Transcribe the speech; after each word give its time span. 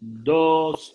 dos. 0.00 0.94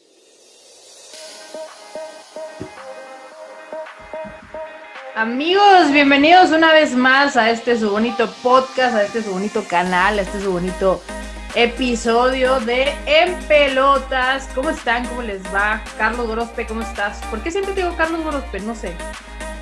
Amigos, 5.16 5.92
bienvenidos 5.92 6.52
una 6.52 6.72
vez 6.74 6.96
más 6.96 7.36
a 7.38 7.52
este 7.52 7.78
su 7.78 7.90
bonito 7.90 8.32
podcast, 8.42 8.96
a 8.96 9.04
este 9.04 9.22
su 9.22 9.32
bonito 9.32 9.64
canal, 9.68 10.18
a 10.18 10.22
este 10.22 10.42
su 10.42 10.52
bonito 10.54 11.02
episodio 11.54 12.60
de 12.62 12.94
En 13.06 13.36
Pelotas. 13.48 14.50
¿Cómo 14.56 14.70
están? 14.70 15.06
¿Cómo 15.08 15.22
les 15.22 15.44
va? 15.54 15.84
Carlos 15.98 16.28
Gorospe, 16.28 16.66
¿cómo 16.66 16.82
estás? 16.82 17.22
¿Por 17.26 17.44
qué 17.44 17.52
siempre 17.52 17.74
te 17.74 17.82
digo 17.84 17.96
Carlos 17.98 18.24
Gorospe? 18.24 18.62
No 18.62 18.74
sé. 18.74 18.94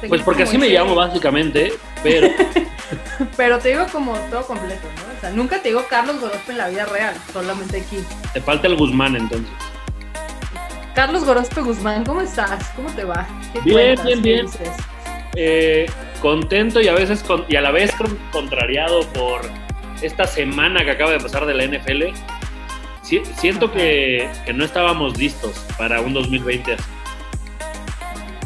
Pues 0.08 0.22
porque 0.22 0.44
así 0.44 0.58
me 0.58 0.70
llamo 0.70 0.96
básicamente, 0.96 1.74
pero... 2.04 2.30
pero 3.38 3.60
te 3.60 3.70
digo 3.70 3.86
como 3.92 4.14
todo 4.30 4.46
completo, 4.46 4.88
¿no? 4.98 5.18
O 5.18 5.22
sea, 5.22 5.30
nunca 5.32 5.62
te 5.62 5.70
digo 5.70 5.86
Carlos 5.90 6.20
Gorospe 6.20 6.52
en 6.52 6.58
la 6.58 6.70
vida 6.70 6.86
real, 6.86 7.16
solamente 7.32 7.82
aquí. 7.82 7.98
Te 8.34 8.42
falta 8.42 8.68
el 8.68 8.76
Guzmán 8.76 9.16
entonces. 9.16 9.52
Carlos 10.96 11.24
Gorospe 11.24 11.62
Guzmán, 11.62 12.04
¿cómo 12.04 12.22
estás? 12.22 12.70
¿Cómo 12.76 12.90
te 12.92 13.04
va? 13.04 13.28
bien, 13.64 14.00
bien, 14.04 14.22
bien, 14.22 14.46
eh, 15.36 15.86
contento 16.22 16.82
y 16.82 16.88
a 16.88 16.94
veces 16.94 17.24
y 17.48 17.56
a 17.56 17.62
la 17.62 17.72
vez 17.72 17.94
contrariado 18.32 19.02
por 19.14 19.42
esta 20.02 20.26
semana 20.26 20.84
que 20.84 20.92
acaba 20.92 21.12
de 21.12 21.20
pasar 21.20 21.46
de 21.46 21.54
la 21.54 21.66
NFL. 21.66 22.06
siento 23.02 23.72
que, 23.72 24.30
que, 24.46 24.54
no 24.54 24.66
estábamos 24.66 25.18
listos 25.18 25.66
para 25.78 26.02
un 26.02 26.14
2020 26.14 26.74
así. 26.74 26.84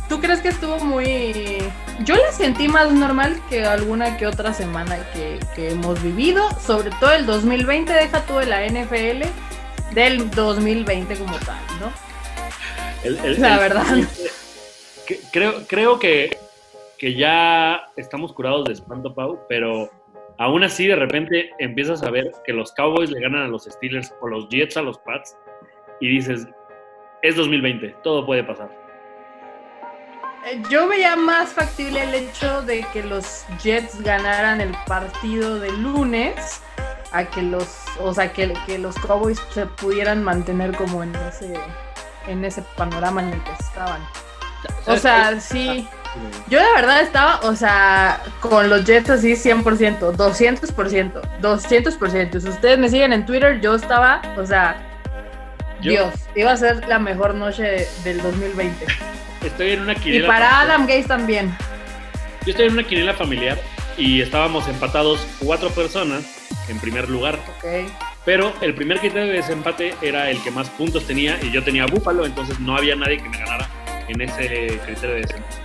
¿Tú 0.10 0.20
crees 0.20 0.42
que 0.42 0.50
estuvo 0.50 0.78
muy... 0.80 1.58
Yo 2.00 2.16
la 2.16 2.32
sentí 2.32 2.68
más 2.68 2.92
normal 2.92 3.40
que 3.50 3.66
alguna 3.66 4.18
que 4.18 4.26
otra 4.26 4.54
semana 4.54 4.98
que, 5.14 5.40
que 5.56 5.72
hemos 5.72 6.02
vivido, 6.02 6.50
sobre 6.60 6.90
todo 7.00 7.12
el 7.14 7.26
2020, 7.26 7.94
deja 7.94 8.26
tú 8.26 8.38
de 8.38 8.48
la 8.48 8.66
NFL 8.68 9.24
del 9.94 10.30
2020 10.32 11.16
como 11.16 11.38
tal, 11.40 11.60
¿no? 11.80 11.92
la 13.38 13.60
verdad. 13.60 13.86
creo, 15.32 15.66
creo 15.68 16.00
que, 16.00 16.38
que 16.98 17.14
ya 17.14 17.88
estamos 17.96 18.34
curados 18.34 18.66
de 18.66 18.74
espanto, 18.74 19.14
Pau, 19.14 19.40
pero 19.48 19.92
aún 20.38 20.64
así 20.64 20.88
de 20.88 20.96
repente 20.96 21.52
empiezas 21.60 22.02
a 22.04 22.10
ver 22.10 22.32
que 22.46 22.54
los 22.54 22.72
Cowboys 22.74 23.12
le 23.12 23.22
ganan 23.22 23.44
a 23.44 23.48
los 23.48 23.66
Steelers 23.66 24.14
o 24.22 24.28
los 24.28 24.50
Jets 24.50 24.78
a 24.78 24.82
los 24.82 24.98
Pats 25.00 25.38
y 26.00 26.08
dices, 26.08 26.48
es 27.22 27.36
2020, 27.36 27.96
todo 28.04 28.26
puede 28.26 28.44
pasar. 28.44 28.83
Eh, 30.46 30.62
yo 30.70 30.88
veía 30.88 31.16
más 31.16 31.50
factible 31.50 32.04
el 32.04 32.14
hecho 32.14 32.62
de 32.64 32.86
que 32.92 33.02
los 33.04 33.46
Jets 33.62 34.02
ganaran 34.02 34.60
el 34.60 34.76
partido 34.86 35.60
de 35.60 35.72
lunes 35.72 36.62
a 37.14 37.24
que 37.26 37.42
los, 37.42 37.68
o 38.00 38.14
sea, 38.14 38.34
que, 38.34 38.54
que 38.66 38.78
los 38.78 38.96
Cowboys 38.96 39.42
se 39.54 39.66
pudieran 39.68 40.24
mantener 40.24 40.76
como 40.76 41.04
en 41.04 41.16
ese, 41.16 41.54
en 42.28 42.44
ese 42.44 42.62
panorama 42.76 43.22
en 43.22 43.30
el 43.30 43.44
que 43.44 43.52
estaban. 43.54 44.02
O 44.88 44.98
sea, 44.98 45.40
sí. 45.40 45.88
Yo 46.48 46.60
de 46.60 46.72
verdad 46.76 47.02
estaba, 47.02 47.40
o 47.42 47.56
sea, 47.56 48.22
con 48.40 48.70
los 48.70 48.84
Jets 48.86 49.10
así 49.10 49.34
100%, 49.34 50.16
200%, 50.16 51.40
200%. 51.42 52.40
Si 52.40 52.50
ustedes 52.50 52.78
me 52.78 52.90
siguen 52.90 53.14
en 53.14 53.26
Twitter, 53.26 53.62
yo 53.62 53.76
estaba, 53.76 54.22
o 54.38 54.46
sea, 54.46 54.76
Dios, 55.82 56.14
iba 56.36 56.52
a 56.52 56.58
ser 56.58 56.88
la 56.88 57.00
mejor 57.00 57.34
noche 57.34 57.88
del 58.04 58.22
2020. 58.22 58.86
Estoy 59.44 59.72
en 59.72 59.82
una 59.82 59.96
quiniela. 59.96 60.26
Y 60.26 60.28
para 60.28 60.62
Adam 60.62 60.82
Gates 60.82 61.08
también. 61.08 61.56
Yo 62.46 62.52
estoy 62.52 62.68
en 62.68 62.74
una 62.74 62.84
quiniela 62.84 63.14
familiar 63.14 63.58
y 63.98 64.22
estábamos 64.22 64.68
empatados 64.68 65.26
cuatro 65.40 65.70
personas 65.70 66.24
en 66.70 66.80
primer 66.80 67.10
lugar. 67.10 67.40
Ok. 67.58 67.90
Pero 68.26 68.54
el 68.62 68.74
primer 68.74 69.00
criterio 69.00 69.28
de 69.28 69.34
desempate 69.34 69.96
era 70.02 70.30
el 70.30 70.42
que 70.44 70.52
más 70.52 70.70
puntos 70.70 71.06
tenía 71.06 71.38
y 71.42 71.52
yo 71.52 71.64
tenía 71.64 71.86
Búfalo, 71.86 72.26
entonces 72.26 72.60
no 72.60 72.76
había 72.78 72.96
nadie 72.96 73.18
que 73.18 73.28
me 73.28 73.38
ganara 73.38 73.68
en 74.08 74.22
ese 74.22 74.80
criterio 74.86 75.16
de 75.16 75.22
desempate. 75.22 75.56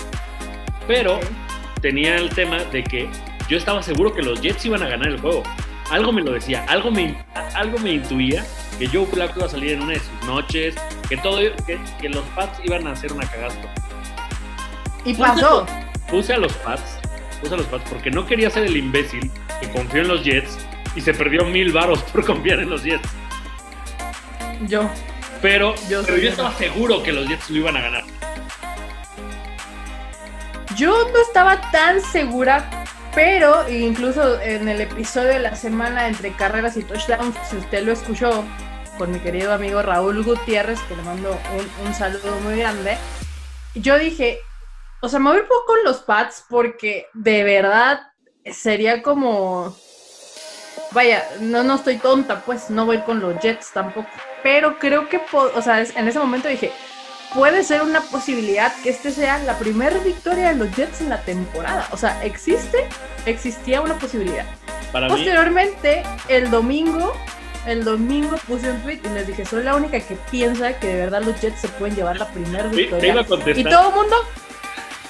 Pero 0.88 1.20
tenía 1.80 2.16
el 2.16 2.30
tema 2.30 2.64
de 2.64 2.82
que 2.82 3.08
yo 3.48 3.56
estaba 3.56 3.82
seguro 3.82 4.12
que 4.12 4.22
los 4.22 4.40
Jets 4.40 4.66
iban 4.66 4.82
a 4.82 4.88
ganar 4.88 5.08
el 5.08 5.20
juego. 5.20 5.42
Algo 5.90 6.12
me 6.12 6.22
lo 6.22 6.32
decía, 6.32 6.64
algo 6.68 6.90
me, 6.90 7.16
algo 7.54 7.78
me 7.78 7.92
intuía 7.92 8.44
que 8.78 8.88
Joe 8.88 9.06
Flacco 9.06 9.38
iba 9.38 9.46
a 9.46 9.50
salir 9.50 9.72
en 9.72 9.82
una 9.82 9.92
de 9.94 10.00
sus 10.00 10.26
noches, 10.26 10.74
que 11.08 11.16
todo, 11.16 11.38
que, 11.66 12.08
los 12.08 12.24
Pats 12.34 12.60
iban 12.64 12.86
a 12.86 12.92
hacer 12.92 13.12
una 13.12 13.26
cagasta. 13.26 13.72
Y 15.04 15.14
pasó. 15.14 15.66
Puse 16.10 16.34
a 16.34 16.38
los 16.38 16.52
Pats, 16.54 16.98
puse 17.40 17.54
a 17.54 17.56
los 17.56 17.66
Pats 17.66 17.84
porque 17.88 18.10
no 18.10 18.26
quería 18.26 18.50
ser 18.50 18.64
el 18.64 18.76
imbécil 18.76 19.30
que 19.60 19.70
confió 19.70 20.02
en 20.02 20.08
los 20.08 20.24
Jets 20.24 20.58
y 20.94 21.00
se 21.00 21.14
perdió 21.14 21.44
mil 21.44 21.72
varos 21.72 22.02
por 22.04 22.24
confiar 22.26 22.60
en 22.60 22.70
los 22.70 22.82
Jets. 22.82 23.08
Yo. 24.66 24.88
Pero 25.40 25.74
yo, 25.88 26.02
pero 26.04 26.18
yo 26.18 26.30
estaba 26.30 26.52
seguro 26.54 27.02
que 27.02 27.12
los 27.12 27.28
Jets 27.28 27.50
lo 27.50 27.58
iban 27.58 27.76
a 27.76 27.80
ganar. 27.80 28.04
Yo 30.76 31.08
no 31.12 31.20
estaba 31.20 31.60
tan 31.70 32.00
segura 32.00 32.68
pero 33.14 33.68
incluso 33.68 34.40
en 34.40 34.68
el 34.68 34.80
episodio 34.80 35.30
de 35.30 35.38
la 35.40 35.56
semana 35.56 36.06
entre 36.06 36.30
carreras 36.32 36.76
y 36.76 36.84
touchdowns, 36.84 37.36
si 37.50 37.56
usted 37.56 37.82
lo 37.82 37.90
escuchó 37.90 38.44
con 38.98 39.12
mi 39.12 39.20
querido 39.20 39.52
amigo 39.52 39.80
Raúl 39.80 40.22
Gutiérrez, 40.24 40.80
que 40.82 40.96
le 40.96 41.02
mando 41.02 41.38
un, 41.86 41.94
saludo 41.94 42.38
muy 42.42 42.58
grande, 42.58 42.98
yo 43.74 43.98
dije, 43.98 44.40
o 45.00 45.08
sea, 45.08 45.20
me 45.20 45.30
voy 45.30 45.42
poco 45.42 45.64
con 45.66 45.84
los 45.84 45.98
Pats 45.98 46.44
porque 46.48 47.06
de 47.14 47.44
verdad 47.44 48.00
sería 48.44 49.02
como, 49.02 49.74
vaya, 50.90 51.24
no, 51.40 51.62
no 51.62 51.76
estoy 51.76 51.96
tonta, 51.98 52.42
pues 52.44 52.68
no 52.68 52.84
voy 52.84 52.98
con 52.98 53.20
los 53.20 53.38
Jets 53.40 53.70
tampoco, 53.72 54.08
pero 54.42 54.78
creo 54.78 55.08
que, 55.08 55.20
o 55.32 55.62
sea, 55.62 55.80
en 55.80 56.08
ese 56.08 56.18
momento 56.18 56.48
dije, 56.48 56.72
puede 57.34 57.62
ser 57.62 57.82
una 57.82 58.00
posibilidad 58.00 58.72
que 58.82 58.90
este 58.90 59.10
sea 59.10 59.38
la 59.38 59.58
primera 59.58 59.98
victoria 60.00 60.48
de 60.48 60.56
los 60.56 60.74
Jets 60.74 61.00
en 61.00 61.10
la 61.10 61.22
temporada. 61.22 61.86
O 61.92 61.96
sea, 61.96 62.24
existe, 62.24 62.88
existía 63.26 63.80
una 63.80 63.94
posibilidad. 63.98 64.46
Posteriormente, 64.92 66.02
el 66.28 66.50
domingo, 66.50 67.12
el 67.68 67.84
domingo 67.84 68.36
puse 68.46 68.70
un 68.70 68.80
tweet 68.82 69.00
y 69.04 69.08
les 69.08 69.26
dije, 69.26 69.44
soy 69.44 69.62
la 69.62 69.76
única 69.76 70.00
que 70.00 70.16
piensa 70.30 70.78
que 70.78 70.86
de 70.86 70.96
verdad 70.96 71.22
los 71.22 71.40
Jets 71.40 71.60
se 71.60 71.68
pueden 71.68 71.96
llevar 71.96 72.16
la 72.16 72.26
primera 72.28 72.68
victoria. 72.68 73.14
y 73.54 73.64
todo 73.64 73.88
el 73.88 73.94
mundo, 73.94 74.16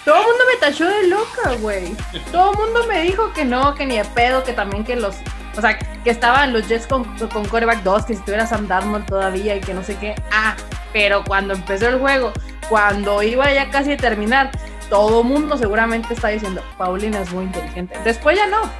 todo 0.05 0.17
el 0.17 0.23
mundo 0.23 0.45
me 0.53 0.57
tachó 0.61 0.89
de 0.89 1.07
loca, 1.09 1.55
güey. 1.61 1.95
Todo 2.33 2.53
el 2.53 2.59
mundo 2.59 2.85
me 2.89 3.03
dijo 3.03 3.33
que 3.33 3.45
no, 3.45 3.75
que 3.75 3.87
ni 3.87 3.97
de 3.99 4.05
pedo, 4.05 4.43
que 4.43 4.53
también 4.53 4.85
que 4.85 4.97
los 4.97 5.17
o 5.57 5.61
sea, 5.61 5.77
que 5.77 6.11
estaban 6.11 6.53
los 6.53 6.69
Jets 6.69 6.87
con, 6.87 7.05
con 7.29 7.45
coreback 7.47 7.83
2, 7.83 8.05
que 8.05 8.15
si 8.15 8.23
tuviera 8.23 8.47
Sam 8.47 8.69
Darnold 8.69 9.07
todavía 9.07 9.57
y 9.57 9.61
que 9.61 9.75
no 9.75 9.83
sé 9.83 9.97
qué. 9.97 10.15
Ah, 10.31 10.55
pero 10.93 11.25
cuando 11.25 11.53
empezó 11.53 11.89
el 11.89 11.99
juego, 11.99 12.33
cuando 12.69 13.23
iba 13.25 13.53
ya 13.53 13.69
casi 13.69 13.93
a 13.93 13.97
terminar, 13.97 14.53
todo 14.89 15.25
mundo 15.25 15.59
seguramente 15.59 16.15
está 16.15 16.29
diciendo, 16.29 16.63
Paulina 16.77 17.21
es 17.21 17.33
muy 17.33 17.45
inteligente. 17.45 17.99
Después 18.05 18.37
ya 18.37 18.47
no. 18.47 18.71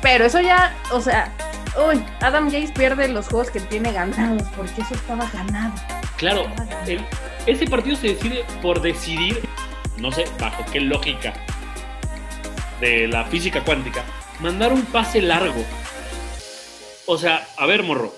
Pero 0.00 0.24
eso 0.24 0.40
ya, 0.40 0.74
o 0.90 1.00
sea, 1.00 1.30
uy, 1.76 2.04
Adam 2.20 2.46
Gates 2.46 2.72
pierde 2.72 3.08
los 3.08 3.28
juegos 3.28 3.50
que 3.50 3.60
tiene 3.60 3.92
ganados, 3.92 4.42
porque 4.56 4.82
eso 4.82 4.94
estaba 4.94 5.28
ganado. 5.32 5.74
Claro, 6.16 6.44
ese 7.46 7.66
partido 7.66 7.96
se 7.96 8.08
decide 8.08 8.44
por 8.60 8.80
decidir, 8.80 9.40
no 9.98 10.12
sé 10.12 10.24
bajo 10.38 10.64
qué 10.72 10.80
lógica 10.80 11.34
de 12.80 13.08
la 13.08 13.24
física 13.24 13.64
cuántica, 13.64 14.04
mandar 14.40 14.72
un 14.72 14.82
pase 14.82 15.22
largo. 15.22 15.64
O 17.06 17.16
sea, 17.18 17.46
a 17.56 17.66
ver, 17.66 17.82
morro, 17.82 18.12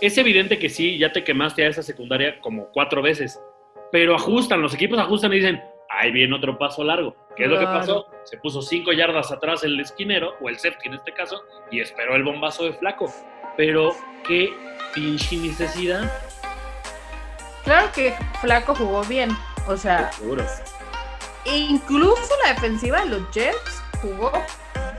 es 0.00 0.16
evidente 0.18 0.58
que 0.58 0.68
sí, 0.68 0.98
ya 0.98 1.12
te 1.12 1.24
quemaste 1.24 1.64
a 1.64 1.68
esa 1.68 1.82
secundaria 1.82 2.40
como 2.40 2.68
cuatro 2.72 3.02
veces, 3.02 3.40
pero 3.90 4.14
ajustan, 4.14 4.62
los 4.62 4.74
equipos 4.74 4.98
ajustan 4.98 5.32
y 5.32 5.36
dicen, 5.36 5.60
ahí 5.90 6.12
viene 6.12 6.36
otro 6.36 6.58
paso 6.58 6.84
largo. 6.84 7.16
¿Qué 7.38 7.44
es 7.44 7.50
lo 7.50 7.58
que 7.60 7.66
pasó? 7.66 8.08
Se 8.24 8.36
puso 8.36 8.60
cinco 8.60 8.90
yardas 8.90 9.30
atrás 9.30 9.62
el 9.62 9.78
esquinero, 9.78 10.34
o 10.40 10.48
el 10.48 10.58
safety 10.58 10.88
en 10.88 10.94
este 10.94 11.12
caso, 11.12 11.40
y 11.70 11.80
esperó 11.80 12.16
el 12.16 12.24
bombazo 12.24 12.64
de 12.64 12.72
flaco. 12.72 13.14
Pero, 13.56 13.94
¿qué 14.26 14.52
pinche 14.92 15.36
necesidad? 15.36 16.12
Claro 17.62 17.92
que 17.92 18.12
Flaco 18.40 18.74
jugó 18.74 19.04
bien, 19.04 19.30
o 19.68 19.76
sea... 19.76 20.10
Seguro. 20.12 20.44
Incluso 21.44 22.34
la 22.42 22.54
defensiva 22.54 23.04
de 23.04 23.10
los 23.10 23.30
Jets 23.30 23.82
jugó 24.02 24.32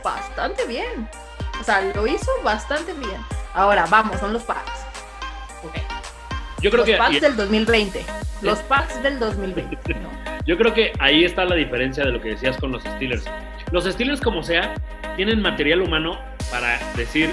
bastante 0.01 0.65
bien. 0.65 1.09
O 1.59 1.63
sea, 1.63 1.81
lo 1.81 2.07
hizo 2.07 2.31
bastante 2.41 2.93
bien. 2.93 3.21
Ahora, 3.53 3.85
vamos, 3.89 4.17
son 4.17 4.31
los 4.31 4.43
Pats. 4.43 4.85
Yo 6.61 6.71
creo 6.71 6.77
los 6.77 6.85
que 6.85 6.95
Pats 6.95 7.19
del 7.19 7.35
2020. 7.35 8.05
Los 8.41 8.59
Pats 8.59 9.03
del 9.03 9.19
2020. 9.19 10.28
Yo 10.49 10.57
creo 10.57 10.73
que 10.73 10.93
ahí 10.97 11.25
está 11.25 11.45
la 11.45 11.53
diferencia 11.53 12.03
de 12.03 12.11
lo 12.11 12.19
que 12.19 12.29
decías 12.29 12.57
con 12.57 12.71
los 12.71 12.81
Steelers. 12.81 13.23
Los 13.71 13.85
Steelers, 13.85 14.19
como 14.19 14.41
sea, 14.41 14.73
tienen 15.15 15.43
material 15.43 15.83
humano 15.83 16.19
para 16.49 16.79
decir, 16.97 17.29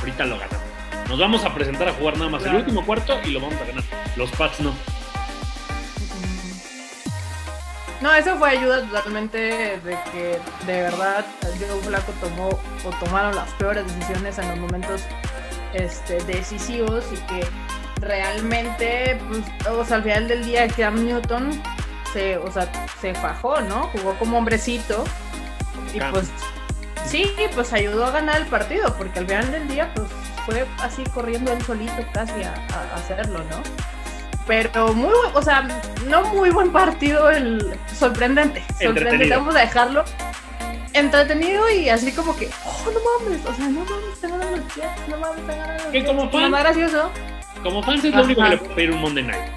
ahorita 0.00 0.24
lo 0.26 0.40
ganamos. 0.40 0.66
Nos 1.08 1.20
vamos 1.20 1.44
a 1.44 1.54
presentar 1.54 1.86
a 1.86 1.92
jugar 1.92 2.18
nada 2.18 2.30
más 2.30 2.44
el 2.44 2.56
último 2.56 2.84
cuarto 2.84 3.20
y 3.24 3.30
lo 3.30 3.40
vamos 3.40 3.54
a 3.60 3.64
ganar. 3.64 3.84
Los 4.16 4.28
Pats 4.32 4.58
no. 4.58 4.74
No, 8.00 8.12
eso 8.12 8.36
fue 8.36 8.50
ayuda 8.50 8.80
totalmente 8.88 9.38
de 9.38 9.96
que 10.10 10.40
de 10.66 10.82
verdad 10.82 11.24
Diego 11.58 11.76
Flaco 11.82 12.12
tomó 12.20 12.48
o 12.48 13.04
tomaron 13.04 13.36
las 13.36 13.52
peores 13.52 13.86
decisiones 13.86 14.36
en 14.38 14.48
los 14.48 14.58
momentos 14.58 15.04
este, 15.74 16.14
decisivos 16.24 17.04
y 17.12 17.16
que 17.18 17.46
realmente, 18.00 19.16
pues, 19.28 19.68
o 19.70 19.84
sea, 19.84 19.98
al 19.98 20.02
final 20.02 20.26
del 20.26 20.44
día 20.44 20.66
Cam 20.66 21.04
Newton 21.04 21.62
se, 22.12 22.36
o 22.38 22.50
sea, 22.50 22.70
se 23.00 23.14
fajó, 23.14 23.60
¿no? 23.62 23.88
Jugó 23.88 24.14
como 24.18 24.38
hombrecito 24.38 25.04
y 25.94 25.98
Cam. 25.98 26.10
pues 26.12 26.28
sí, 27.06 27.30
pues 27.54 27.72
ayudó 27.72 28.04
a 28.06 28.10
ganar 28.10 28.36
el 28.40 28.46
partido, 28.46 28.94
porque 28.96 29.18
al 29.20 29.26
final 29.26 29.50
del 29.52 29.68
día, 29.68 29.90
pues 29.94 30.08
fue 30.46 30.66
así 30.80 31.04
corriendo 31.14 31.52
él 31.52 31.62
solito 31.64 31.94
casi 32.12 32.42
a, 32.42 32.52
a 32.54 32.96
hacerlo, 32.96 33.38
¿no? 33.50 33.62
Pero 34.46 34.92
muy, 34.92 35.10
buen- 35.12 35.36
o 35.36 35.42
sea, 35.42 35.62
no 36.08 36.24
muy 36.34 36.50
buen 36.50 36.72
partido, 36.72 37.30
el 37.30 37.78
sorprendente, 37.94 38.60
sorprendente, 38.62 38.84
Entretenido. 38.86 39.38
vamos 39.38 39.54
a 39.56 39.60
dejarlo 39.60 40.04
entretenido 40.94 41.70
y 41.70 41.88
así 41.88 42.12
como 42.12 42.36
que, 42.36 42.50
oh, 42.66 42.90
no 42.90 43.26
mames, 43.28 43.46
o 43.46 43.54
sea, 43.54 43.66
no 43.68 43.80
mames, 43.84 44.12
están 44.14 44.30
ganando 44.32 44.56
los 44.58 44.74
Jets, 44.74 45.08
no 45.08 45.16
mames, 45.16 45.38
están 45.40 45.56
ganando 45.58 45.82
los 45.84 45.92
Que 45.92 46.00
Jets. 46.00 46.06
como 46.10 46.30
fan- 46.30 46.50
más 46.50 46.62
gracioso, 46.64 47.10
Como 47.62 47.82
fans 47.84 48.04
es 48.04 48.14
lo 48.14 48.22
único 48.24 48.42
que 48.42 48.48
le 48.50 48.56
puedo 48.58 48.74
pedir 48.74 48.90
un 48.90 49.00
Monday 49.00 49.24
Night. 49.24 49.52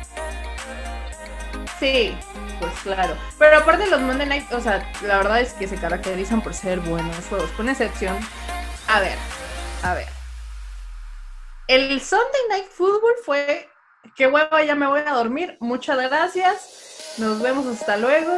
sí, 1.79 2.15
pues 2.59 2.73
claro. 2.83 3.15
Pero 3.37 3.57
aparte 3.57 3.87
los 3.87 4.01
Monday 4.01 4.27
Night, 4.27 4.51
o 4.51 4.61
sea, 4.61 4.91
la 5.01 5.17
verdad 5.17 5.41
es 5.41 5.53
que 5.53 5.67
se 5.67 5.77
caracterizan 5.77 6.41
por 6.41 6.53
ser 6.53 6.79
buenos 6.79 7.25
juegos, 7.27 7.49
con 7.51 7.69
excepción, 7.69 8.17
a 8.87 8.99
ver, 8.99 9.17
a 9.83 9.93
ver. 9.93 10.07
El 11.67 11.99
Sunday 12.01 12.41
Night 12.49 12.67
Football 12.69 13.15
fue, 13.25 13.69
qué 14.15 14.27
hueva, 14.27 14.63
ya 14.63 14.75
me 14.75 14.87
voy 14.87 15.01
a 15.05 15.11
dormir, 15.11 15.57
muchas 15.59 15.97
gracias. 15.97 16.85
Nos 17.17 17.41
vemos 17.41 17.65
hasta 17.65 17.95
luego. 17.95 18.31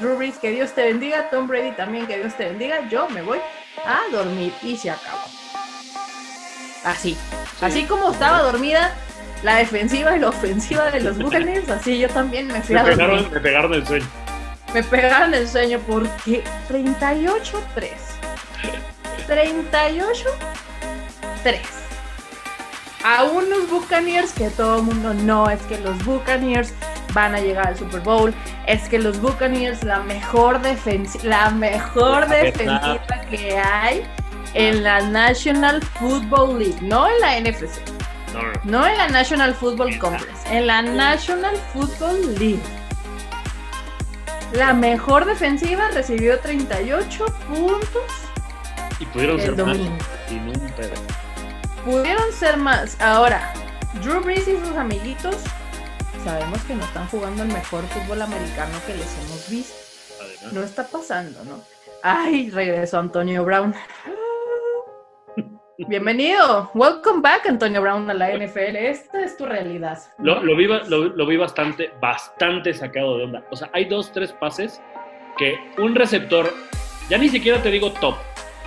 Drew 0.00 0.16
Brees, 0.16 0.38
que 0.38 0.50
Dios 0.50 0.72
te 0.72 0.82
bendiga. 0.82 1.30
Tom 1.30 1.46
Brady 1.46 1.70
también, 1.72 2.08
que 2.08 2.18
Dios 2.18 2.36
te 2.36 2.46
bendiga. 2.46 2.88
Yo 2.88 3.08
me 3.08 3.22
voy 3.22 3.38
a 3.84 4.00
dormir 4.10 4.52
y 4.60 4.76
se 4.76 4.90
acabó. 4.90 5.22
Así. 6.84 7.16
Así 7.60 7.84
como 7.84 8.10
estaba 8.10 8.42
dormida 8.42 8.92
la 9.44 9.56
defensiva 9.56 10.16
y 10.16 10.20
la 10.20 10.30
ofensiva 10.30 10.90
de 10.90 11.00
los 11.00 11.18
Buccaneers, 11.18 11.68
así 11.68 11.98
yo 11.98 12.08
también 12.08 12.46
me 12.46 12.62
fui 12.62 12.74
Me 12.74 12.80
a 12.80 12.84
pegaron, 12.84 13.30
me 13.30 13.40
pegaron 13.40 13.74
el 13.74 13.86
sueño. 13.86 14.06
Me 14.72 14.82
pegaron 14.82 15.34
el 15.34 15.46
sueño 15.46 15.78
porque 15.86 16.42
38-3. 16.68 17.42
38-3. 19.28 21.58
A 23.04 23.24
unos 23.24 23.68
Buccaneers 23.68 24.32
que 24.32 24.48
todo 24.48 24.78
el 24.78 24.84
mundo 24.84 25.12
no, 25.12 25.50
es 25.50 25.60
que 25.62 25.78
los 25.78 26.02
Buccaneers 26.06 26.72
van 27.12 27.34
a 27.34 27.40
llegar 27.40 27.68
al 27.68 27.76
Super 27.76 28.00
Bowl, 28.00 28.34
es 28.66 28.88
que 28.88 28.98
los 28.98 29.20
Buccaneers 29.20 29.84
la 29.84 30.00
mejor 30.00 30.62
defensiva, 30.62 31.24
la 31.24 31.50
mejor 31.50 32.26
La 32.28 32.36
defensiva 32.36 33.20
que 33.28 33.58
hay 33.58 34.06
en 34.54 34.82
la 34.82 35.02
National 35.02 35.82
Football 35.82 36.58
League, 36.58 36.78
no 36.80 37.06
en 37.08 37.20
la 37.20 37.38
NFC. 37.40 38.03
No, 38.34 38.42
no, 38.42 38.52
no. 38.52 38.60
No 38.64 38.86
en 38.86 38.98
la 38.98 39.08
National 39.08 39.54
Football 39.54 39.98
Conference, 39.98 40.56
en 40.56 40.66
la 40.66 40.82
National 40.82 41.56
Football 41.72 42.34
League. 42.38 42.60
La 44.52 44.72
mejor 44.72 45.24
defensiva 45.24 45.88
recibió 45.90 46.38
38 46.38 47.24
puntos 47.48 48.02
Y 49.00 49.06
pudieron 49.06 49.40
ser 49.40 49.50
más 49.50 49.56
domingo. 49.56 49.96
Pudieron 51.84 52.32
ser 52.32 52.56
más. 52.56 53.00
Ahora, 53.00 53.52
Drew 54.02 54.20
Brees 54.20 54.46
y 54.48 54.56
sus 54.56 54.76
amiguitos 54.76 55.36
sabemos 56.24 56.60
que 56.62 56.74
no 56.74 56.84
están 56.84 57.06
jugando 57.08 57.42
el 57.42 57.48
mejor 57.48 57.84
fútbol 57.88 58.22
americano 58.22 58.72
que 58.86 58.94
les 58.94 59.12
hemos 59.18 59.48
visto. 59.48 59.74
Además. 60.20 60.52
No 60.52 60.62
está 60.62 60.86
pasando, 60.86 61.44
¿no? 61.44 61.60
Ay, 62.02 62.50
regresó 62.50 62.98
Antonio 62.98 63.44
Brown. 63.44 63.74
Bienvenido. 65.76 66.70
Welcome 66.74 67.20
back, 67.20 67.46
Antonio 67.46 67.80
Brown, 67.80 68.08
a 68.08 68.14
la 68.14 68.30
NFL. 68.30 68.76
Esta 68.76 69.20
es 69.20 69.36
tu 69.36 69.44
realidad. 69.44 69.98
Lo, 70.18 70.40
lo 70.42 70.56
vi, 70.56 70.66
lo, 70.66 70.86
lo 70.86 71.26
vi 71.26 71.36
bastante, 71.36 71.90
bastante 72.00 72.72
sacado 72.72 73.18
de 73.18 73.24
onda. 73.24 73.44
O 73.50 73.56
sea, 73.56 73.70
hay 73.72 73.86
dos, 73.86 74.12
tres 74.12 74.32
pases 74.32 74.80
que 75.36 75.58
un 75.78 75.96
receptor, 75.96 76.52
ya 77.08 77.18
ni 77.18 77.28
siquiera 77.28 77.60
te 77.60 77.70
digo 77.70 77.92
top, 77.92 78.14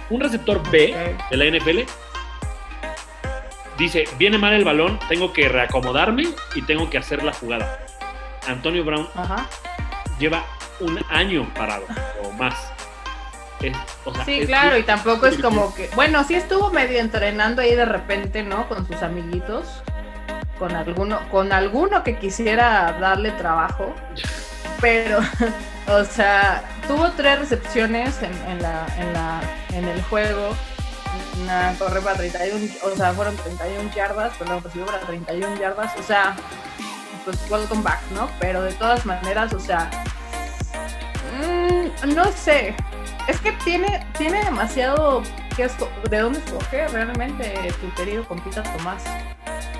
un 0.09 0.19
receptor 0.19 0.61
B 0.69 0.93
de 1.31 1.37
la 1.37 1.45
NFL 1.45 1.79
dice, 3.77 4.05
viene 4.17 4.37
mal 4.37 4.53
el 4.53 4.65
balón, 4.65 4.99
tengo 5.07 5.31
que 5.31 5.47
reacomodarme 5.47 6.25
y 6.55 6.61
tengo 6.63 6.89
que 6.89 6.97
hacer 6.97 7.23
la 7.23 7.31
jugada. 7.31 7.79
Antonio 8.47 8.83
Brown 8.83 9.07
Ajá. 9.15 9.47
lleva 10.19 10.43
un 10.79 10.99
año 11.09 11.47
parado 11.53 11.85
o 12.23 12.31
más. 12.31 12.73
Es- 13.61 13.75
o 14.05 14.13
sea, 14.13 14.25
Sí, 14.25 14.39
es- 14.41 14.47
claro, 14.47 14.77
y 14.77 14.83
tampoco 14.83 15.25
es 15.27 15.37
como 15.39 15.73
que, 15.73 15.89
bueno, 15.95 16.23
sí 16.23 16.35
estuvo 16.35 16.69
medio 16.71 16.99
entrenando 16.99 17.61
ahí 17.61 17.75
de 17.75 17.85
repente, 17.85 18.43
¿no? 18.43 18.67
Con 18.69 18.85
sus 18.87 19.01
amiguitos, 19.01 19.65
con 20.59 20.75
alguno, 20.75 21.19
con 21.29 21.51
alguno 21.51 22.03
que 22.03 22.17
quisiera 22.17 22.95
darle 22.99 23.31
trabajo, 23.31 23.93
pero, 24.81 25.19
o 25.87 26.03
sea, 26.03 26.63
tuvo 26.87 27.11
tres 27.11 27.39
recepciones 27.39 28.21
en, 28.21 28.33
en 28.47 28.61
la, 28.61 28.85
en 28.97 29.13
la, 29.13 29.41
en 29.73 29.85
el 29.87 30.01
juego, 30.03 30.55
una 31.41 31.73
corre 31.79 32.01
para 32.01 32.17
31, 32.17 32.73
o 32.83 32.95
sea, 32.95 33.13
fueron 33.13 33.35
31 33.37 33.91
yardas, 33.95 34.33
perdón, 34.37 34.61
recibió 34.63 34.85
para 34.85 34.99
31 34.99 35.55
yardas, 35.59 35.93
o 35.99 36.03
sea, 36.03 36.35
pues 37.25 37.37
welcome 37.49 37.81
back, 37.83 37.99
¿no? 38.13 38.29
Pero 38.39 38.61
de 38.61 38.71
todas 38.73 39.05
maneras, 39.05 39.53
o 39.53 39.59
sea, 39.59 39.89
mm, 41.39 42.13
no 42.15 42.25
sé, 42.31 42.75
es 43.27 43.39
que 43.41 43.51
tiene, 43.63 44.05
tiene 44.17 44.43
demasiado 44.43 45.23
que 45.55 45.67
de 46.09 46.17
dónde 46.19 46.39
escoger 46.39 46.91
realmente 46.91 47.53
tu 47.81 47.93
querido 47.95 48.23
compita 48.27 48.63
Tomás. 48.63 49.03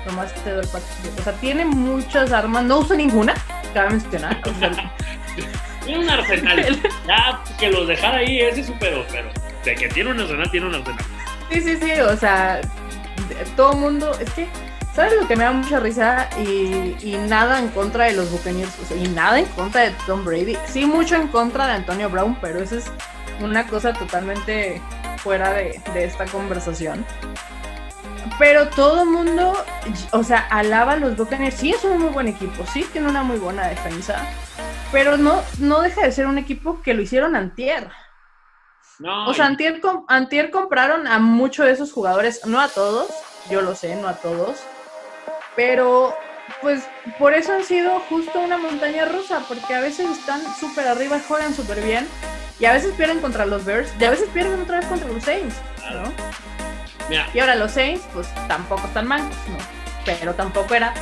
Tomás 0.06 0.32
te 0.44 0.50
doy 0.50 0.66
pa- 0.66 0.78
O 1.18 1.22
sea, 1.22 1.32
tiene 1.34 1.64
muchas 1.64 2.32
armas, 2.32 2.64
no 2.64 2.78
usa 2.78 2.96
ninguna, 2.96 3.34
cabe 3.74 3.90
mencionar. 3.90 4.40
O 4.44 4.58
sea, 4.58 4.92
Tiene 5.84 5.98
un 6.04 6.10
arsenal. 6.10 6.80
ya, 7.06 7.42
que 7.58 7.70
los 7.70 7.86
dejara 7.88 8.18
ahí, 8.18 8.40
ese 8.40 8.60
es 8.62 8.66
su 8.66 8.74
pedo, 8.74 9.04
pero 9.10 9.28
de 9.64 9.74
que 9.74 9.88
tiene 9.88 10.10
un 10.10 10.20
arsenal, 10.20 10.50
tiene 10.50 10.66
un 10.66 10.74
arsenal. 10.74 11.04
sí, 11.50 11.60
sí, 11.60 11.76
sí, 11.76 11.92
o 12.00 12.16
sea, 12.16 12.60
todo 13.56 13.74
mundo, 13.74 14.10
es 14.20 14.30
que, 14.32 14.48
¿sabes 14.94 15.12
lo 15.20 15.28
que 15.28 15.36
me 15.36 15.44
da 15.44 15.52
mucha 15.52 15.78
risa? 15.80 16.28
Y, 16.38 16.96
y 17.02 17.16
nada 17.28 17.58
en 17.58 17.68
contra 17.68 18.04
de 18.06 18.14
los 18.14 18.30
Buccaneers, 18.30 18.78
o 18.82 18.86
sea, 18.86 18.96
y 18.96 19.08
nada 19.08 19.38
en 19.38 19.46
contra 19.46 19.82
de 19.82 19.90
Tom 20.06 20.24
Brady. 20.24 20.56
Sí, 20.66 20.86
mucho 20.86 21.16
en 21.16 21.28
contra 21.28 21.66
de 21.66 21.72
Antonio 21.74 22.08
Brown, 22.10 22.36
pero 22.40 22.60
eso 22.62 22.78
es 22.78 22.90
una 23.40 23.66
cosa 23.66 23.92
totalmente 23.92 24.80
fuera 25.18 25.52
de, 25.52 25.80
de 25.94 26.04
esta 26.04 26.24
conversación. 26.26 27.04
Pero 28.38 28.68
todo 28.68 29.02
el 29.02 29.08
mundo, 29.08 29.52
o 30.12 30.22
sea, 30.22 30.46
alaba 30.50 30.92
a 30.92 30.96
los 30.96 31.16
Buccaneers. 31.16 31.56
Sí, 31.56 31.70
es 31.70 31.82
un 31.84 31.98
muy 31.98 32.10
buen 32.10 32.28
equipo, 32.28 32.64
sí, 32.72 32.86
tiene 32.92 33.08
una 33.08 33.22
muy 33.22 33.38
buena 33.38 33.66
defensa, 33.66 34.24
pero 34.92 35.16
no, 35.16 35.42
no 35.58 35.80
deja 35.80 36.02
de 36.02 36.12
ser 36.12 36.26
un 36.26 36.38
equipo 36.38 36.80
que 36.82 36.94
lo 36.94 37.02
hicieron 37.02 37.34
antier. 37.34 37.90
No, 39.00 39.28
O 39.28 39.34
sea, 39.34 39.44
y- 39.44 39.48
antier, 39.48 39.80
antier 40.08 40.50
compraron 40.50 41.06
a 41.06 41.18
muchos 41.18 41.66
de 41.66 41.72
esos 41.72 41.92
jugadores, 41.92 42.44
no 42.46 42.60
a 42.60 42.68
todos, 42.68 43.08
yo 43.50 43.60
lo 43.62 43.74
sé, 43.74 43.96
no 43.96 44.08
a 44.08 44.14
todos, 44.14 44.58
pero 45.56 46.14
pues 46.60 46.82
por 47.18 47.34
eso 47.34 47.52
han 47.52 47.64
sido 47.64 48.00
justo 48.08 48.40
una 48.40 48.58
montaña 48.58 49.04
rusa, 49.04 49.42
porque 49.48 49.74
a 49.74 49.80
veces 49.80 50.08
están 50.10 50.40
súper 50.58 50.86
arriba, 50.88 51.20
juegan 51.26 51.54
súper 51.54 51.80
bien, 51.80 52.08
y 52.60 52.64
a 52.64 52.72
veces 52.72 52.92
pierden 52.94 53.20
contra 53.20 53.46
los 53.46 53.64
Bears, 53.64 53.90
y 54.00 54.04
a 54.04 54.10
veces 54.10 54.28
pierden 54.32 54.60
otra 54.60 54.78
vez 54.78 54.86
contra 54.86 55.08
los 55.08 55.22
Saints, 55.22 55.54
¿no? 55.92 56.12
mira, 57.08 57.26
Y 57.32 57.38
ahora 57.38 57.54
los 57.54 57.72
Saints, 57.72 58.02
pues 58.12 58.28
tampoco 58.48 58.86
están 58.86 59.06
mal, 59.06 59.22
¿no? 59.22 59.58
Pero 60.04 60.34
tampoco 60.34 60.74
era, 60.74 60.94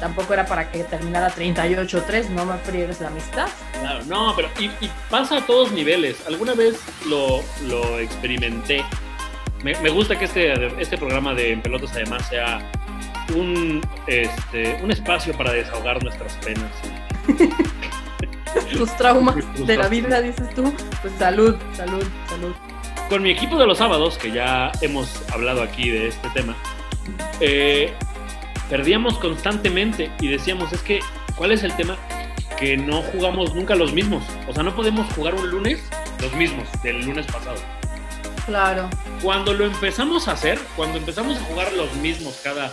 tampoco 0.00 0.34
era 0.34 0.44
para 0.46 0.70
que 0.70 0.84
terminara 0.84 1.30
38-3, 1.30 2.28
no 2.30 2.44
me 2.44 2.58
friegues 2.58 3.00
la 3.00 3.08
amistad. 3.08 3.48
Claro, 3.80 4.04
no, 4.06 4.34
pero 4.36 4.48
y, 4.58 4.66
y 4.66 4.90
pasa 5.08 5.38
a 5.38 5.46
todos 5.46 5.72
niveles. 5.72 6.26
Alguna 6.26 6.54
vez 6.54 6.80
lo, 7.06 7.42
lo 7.66 7.98
experimenté. 7.98 8.84
Me, 9.62 9.74
me 9.80 9.90
gusta 9.90 10.18
que 10.18 10.24
este, 10.24 10.80
este 10.80 10.96
programa 10.98 11.34
de 11.34 11.52
En 11.52 11.62
Pelotas 11.62 11.92
además 11.92 12.26
sea 12.28 12.58
un, 13.34 13.80
este, 14.06 14.80
un 14.82 14.90
espacio 14.90 15.32
para 15.36 15.52
desahogar 15.52 16.02
nuestras 16.02 16.34
penas. 16.36 16.70
Tus 18.72 18.94
traumas 18.96 19.36
de 19.66 19.76
la 19.76 19.88
vida, 19.88 20.20
dices 20.20 20.52
tú, 20.54 20.72
pues 21.02 21.12
salud, 21.18 21.56
salud, 21.72 22.04
salud. 22.28 22.52
Con 23.08 23.22
mi 23.22 23.30
equipo 23.30 23.56
de 23.58 23.66
los 23.66 23.78
sábados, 23.78 24.18
que 24.18 24.30
ya 24.30 24.70
hemos 24.80 25.22
hablado 25.32 25.62
aquí 25.62 25.90
de 25.90 26.08
este 26.08 26.28
tema, 26.30 26.56
eh, 27.40 27.92
perdíamos 28.68 29.18
constantemente 29.18 30.10
y 30.20 30.28
decíamos, 30.28 30.72
es 30.72 30.82
que, 30.82 31.00
¿cuál 31.36 31.52
es 31.52 31.64
el 31.64 31.74
tema? 31.74 31.96
Que 32.58 32.76
no 32.76 33.02
jugamos 33.02 33.54
nunca 33.54 33.74
los 33.74 33.92
mismos. 33.92 34.22
O 34.48 34.52
sea, 34.52 34.62
no 34.62 34.74
podemos 34.74 35.12
jugar 35.14 35.34
un 35.34 35.50
lunes 35.50 35.82
los 36.20 36.32
mismos 36.34 36.68
del 36.82 37.04
lunes 37.04 37.26
pasado. 37.26 37.58
Claro. 38.46 38.88
Cuando 39.22 39.54
lo 39.54 39.64
empezamos 39.64 40.28
a 40.28 40.32
hacer, 40.32 40.58
cuando 40.76 40.98
empezamos 40.98 41.38
a 41.38 41.44
jugar 41.44 41.72
los 41.72 41.92
mismos 41.96 42.40
cada, 42.42 42.72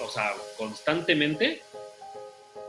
o 0.00 0.08
sea, 0.08 0.32
constantemente, 0.56 1.62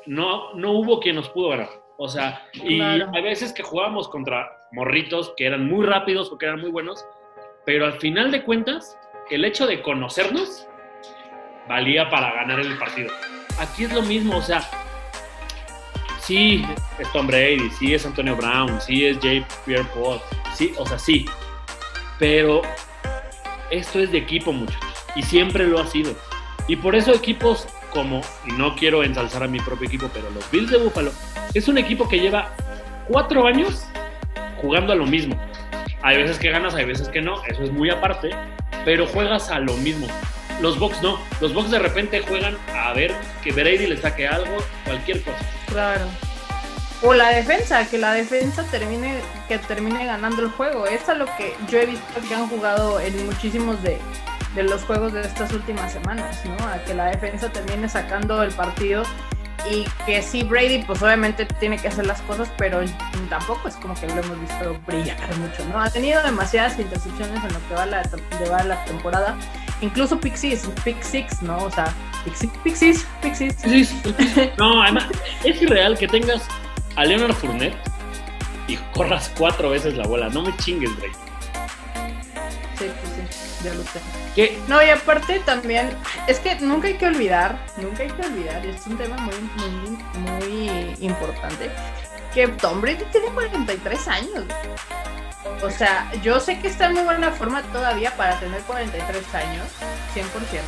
no, 0.05 0.53
no 0.53 0.73
hubo 0.73 0.99
quien 0.99 1.15
nos 1.15 1.29
pudo 1.29 1.49
ganar. 1.49 1.84
O 1.97 2.07
sea, 2.09 2.47
y 2.53 2.77
Claro. 2.77 3.09
hay 3.13 3.21
veces 3.23 3.53
que 3.53 3.63
jugábamos 3.63 4.09
contra 4.09 4.67
morritos 4.71 5.33
que 5.37 5.45
eran 5.45 5.65
muy 5.67 5.85
rápidos 5.85 6.31
o 6.31 6.37
que 6.37 6.45
eran 6.45 6.59
muy 6.59 6.69
buenos, 6.71 7.05
pero 7.65 7.85
al 7.85 7.93
final 7.99 8.31
de 8.31 8.43
cuentas, 8.43 8.97
el 9.31 9.45
hecho 9.45 9.65
de 9.65 9.81
conocernos 9.81 10.67
valía 11.67 12.09
para 12.09 12.33
ganar 12.33 12.59
el 12.59 12.77
partido. 12.77 13.11
aquí 13.59 13.85
es 13.85 13.93
lo 13.93 14.01
mismo, 14.01 14.37
o 14.37 14.41
sea, 14.41 14.61
sí 16.19 16.65
es 16.99 17.11
Tom 17.13 17.27
Brady, 17.27 17.69
sí 17.71 17.93
es 17.93 18.05
Antonio 18.05 18.35
Brown, 18.35 18.79
sí 18.81 19.05
es 19.05 19.17
Jay 19.19 19.45
Pierre 19.65 19.87
Paul, 19.93 20.19
sí, 20.53 20.73
o 20.77 20.85
sea, 20.85 20.99
sí, 20.99 21.25
pero 22.19 22.61
esto 23.71 23.99
es 23.99 24.11
de 24.11 24.17
equipo, 24.19 24.51
muchachos, 24.51 25.05
y 25.15 25.21
siempre 25.23 25.65
lo 25.67 25.79
ha 25.79 25.87
sido. 25.87 26.13
Y 26.67 26.75
por 26.75 26.95
eso 26.95 27.13
equipos 27.13 27.67
como, 27.95 28.19
y 28.45 28.51
no 28.51 28.75
quiero 28.75 29.03
ensalzar 29.03 29.41
a 29.41 29.47
mi 29.47 29.57
propio 29.59 29.87
equipo, 29.87 30.09
pero 30.13 30.29
los 30.29 30.51
Bills 30.51 30.69
de 30.69 30.77
Buffalo, 30.77 31.11
es 31.53 31.69
un 31.69 31.77
equipo 31.77 32.09
que 32.09 32.19
lleva 32.19 32.53
cuatro 33.07 33.47
años 33.47 33.85
jugando 34.61 34.91
a 34.91 34.95
lo 34.97 35.05
mismo. 35.05 35.39
Hay 36.03 36.17
veces 36.17 36.37
que 36.37 36.51
ganas, 36.51 36.75
hay 36.75 36.83
veces 36.83 37.07
que 37.07 37.21
no, 37.21 37.41
eso 37.45 37.63
es 37.63 37.71
muy 37.71 37.89
aparte, 37.89 38.31
pero 38.83 39.07
juegas 39.07 39.49
a 39.49 39.59
lo 39.59 39.73
mismo. 39.77 40.07
Los 40.61 40.77
Bucks 40.77 41.01
no, 41.01 41.17
los 41.39 41.53
Bucks 41.53 41.71
de 41.71 41.79
repente 41.79 42.19
juegan 42.19 42.57
a 42.73 42.91
ver 42.91 43.13
que 43.41 43.53
Brady 43.53 43.87
le 43.87 43.97
saque 43.97 44.27
algo, 44.27 44.57
cualquier 44.83 45.21
cosa. 45.21 45.37
Claro. 45.67 46.05
O 47.01 47.13
la 47.13 47.29
defensa, 47.29 47.87
que 47.89 47.97
la 47.97 48.13
defensa 48.13 48.63
termine, 48.71 49.21
que 49.47 49.57
termine 49.57 50.05
ganando 50.05 50.41
el 50.41 50.49
juego. 50.49 50.85
Eso 50.85 51.13
es 51.13 51.17
lo 51.17 51.25
que 51.37 51.55
yo 51.69 51.79
he 51.79 51.85
visto 51.85 52.05
que 52.27 52.35
han 52.35 52.49
jugado 52.49 52.99
en 52.99 53.25
muchísimos 53.25 53.81
de, 53.83 53.99
de 54.55 54.63
los 54.63 54.83
juegos 54.83 55.13
de 55.13 55.21
estas 55.21 55.51
últimas 55.51 55.93
semanas, 55.93 56.41
¿no? 56.45 56.67
A 56.67 56.77
que 56.83 56.93
la 56.93 57.05
defensa 57.05 57.49
termine 57.51 57.87
sacando 57.89 58.41
el 58.41 58.51
partido 58.53 59.03
y 59.69 59.85
que 60.05 60.21
sí 60.21 60.43
Brady 60.43 60.83
pues 60.83 61.01
obviamente 61.01 61.45
tiene 61.59 61.77
que 61.77 61.87
hacer 61.87 62.05
las 62.05 62.21
cosas 62.23 62.51
pero 62.55 62.81
tampoco 63.29 63.67
es 63.67 63.75
como 63.77 63.95
que 63.95 64.05
lo 64.05 64.21
hemos 64.21 64.39
visto 64.39 64.79
brillar 64.85 65.17
mucho 65.37 65.65
no 65.71 65.79
ha 65.79 65.89
tenido 65.89 66.21
demasiadas 66.21 66.77
intercepciones 66.77 67.43
en 67.43 67.51
lo 67.51 67.67
que 67.67 67.73
va 67.73 67.87
la, 67.87 68.03
de 68.03 68.49
va 68.49 68.63
la 68.63 68.85
temporada 68.85 69.35
incluso 69.81 70.19
Pick 70.19 70.35
Six 70.35 71.41
no 71.41 71.57
o 71.57 71.71
sea 71.71 71.91
Pixies 72.63 73.07
Pixies 73.23 73.95
no 74.59 74.83
además 74.83 75.07
es 75.43 75.59
irreal 75.59 75.97
que 75.97 76.07
tengas 76.07 76.43
a 76.95 77.05
Leonard 77.05 77.33
Fournette 77.33 77.75
y 78.67 78.77
corras 78.93 79.31
cuatro 79.37 79.69
veces 79.69 79.95
la 79.95 80.07
bola. 80.07 80.29
No 80.29 80.41
me 80.41 80.55
chingues 80.57 80.95
Brady 80.97 81.13
ya 83.65 83.73
lo 83.73 83.83
sé 83.83 83.99
no, 84.67 84.83
y 84.83 84.89
aparte 84.89 85.39
también, 85.45 85.89
es 86.27 86.39
que 86.39 86.55
nunca 86.55 86.87
hay 86.87 86.95
que 86.95 87.07
olvidar, 87.07 87.57
nunca 87.77 88.03
hay 88.03 88.09
que 88.09 88.21
olvidar, 88.21 88.65
es 88.65 88.85
un 88.85 88.97
tema 88.97 89.15
muy, 89.17 89.35
muy, 89.55 90.69
muy 90.69 90.95
importante, 90.99 91.71
que 92.33 92.47
Tom 92.49 92.81
Brady 92.81 93.05
tiene 93.11 93.27
43 93.27 94.07
años. 94.09 94.43
O 95.63 95.69
sea, 95.69 96.11
yo 96.21 96.39
sé 96.41 96.59
que 96.59 96.67
está 96.67 96.87
en 96.87 96.95
muy 96.95 97.03
buena 97.03 97.31
forma 97.31 97.61
todavía 97.71 98.11
para 98.17 98.37
tener 98.39 98.61
43 98.63 99.35
años, 99.35 99.67
100%, 100.13 100.25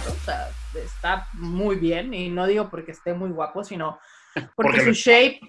o 0.08 0.26
sea, 0.26 0.50
está 0.74 1.28
muy 1.34 1.76
bien, 1.76 2.14
y 2.14 2.30
no 2.30 2.48
digo 2.48 2.70
porque 2.70 2.94
esté 2.94 3.14
muy 3.14 3.30
guapo, 3.32 3.66
sino 3.66 4.00
porque 4.56 4.82
su 4.86 4.92
shape 4.94 5.42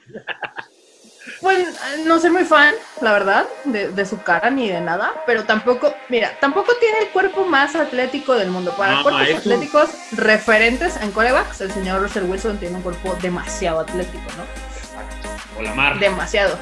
pues 1.40 1.78
no 2.04 2.18
soy 2.18 2.30
muy 2.30 2.44
fan, 2.44 2.74
la 3.00 3.12
verdad, 3.12 3.46
de, 3.64 4.06
su 4.06 4.20
cara 4.22 4.50
ni 4.50 4.68
de 4.68 4.80
nada, 4.80 5.12
pero 5.26 5.44
tampoco, 5.44 5.94
mira, 6.08 6.32
tampoco 6.40 6.72
tiene 6.80 6.98
el 7.00 7.08
cuerpo 7.08 7.44
más 7.44 7.76
atlético 7.76 8.34
del 8.34 8.50
mundo. 8.50 8.74
Para 8.76 9.02
cuerpos 9.02 9.36
atléticos 9.36 9.90
referentes 10.12 10.96
en 10.96 11.12
corebacks, 11.12 11.60
el 11.60 11.72
señor 11.72 12.02
Russell 12.02 12.24
Wilson 12.24 12.58
tiene 12.58 12.76
un 12.76 12.82
cuerpo 12.82 13.16
demasiado 13.22 13.80
atlético, 13.80 14.24
¿no? 14.36 15.58
O 15.58 15.62
Lamar. 15.62 15.98
Demasiado. 15.98 16.58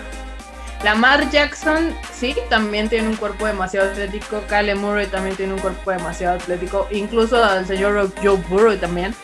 Lamar 0.85 1.30
Jackson, 1.30 1.95
sí, 2.12 2.37
también 2.50 2.88
tiene 2.88 3.09
un 3.09 3.16
cuerpo 3.16 3.47
demasiado 3.47 3.90
atlético. 3.90 4.42
Kyle 4.49 4.75
Murray 4.76 5.06
también 5.06 5.35
tiene 5.37 5.54
un 5.54 5.59
cuerpo 5.59 5.90
demasiado 5.90 6.37
atlético. 6.37 6.87
Incluso 6.90 7.42
el 7.56 7.66
señor 7.66 8.12
Joe 8.23 8.37
Burrow 8.49 8.76
también. 8.76 9.14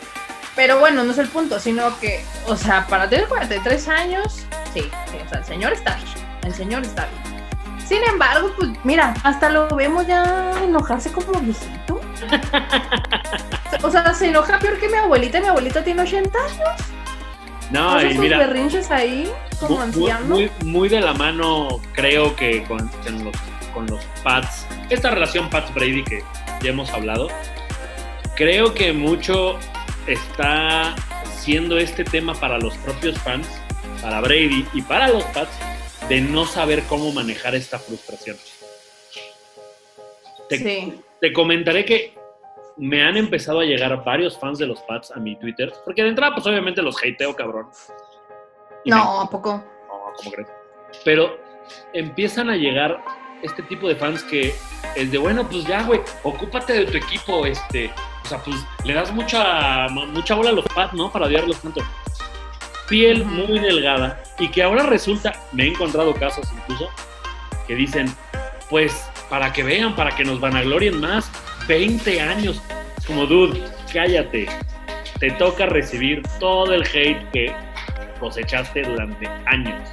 Pero 0.54 0.78
bueno, 0.78 1.02
no 1.04 1.12
es 1.12 1.18
el 1.18 1.28
punto, 1.28 1.58
sino 1.58 1.98
que, 1.98 2.24
o 2.46 2.56
sea, 2.56 2.86
para 2.86 3.08
tener 3.08 3.26
43 3.26 3.88
años, 3.88 4.46
sí, 4.74 4.90
o 5.24 5.28
sea, 5.28 5.38
el 5.38 5.44
señor 5.44 5.72
está 5.72 5.96
bien, 5.96 6.26
el 6.44 6.54
señor 6.54 6.82
está 6.82 7.06
bien. 7.06 7.42
Sin 7.86 8.04
embargo, 8.04 8.52
pues 8.56 8.70
mira, 8.84 9.14
hasta 9.22 9.48
lo 9.48 9.68
vemos 9.68 10.06
ya 10.06 10.52
enojarse 10.62 11.10
como 11.10 11.32
viejito. 11.40 12.00
o 13.82 13.90
sea, 13.90 14.14
se 14.14 14.28
enoja 14.28 14.58
peor 14.58 14.78
que 14.78 14.88
mi 14.88 14.96
abuelita, 14.96 15.40
mi 15.40 15.48
abuelita 15.48 15.82
tiene 15.82 16.02
80 16.02 16.38
años. 16.38 16.92
No, 17.70 18.02
y 18.02 18.18
mira, 18.18 18.38
berrinches 18.38 18.90
ahí 18.90 19.30
como 19.58 19.76
muy, 19.76 19.84
anciano. 19.84 20.26
Muy, 20.26 20.50
muy, 20.64 20.88
de 20.90 21.00
la 21.00 21.14
mano, 21.14 21.80
creo 21.94 22.36
que 22.36 22.62
con, 22.64 22.78
los, 22.78 23.34
con 23.72 23.86
los 23.86 24.04
Pats, 24.22 24.66
esta 24.90 25.10
relación 25.10 25.48
Pats 25.48 25.72
Brady 25.74 26.04
que 26.04 26.22
ya 26.60 26.70
hemos 26.70 26.90
hablado, 26.90 27.28
creo 28.36 28.74
que 28.74 28.92
mucho 28.92 29.58
está 30.06 30.94
siendo 31.24 31.78
este 31.78 32.04
tema 32.04 32.34
para 32.34 32.58
los 32.58 32.76
propios 32.78 33.18
fans, 33.18 33.48
para 34.00 34.20
Brady 34.20 34.66
y 34.72 34.82
para 34.82 35.08
los 35.08 35.24
Pats, 35.24 35.52
de 36.08 36.20
no 36.20 36.44
saber 36.44 36.82
cómo 36.88 37.12
manejar 37.12 37.54
esta 37.54 37.78
frustración. 37.78 38.36
Te, 40.48 40.98
te 41.20 41.32
comentaré 41.32 41.84
que 41.84 42.14
me 42.76 43.02
han 43.02 43.16
empezado 43.16 43.60
a 43.60 43.64
llegar 43.64 44.04
varios 44.04 44.38
fans 44.38 44.58
de 44.58 44.66
los 44.66 44.80
Pats 44.80 45.10
a 45.12 45.16
mi 45.16 45.36
Twitter, 45.36 45.72
porque 45.84 46.02
de 46.02 46.08
entrada, 46.08 46.34
pues 46.34 46.46
obviamente 46.46 46.82
los 46.82 46.96
hateo, 47.02 47.34
cabrón. 47.34 47.68
no, 48.84 49.20
¿a 49.20 49.30
poco? 49.30 49.64
No, 49.88 50.12
¿cómo 50.16 50.30
crees? 50.32 50.48
Pero 51.04 51.38
empiezan 51.92 52.50
a 52.50 52.56
llegar 52.56 53.02
este 53.42 53.62
tipo 53.62 53.88
de 53.88 53.96
fans 53.96 54.22
que 54.24 54.54
es 54.96 55.10
de, 55.10 55.18
bueno, 55.18 55.48
pues 55.48 55.64
ya, 55.64 55.82
güey, 55.84 56.00
ocúpate 56.22 56.72
de 56.72 56.86
tu 56.86 56.96
equipo, 56.96 57.46
este, 57.46 57.90
o 58.24 58.28
sea, 58.28 58.38
pues 58.38 58.56
le 58.84 58.94
das 58.94 59.12
mucha, 59.12 59.88
mucha 59.88 60.34
bola 60.34 60.50
a 60.50 60.52
los 60.52 60.64
pads, 60.66 60.94
¿no? 60.94 61.10
Para 61.10 61.26
odiarlos 61.26 61.60
tanto. 61.60 61.82
Piel 62.88 63.24
muy 63.24 63.58
delgada 63.58 64.22
y 64.38 64.48
que 64.48 64.62
ahora 64.62 64.84
resulta, 64.84 65.32
me 65.52 65.64
he 65.64 65.68
encontrado 65.68 66.14
casos 66.14 66.48
incluso, 66.52 66.90
que 67.66 67.74
dicen, 67.74 68.12
pues 68.68 69.08
para 69.30 69.52
que 69.52 69.62
vean, 69.62 69.96
para 69.96 70.14
que 70.14 70.24
nos 70.24 70.40
van 70.40 70.56
a 70.56 70.62
glorien 70.62 71.00
más, 71.00 71.30
20 71.66 72.20
años. 72.20 72.62
Como, 73.06 73.26
dude, 73.26 73.64
cállate. 73.92 74.46
Te 75.18 75.30
toca 75.32 75.66
recibir 75.66 76.22
todo 76.38 76.72
el 76.72 76.82
hate 76.82 77.30
que 77.30 77.54
cosechaste 78.20 78.82
durante 78.82 79.26
años. 79.46 79.88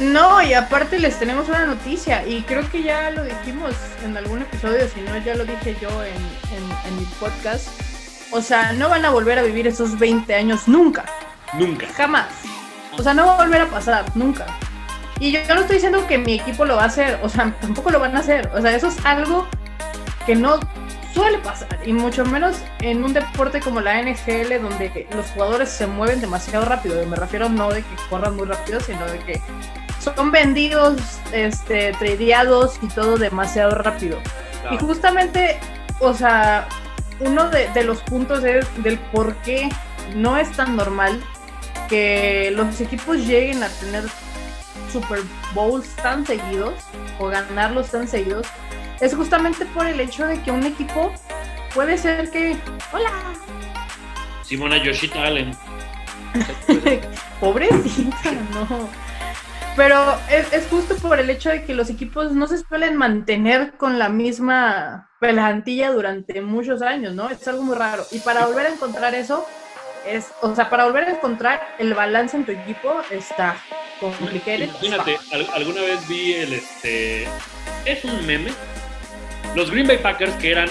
No, 0.00 0.40
y 0.40 0.54
aparte 0.54 0.98
les 0.98 1.18
tenemos 1.18 1.46
una 1.50 1.66
noticia, 1.66 2.26
y 2.26 2.40
creo 2.42 2.68
que 2.70 2.82
ya 2.82 3.10
lo 3.10 3.22
dijimos 3.22 3.74
en 4.02 4.16
algún 4.16 4.40
episodio, 4.40 4.88
si 4.88 5.02
no, 5.02 5.18
ya 5.18 5.34
lo 5.34 5.44
dije 5.44 5.76
yo 5.78 5.90
en, 6.02 6.96
mi 6.96 7.04
podcast. 7.20 7.68
O 8.32 8.40
sea, 8.40 8.72
no 8.72 8.88
van 8.88 9.04
a 9.04 9.10
volver 9.10 9.38
a 9.38 9.42
vivir 9.42 9.66
esos 9.66 9.98
20 9.98 10.34
años 10.34 10.66
nunca. 10.66 11.04
Nunca. 11.52 11.86
Jamás. 11.88 12.28
O 12.96 13.02
sea, 13.02 13.12
no 13.12 13.26
va 13.26 13.34
a 13.34 13.44
volver 13.44 13.60
a 13.60 13.66
pasar, 13.66 14.04
nunca. 14.14 14.46
Y 15.20 15.32
yo, 15.32 15.40
no 15.54 15.60
estoy 15.60 15.76
diciendo 15.76 16.06
que 16.06 16.16
mi 16.16 16.34
equipo 16.34 16.64
lo 16.64 16.76
va 16.76 16.84
a 16.84 16.86
hacer, 16.86 17.20
o 17.22 17.28
sea, 17.28 17.54
tampoco 17.60 17.90
lo 17.90 18.00
van 18.00 18.16
a 18.16 18.20
hacer. 18.20 18.50
O 18.54 18.62
sea, 18.62 18.74
eso 18.74 18.88
es 18.88 19.04
algo 19.04 19.46
que 20.24 20.34
no 20.34 20.58
suele 21.12 21.38
pasar, 21.38 21.78
y 21.84 21.92
mucho 21.92 22.24
menos 22.24 22.56
en 22.80 23.04
un 23.04 23.12
deporte 23.12 23.60
como 23.60 23.80
la 23.80 24.00
NFL, 24.00 24.62
donde 24.62 25.06
los 25.14 25.26
jugadores 25.26 25.68
se 25.68 25.86
mueven 25.86 26.22
demasiado 26.22 26.64
rápido. 26.64 27.04
Me 27.06 27.16
refiero 27.16 27.50
no 27.50 27.68
de 27.68 27.82
que 27.82 27.96
corran 28.08 28.36
muy 28.36 28.46
rápido, 28.46 28.80
sino 28.80 29.04
de 29.04 29.18
que 29.18 29.42
son 30.00 30.30
vendidos, 30.30 31.00
este, 31.32 31.92
tradeados 31.92 32.78
y 32.82 32.88
todo 32.88 33.16
demasiado 33.16 33.74
rápido. 33.74 34.18
Y 34.70 34.78
justamente, 34.78 35.58
o 36.00 36.14
sea, 36.14 36.68
uno 37.20 37.48
de, 37.50 37.84
los 37.84 38.02
puntos 38.02 38.42
es 38.44 38.66
del 38.82 38.98
por 38.98 39.36
qué 39.36 39.68
no 40.14 40.36
es 40.36 40.50
tan 40.52 40.76
normal 40.76 41.20
que 41.88 42.50
los 42.54 42.80
equipos 42.80 43.18
lleguen 43.18 43.62
a 43.62 43.68
tener 43.68 44.04
Super 44.92 45.20
Bowls 45.54 45.88
tan 45.96 46.26
seguidos 46.26 46.74
o 47.18 47.28
ganarlos 47.28 47.90
tan 47.90 48.08
seguidos, 48.08 48.46
es 49.00 49.14
justamente 49.14 49.66
por 49.66 49.86
el 49.86 50.00
hecho 50.00 50.26
de 50.26 50.40
que 50.42 50.50
un 50.50 50.64
equipo 50.64 51.12
puede 51.74 51.96
ser 51.96 52.30
que. 52.30 52.56
¡Hola! 52.92 53.10
Simona 54.42 54.82
Yoshita 54.82 55.24
Allen. 55.24 55.56
Pobrecita, 57.40 58.32
no. 58.52 58.88
Pero 59.76 60.18
es, 60.28 60.66
justo 60.68 60.96
por 60.96 61.18
el 61.20 61.30
hecho 61.30 61.50
de 61.50 61.64
que 61.64 61.74
los 61.74 61.90
equipos 61.90 62.32
no 62.32 62.46
se 62.46 62.58
suelen 62.58 62.96
mantener 62.96 63.72
con 63.76 63.98
la 63.98 64.08
misma 64.08 65.10
plantilla 65.20 65.92
durante 65.92 66.40
muchos 66.40 66.82
años, 66.82 67.14
¿no? 67.14 67.30
Es 67.30 67.46
algo 67.48 67.62
muy 67.62 67.76
raro. 67.76 68.04
Y 68.10 68.18
para 68.18 68.46
volver 68.46 68.66
a 68.66 68.70
encontrar 68.70 69.14
eso, 69.14 69.46
es, 70.06 70.28
o 70.42 70.54
sea, 70.54 70.68
para 70.68 70.84
volver 70.84 71.04
a 71.04 71.10
encontrar 71.12 71.60
el 71.78 71.94
balance 71.94 72.36
en 72.36 72.44
tu 72.44 72.52
equipo 72.52 73.00
está 73.10 73.56
complicado. 74.00 74.64
Imagínate, 74.64 75.18
alguna 75.54 75.82
vez 75.82 76.06
vi 76.08 76.34
el, 76.34 76.52
este, 76.54 77.26
es 77.84 78.04
un 78.04 78.26
meme. 78.26 78.50
Los 79.54 79.70
Green 79.70 79.86
Bay 79.86 79.98
Packers 79.98 80.34
que 80.34 80.52
eran 80.52 80.68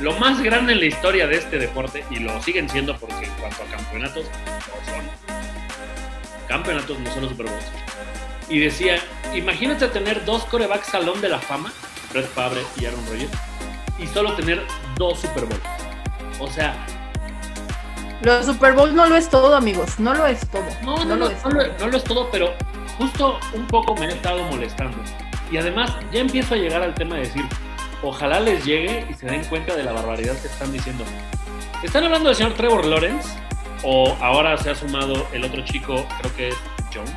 lo 0.00 0.12
más 0.14 0.40
grande 0.42 0.72
en 0.72 0.80
la 0.80 0.86
historia 0.86 1.26
de 1.26 1.36
este 1.36 1.58
deporte 1.58 2.04
y 2.10 2.20
lo 2.20 2.40
siguen 2.42 2.68
siendo 2.68 2.96
porque 2.96 3.24
en 3.24 3.32
cuanto 3.34 3.62
a 3.62 3.76
campeonatos 3.76 4.24
no 4.24 4.92
son 4.92 5.67
campeonatos, 6.48 6.98
no 6.98 7.10
son 7.12 7.22
los 7.22 7.30
Super 7.30 7.46
Bowls 7.46 7.64
y 8.50 8.60
decía, 8.60 8.98
imagínate 9.34 9.88
tener 9.88 10.24
dos 10.24 10.44
corebacks 10.46 10.86
salón 10.86 11.20
de 11.20 11.28
la 11.28 11.38
fama, 11.38 11.72
Red 12.12 12.24
Fabre 12.24 12.62
y 12.80 12.86
Aaron 12.86 13.04
Rodgers, 13.06 13.30
y 13.98 14.06
solo 14.06 14.34
tener 14.34 14.62
dos 14.96 15.20
Super 15.20 15.44
Bowls. 15.44 15.60
O 16.40 16.48
sea, 16.48 16.74
Los 18.22 18.46
Super 18.46 18.72
Bowl 18.72 18.94
no 18.94 19.06
lo 19.06 19.16
es 19.16 19.28
todo, 19.28 19.54
amigos. 19.54 19.98
No 19.98 20.14
lo 20.14 20.26
es 20.26 20.40
todo. 20.48 20.64
No, 20.82 21.04
no, 21.04 21.04
no, 21.04 21.16
lo 21.16 21.30
es 21.30 21.44
no 21.44 21.50
lo, 21.50 21.78
no 21.78 21.88
lo 21.88 21.96
es 21.96 22.04
todo, 22.04 22.30
pero 22.30 22.54
justo 22.96 23.38
un 23.54 23.66
poco 23.66 23.94
me 23.94 24.06
he 24.06 24.08
estado 24.12 24.42
molestando. 24.44 24.96
Y 25.50 25.56
además 25.56 25.94
ya 26.12 26.20
empiezo 26.20 26.54
a 26.54 26.58
llegar 26.58 26.82
al 26.82 26.94
tema 26.94 27.16
de 27.16 27.22
decir, 27.22 27.44
ojalá 28.02 28.40
les 28.40 28.64
llegue 28.64 29.06
y 29.10 29.14
se 29.14 29.26
den 29.26 29.44
cuenta 29.44 29.74
de 29.76 29.82
la 29.82 29.92
barbaridad 29.92 30.36
que 30.40 30.48
están 30.48 30.72
diciendo. 30.72 31.04
Están 31.82 32.04
hablando 32.04 32.28
del 32.28 32.36
señor 32.36 32.54
Trevor 32.54 32.86
Lawrence, 32.86 33.28
o 33.84 34.16
ahora 34.20 34.56
se 34.58 34.70
ha 34.70 34.74
sumado 34.74 35.26
el 35.32 35.44
otro 35.44 35.62
chico, 35.64 36.04
creo 36.20 36.36
que 36.36 36.48
es 36.48 36.56
Jones, 36.92 37.14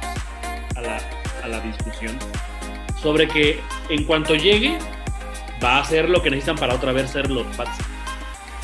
a 0.75 0.81
la, 0.81 0.99
a 1.43 1.47
la 1.47 1.59
discusión, 1.61 2.17
sobre 3.01 3.27
que 3.27 3.59
en 3.89 4.03
cuanto 4.05 4.35
llegue 4.35 4.77
va 5.63 5.77
a 5.77 5.81
hacer 5.81 6.09
lo 6.09 6.21
que 6.21 6.29
necesitan 6.29 6.57
para 6.57 6.75
otra 6.75 6.91
vez 6.91 7.09
ser 7.11 7.29
los 7.29 7.45
Pats. 7.55 7.77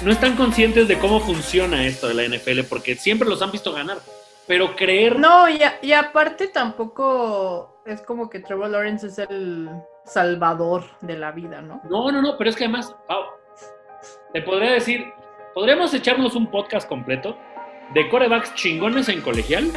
No 0.04 0.12
están 0.12 0.36
conscientes 0.36 0.88
de 0.88 1.00
cómo 1.00 1.20
funciona 1.20 1.86
esto 1.86 2.08
de 2.08 2.14
la 2.14 2.24
NFL 2.38 2.62
porque 2.70 2.96
siempre 2.96 3.28
los 3.28 3.42
han 3.42 3.52
visto 3.52 3.74
ganar. 3.74 3.98
Pero 4.46 4.76
creer. 4.76 5.20
No, 5.20 5.50
y, 5.50 5.62
a- 5.62 5.78
y 5.82 5.92
aparte 5.92 6.48
tampoco 6.48 7.82
es 7.86 8.02
como 8.02 8.30
que 8.30 8.40
Trevor 8.40 8.70
Lawrence 8.70 9.08
es 9.08 9.18
el 9.20 9.70
salvador 10.06 10.86
de 11.02 11.18
la 11.18 11.32
vida, 11.32 11.62
¿no? 11.62 11.82
No, 11.90 12.12
no, 12.12 12.22
no, 12.22 12.38
pero 12.38 12.50
es 12.50 12.56
que 12.56 12.64
además, 12.64 12.96
Pau, 13.08 13.24
te 14.34 14.42
podría 14.44 14.72
decir, 14.72 15.12
podríamos 15.54 15.94
echarnos 15.94 16.36
un 16.36 16.48
podcast 16.50 16.88
completo 16.88 17.38
de 17.94 18.10
corebacks 18.10 18.54
chingones 18.56 19.10
en 19.10 19.22
colegial 19.22 19.72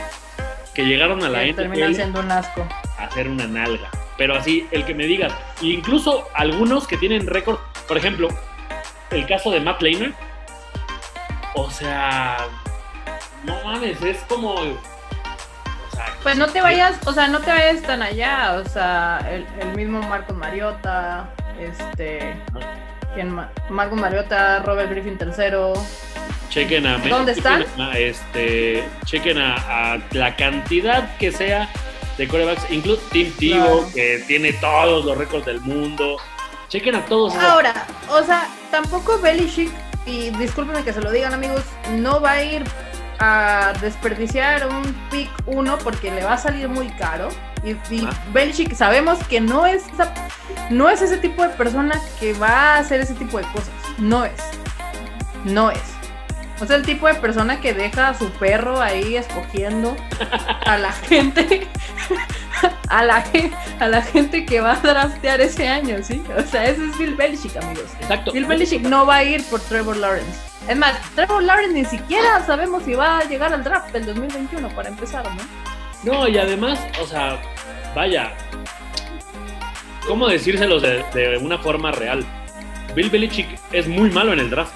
que 0.74 0.84
llegaron 0.84 1.22
a 1.24 1.28
la 1.28 1.40
Que 1.44 1.54
terminan 1.54 1.90
NFL 1.90 1.94
siendo 1.96 2.20
un 2.20 2.30
asco. 2.30 2.66
a 2.98 3.04
hacer 3.04 3.28
una 3.28 3.46
nalga. 3.46 3.90
Pero 4.16 4.36
así, 4.36 4.66
el 4.70 4.84
que 4.84 4.94
me 4.94 5.06
digas, 5.06 5.32
incluso 5.62 6.28
algunos 6.34 6.86
que 6.86 6.96
tienen 6.96 7.26
récord, 7.26 7.58
por 7.88 7.96
ejemplo, 7.96 8.28
el 9.10 9.26
caso 9.26 9.50
de 9.50 9.60
Matt 9.60 9.80
Lehner, 9.82 10.12
o 11.54 11.70
sea, 11.70 12.36
no 13.44 13.56
mames, 13.64 14.00
es 14.02 14.18
como, 14.28 14.52
o 14.52 14.76
sea, 15.92 16.06
Pues 16.22 16.36
no 16.36 16.46
te 16.48 16.60
vayas, 16.60 16.98
o 17.06 17.12
sea, 17.12 17.28
no 17.28 17.40
te 17.40 17.50
vayas 17.50 17.82
tan 17.82 18.02
allá, 18.02 18.60
o 18.62 18.68
sea, 18.68 19.26
el, 19.30 19.46
el 19.58 19.74
mismo 19.74 20.02
Marcos 20.02 20.36
Mariota, 20.36 21.30
este, 21.58 22.36
¿quién 23.14 23.30
más? 23.30 23.48
Mariota, 23.70 24.60
Robert 24.60 24.90
Griffin 24.90 25.18
III, 25.20 25.80
chequen 26.48 26.86
a 26.86 26.98
¿Dónde 26.98 27.34
chequen 27.34 27.62
están? 27.62 27.80
a, 27.80 27.98
este, 27.98 28.84
chequen 29.04 29.38
a, 29.38 29.94
a 29.94 29.98
la 30.12 30.36
cantidad 30.36 31.16
que 31.18 31.32
sea 31.32 31.68
de 32.18 32.28
corebacks, 32.28 32.70
incluso 32.70 33.00
Tim 33.12 33.32
Tebow, 33.38 33.78
Claro. 33.80 33.90
que 33.94 34.24
tiene 34.26 34.52
todos 34.54 35.04
los 35.04 35.16
récords 35.16 35.46
del 35.46 35.60
mundo. 35.60 36.16
Chequen 36.68 36.94
a 36.96 37.04
todos. 37.06 37.34
Ahora, 37.34 37.86
o 38.08 38.22
sea, 38.22 38.46
tampoco 38.70 39.18
Belichick, 39.20 39.70
y 40.06 40.30
discúlpenme 40.30 40.82
que 40.84 40.92
se 40.92 41.00
lo 41.00 41.10
digan 41.10 41.32
amigos, 41.34 41.62
no 41.92 42.20
va 42.20 42.32
a 42.32 42.42
ir 42.44 42.64
a 43.20 43.72
desperdiciar 43.80 44.66
un 44.66 44.82
pick 45.10 45.30
1 45.46 45.78
porque 45.78 46.10
le 46.10 46.24
va 46.24 46.32
a 46.34 46.38
salir 46.38 46.68
muy 46.68 46.88
caro. 46.90 47.28
Y, 47.62 47.72
y 47.94 48.04
Ah. 48.06 48.10
Belichick 48.32 48.74
sabemos 48.74 49.18
que 49.28 49.40
no 49.40 49.66
es, 49.66 49.86
esa- 49.92 50.12
no 50.70 50.88
es 50.88 51.02
ese 51.02 51.18
tipo 51.18 51.42
de 51.42 51.50
persona 51.50 52.00
que 52.18 52.32
va 52.32 52.74
a 52.76 52.78
hacer 52.78 53.00
ese 53.00 53.14
tipo 53.14 53.36
de 53.38 53.44
cosas. 53.52 53.70
No 53.98 54.24
es. 54.24 54.32
No 55.44 55.70
es. 55.70 55.80
O 56.60 56.66
sea, 56.66 56.76
el 56.76 56.84
tipo 56.84 57.06
de 57.06 57.14
persona 57.14 57.60
que 57.60 57.72
deja 57.72 58.08
a 58.08 58.14
su 58.14 58.30
perro 58.32 58.80
ahí 58.82 59.16
escogiendo 59.16 59.96
a 60.66 60.76
la 60.76 60.92
gente, 60.92 61.66
a 62.88 63.02
la, 63.02 63.24
a 63.78 63.88
la 63.88 64.02
gente 64.02 64.44
que 64.44 64.60
va 64.60 64.72
a 64.72 64.76
draftear 64.76 65.40
ese 65.40 65.66
año, 65.68 65.96
¿sí? 66.02 66.22
O 66.36 66.42
sea, 66.42 66.64
ese 66.66 66.84
es 66.86 66.98
Bill 66.98 67.14
Belichick, 67.14 67.56
amigos. 67.56 67.86
Exacto. 68.00 68.32
Bill 68.32 68.44
Belichick 68.44 68.82
no 68.82 69.06
va 69.06 69.16
a 69.16 69.24
ir 69.24 69.42
por 69.44 69.60
Trevor 69.60 69.96
Lawrence. 69.96 70.38
Es 70.70 70.76
más, 70.76 71.00
Trevor 71.16 71.42
Lawrence 71.42 71.74
ni 71.74 71.84
siquiera 71.84 72.46
sabemos 72.46 72.84
si 72.84 72.94
va 72.94 73.18
a 73.18 73.24
llegar 73.24 73.52
al 73.52 73.64
draft 73.64 73.90
del 73.92 74.06
2021 74.06 74.68
para 74.68 74.88
empezar, 74.88 75.24
¿no? 75.24 75.42
No, 76.04 76.28
y 76.28 76.38
además, 76.38 76.78
o 77.02 77.06
sea, 77.06 77.42
vaya, 77.92 78.30
¿cómo 80.06 80.28
decírselos 80.28 80.80
de, 80.80 81.02
de 81.12 81.38
una 81.38 81.58
forma 81.58 81.90
real? 81.90 82.24
Bill 82.94 83.10
Belichick 83.10 83.48
es 83.72 83.88
muy 83.88 84.10
malo 84.10 84.32
en 84.32 84.38
el 84.38 84.48
draft. 84.48 84.72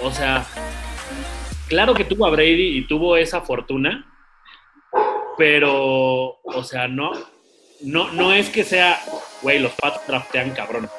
O 0.00 0.10
sea, 0.10 0.44
claro 1.68 1.94
que 1.94 2.04
tuvo 2.04 2.26
a 2.26 2.30
Brady 2.30 2.76
y 2.76 2.88
tuvo 2.88 3.16
esa 3.16 3.40
fortuna, 3.40 4.10
pero, 5.36 6.40
o 6.42 6.64
sea, 6.64 6.88
no, 6.88 7.12
no, 7.82 8.10
no 8.10 8.32
es 8.32 8.50
que 8.50 8.64
sea, 8.64 8.98
güey, 9.40 9.60
los 9.60 9.70
Pats 9.74 10.04
draftean 10.04 10.50
cabrón. 10.50 10.90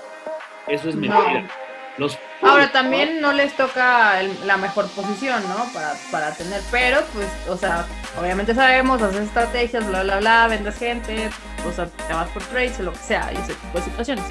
Eso 0.66 0.88
es 0.88 0.96
No. 0.96 1.69
Los, 2.00 2.18
Ahora 2.42 2.72
también 2.72 3.20
no 3.22 3.34
les 3.34 3.56
toca 3.58 4.22
el- 4.22 4.48
la 4.48 4.56
mejor 4.58 4.88
posición, 4.92 5.44
¿no? 5.50 5.66
Para, 5.74 5.94
para 6.12 6.32
tener, 6.34 6.62
pero 6.72 7.02
pues, 7.14 7.28
o 7.50 7.58
sea, 7.58 7.86
obviamente 8.20 8.56
sabemos, 8.56 9.02
haces 9.02 9.22
estrategias, 9.24 9.86
bla, 9.86 10.04
bla, 10.04 10.18
bla, 10.20 10.48
vendes 10.48 10.78
gente, 10.78 11.30
o 11.68 11.72
sea, 11.74 11.88
te 11.88 12.14
vas 12.14 12.30
por 12.30 12.42
trades 12.44 12.80
o 12.80 12.84
lo 12.84 12.94
que 12.94 13.00
sea, 13.00 13.30
y 13.34 13.38
ese 13.38 13.54
tipo 13.54 13.78
de 13.78 13.84
situaciones. 13.84 14.26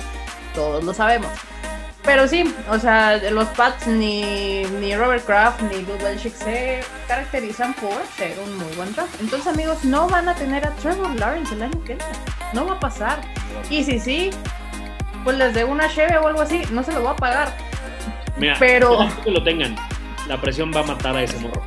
Todos 0.55 0.83
lo 0.83 0.95
sabemos. 0.95 1.31
Pero 2.05 2.27
sí, 2.27 2.55
o 2.71 2.79
sea, 2.79 3.19
los 3.31 3.47
Pats 3.49 3.87
ni, 3.87 4.63
ni 4.81 4.97
Robert 4.97 5.27
Kraft 5.27 5.61
ni 5.61 5.85
Bill 5.85 5.99
Belichick 6.03 6.35
se 6.35 6.81
caracterizan 7.07 7.75
por 7.75 7.93
ser 8.17 8.39
un 8.39 8.57
muy 8.57 8.73
buen 8.77 8.95
draft. 8.95 9.11
Entonces, 9.21 9.47
amigos, 9.53 9.85
no 9.85 10.09
van 10.09 10.27
a 10.27 10.35
tener 10.35 10.67
a 10.67 10.71
Trevor 10.77 11.15
Lawrence 11.17 11.53
el 11.55 11.63
año 11.65 11.85
que 11.85 11.93
entra. 11.93 12.09
No 12.55 12.65
va 12.65 12.75
a 12.75 12.81
pasar. 12.81 13.21
Y 13.69 13.85
si 13.85 14.01
sí, 14.01 14.31
pues 15.29 15.37
les 15.37 15.53
de 15.53 15.63
una 15.63 15.91
cheve 15.91 16.17
o 16.17 16.27
algo 16.27 16.41
así, 16.41 16.63
no 16.71 16.83
se 16.83 16.91
lo 16.91 17.03
va 17.05 17.11
a 17.11 17.17
pagar. 17.17 17.55
Mira, 18.39 18.57
Pero- 18.59 19.07
que 19.23 19.31
lo 19.31 19.43
tengan, 19.43 19.77
la 20.27 20.41
presión 20.41 20.73
va 20.75 20.81
a 20.81 20.85
matar 20.85 21.15
a 21.19 21.23
ese 21.23 21.37
morro. 21.37 21.63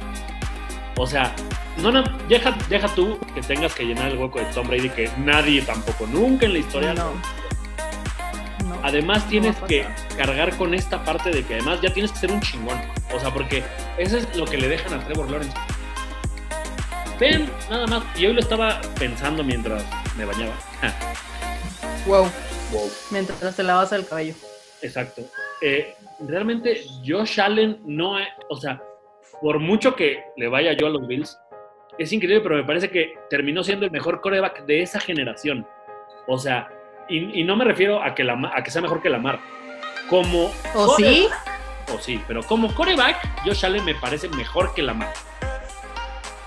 O 0.98 1.06
sea, 1.06 1.32
no, 1.78 1.92
no, 1.92 2.02
deja, 2.28 2.58
deja 2.70 2.88
tú 2.96 3.20
que 3.36 3.42
tengas 3.42 3.76
que 3.76 3.84
llenar 3.84 4.08
el 4.08 4.18
hueco 4.18 4.40
de 4.40 4.46
Tom 4.46 4.68
Brady 4.68 4.90
que 4.90 5.12
nadie 5.18 5.62
tampoco, 5.62 6.08
nunca 6.08 6.48
en 6.48 6.54
la 6.54 6.58
historia. 6.58 6.96
No. 6.96 7.12
No. 8.66 8.80
Además 8.82 9.28
tienes 9.28 9.56
que 9.68 9.86
cargar 10.18 10.58
con 10.58 10.74
esta 10.74 11.04
parte 11.04 11.30
de 11.30 11.46
que 11.46 11.54
además 11.54 11.82
ya 11.84 11.94
tienes 11.94 12.12
que 12.14 12.18
ser 12.18 12.32
un 12.32 12.42
chingón. 12.42 12.82
O 13.14 13.20
sea, 13.20 13.32
porque 13.32 13.64
eso 14.00 14.18
es 14.18 14.36
lo 14.36 14.46
que 14.46 14.58
le 14.58 14.70
dejan 14.70 14.92
a 14.96 15.06
Trevor 15.06 15.30
Lawrence. 15.30 15.56
Ven, 17.20 17.48
nada 17.70 17.86
más. 17.86 18.04
Y 18.16 18.26
hoy 18.26 18.34
lo 18.34 18.40
estaba 18.40 18.82
pensando 18.98 19.44
mientras 19.44 19.84
me 20.18 20.26
bañaba. 20.26 20.54
Wow. 22.08 22.28
Wow. 22.72 22.90
Mientras 23.12 23.56
te 23.56 23.64
lavas 23.64 23.92
el 23.92 24.08
cabello. 24.08 24.34
Exacto. 24.82 25.22
Eh, 25.62 25.96
realmente 26.20 26.84
Josh 27.06 27.40
Allen 27.40 27.82
no 27.86 28.20
es, 28.20 28.28
o 28.50 28.58
sea, 28.58 28.82
por 29.42 29.60
mucho 29.60 29.96
que 29.96 30.24
le 30.38 30.48
vaya 30.48 30.74
yo 30.74 30.88
a 30.88 30.90
los 30.90 31.08
Bills, 31.08 31.38
es 31.98 32.12
increíble, 32.14 32.42
pero 32.42 32.56
me 32.56 32.64
parece 32.64 32.90
que 32.90 33.14
terminó 33.30 33.64
siendo 33.64 33.86
el 33.86 33.92
mejor 33.92 34.22
coreback 34.22 34.66
de 34.66 34.82
esa 34.82 35.00
generación. 35.00 35.68
O 36.28 36.38
sea, 36.38 36.70
y, 37.10 37.42
y 37.42 37.44
no 37.44 37.56
me 37.56 37.66
refiero 37.66 38.02
a 38.02 38.16
que, 38.16 38.24
la, 38.24 38.40
a 38.54 38.64
que 38.64 38.72
sea 38.72 38.82
mejor 38.82 39.02
que 39.02 39.10
Lamar. 39.10 39.40
Como 40.10 40.52
¿O 40.74 40.96
sí? 40.98 41.28
o 41.94 42.00
sí, 42.00 42.22
pero 42.28 42.44
como 42.44 42.74
coreback, 42.74 43.44
Josh 43.46 43.66
Allen 43.66 43.86
me 43.86 43.96
parece 43.96 44.30
mejor 44.30 44.74
que 44.74 44.82
Lamar. 44.82 45.14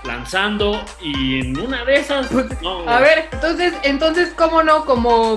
Lanzando 0.03 0.83
y 1.01 1.39
en 1.39 1.59
una 1.59 1.83
de 1.83 1.95
esas. 1.95 2.31
no, 2.61 2.87
A 2.87 2.99
ver, 2.99 3.27
entonces, 3.31 3.73
entonces, 3.83 4.33
¿cómo 4.35 4.61
no? 4.61 4.85
¿Como 4.85 5.35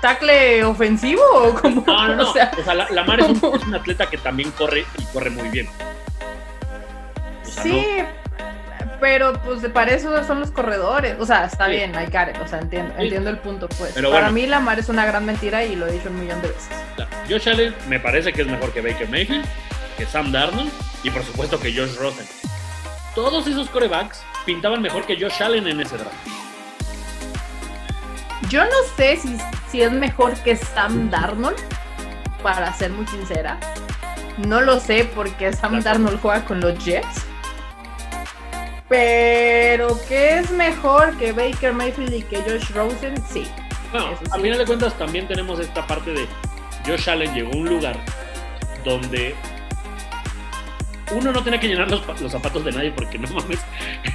tackle 0.00 0.64
ofensivo 0.64 1.22
o 1.34 1.54
como? 1.54 1.84
No, 1.86 2.08
no, 2.08 2.16
no. 2.16 2.22
O 2.30 2.32
sea, 2.32 2.50
O 2.58 2.64
sea, 2.64 2.74
la- 2.74 2.88
Lamar 2.90 3.20
es 3.20 3.26
un, 3.28 3.36
es 3.54 3.64
un 3.66 3.74
atleta 3.74 4.08
que 4.08 4.18
también 4.18 4.50
corre 4.52 4.84
y 4.98 5.04
corre 5.12 5.30
muy 5.30 5.48
bien. 5.48 5.68
O 7.42 7.48
sea, 7.48 7.62
sí, 7.62 7.86
pero 9.00 9.32
pues 9.42 9.60
para 9.72 9.92
eso 9.92 10.22
son 10.24 10.40
los 10.40 10.50
corredores. 10.50 11.16
O 11.18 11.26
sea, 11.26 11.44
está 11.46 11.66
Sí. 11.66 11.72
bien, 11.72 11.92
got 11.92 12.28
it. 12.34 12.40
O 12.42 12.46
sea, 12.48 12.58
entiendo, 12.60 12.94
Sí. 12.96 13.04
entiendo 13.04 13.30
el 13.30 13.38
punto, 13.38 13.68
pues. 13.68 13.92
Pero 13.94 14.10
para 14.10 14.22
bueno. 14.30 14.34
mí, 14.34 14.46
Lamar 14.46 14.78
es 14.78 14.88
una 14.88 15.04
gran 15.06 15.24
mentira 15.24 15.64
y 15.64 15.74
lo 15.76 15.86
he 15.86 15.92
dicho 15.92 16.08
un 16.10 16.20
millón 16.20 16.40
de 16.42 16.48
veces. 16.48 16.68
Josh 17.28 17.48
Allen 17.48 17.74
me 17.88 17.98
parece 18.00 18.32
que 18.32 18.42
es 18.42 18.48
mejor 18.48 18.72
que 18.72 18.80
Baker 18.80 19.08
Mayfield, 19.08 19.44
que 19.96 20.06
Sam 20.06 20.32
Darnold 20.32 20.70
y 21.02 21.10
por 21.10 21.22
supuesto 21.24 21.58
que 21.58 21.72
Josh 21.74 21.96
Rosen. 21.96 22.26
Todos 23.14 23.46
esos 23.46 23.68
corebacks 23.70 24.22
pintaban 24.44 24.80
mejor 24.82 25.04
que 25.06 25.16
Josh 25.20 25.42
Allen 25.42 25.66
en 25.66 25.80
ese 25.80 25.96
draft. 25.96 26.14
Yo 28.48 28.64
no 28.64 28.96
sé 28.96 29.16
si, 29.16 29.36
si 29.70 29.82
es 29.82 29.92
mejor 29.92 30.34
que 30.42 30.56
Sam 30.56 31.10
Darnold, 31.10 31.58
para 32.42 32.72
ser 32.72 32.90
muy 32.90 33.06
sincera. 33.06 33.58
No 34.38 34.60
lo 34.60 34.80
sé 34.80 35.04
porque 35.14 35.52
Sam. 35.52 35.80
Darnold 35.82 36.20
juega 36.20 36.44
con 36.44 36.60
los 36.60 36.82
Jets. 36.84 37.26
Pero 38.88 39.96
que 40.08 40.38
es 40.38 40.50
mejor 40.50 41.16
que 41.16 41.32
Baker 41.32 41.72
Mayfield 41.72 42.12
y 42.12 42.22
que 42.22 42.42
Josh 42.42 42.70
Rosen, 42.70 43.22
sí. 43.28 43.46
Bueno, 43.92 44.08
a 44.30 44.38
final 44.38 44.58
de 44.58 44.66
cuentas 44.66 44.94
también 44.98 45.28
tenemos 45.28 45.60
esta 45.60 45.86
parte 45.86 46.12
de 46.12 46.26
Josh 46.86 47.08
Allen 47.08 47.32
llegó 47.34 47.52
a 47.52 47.56
un 47.56 47.68
lugar 47.68 47.96
donde 48.84 49.34
uno 51.12 51.32
no 51.32 51.42
tenía 51.42 51.60
que 51.60 51.68
llenar 51.68 51.90
los, 51.90 52.20
los 52.20 52.32
zapatos 52.32 52.64
de 52.64 52.72
nadie 52.72 52.92
porque 52.92 53.18
no 53.18 53.28
mames, 53.28 53.60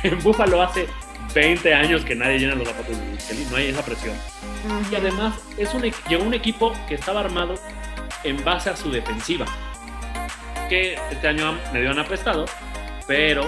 en 0.04 0.20
Buffalo 0.24 0.62
hace 0.62 0.88
20 1.36 1.74
años 1.74 2.06
que 2.06 2.16
nadie 2.16 2.40
llena 2.40 2.56
los 2.56 2.68
zapatos 2.68 2.98
de 2.98 3.06
Luis 3.36 3.52
no 3.52 3.58
hay 3.58 3.68
esa 3.68 3.84
presión. 3.84 4.16
Y 4.90 4.96
además 4.96 5.36
es 5.58 5.74
un, 5.74 5.82
llegó 6.08 6.24
un 6.24 6.34
equipo 6.34 6.74
que 6.88 6.96
estaba 6.96 7.20
armado 7.20 7.56
en 8.24 8.42
base 8.44 8.70
a 8.70 8.78
su 8.78 8.90
defensiva, 8.90 9.46
que 10.70 10.98
este 11.12 11.28
año 11.28 11.60
medio 11.74 11.92
han 11.92 12.00
apestado, 12.00 12.46
pero 13.06 13.44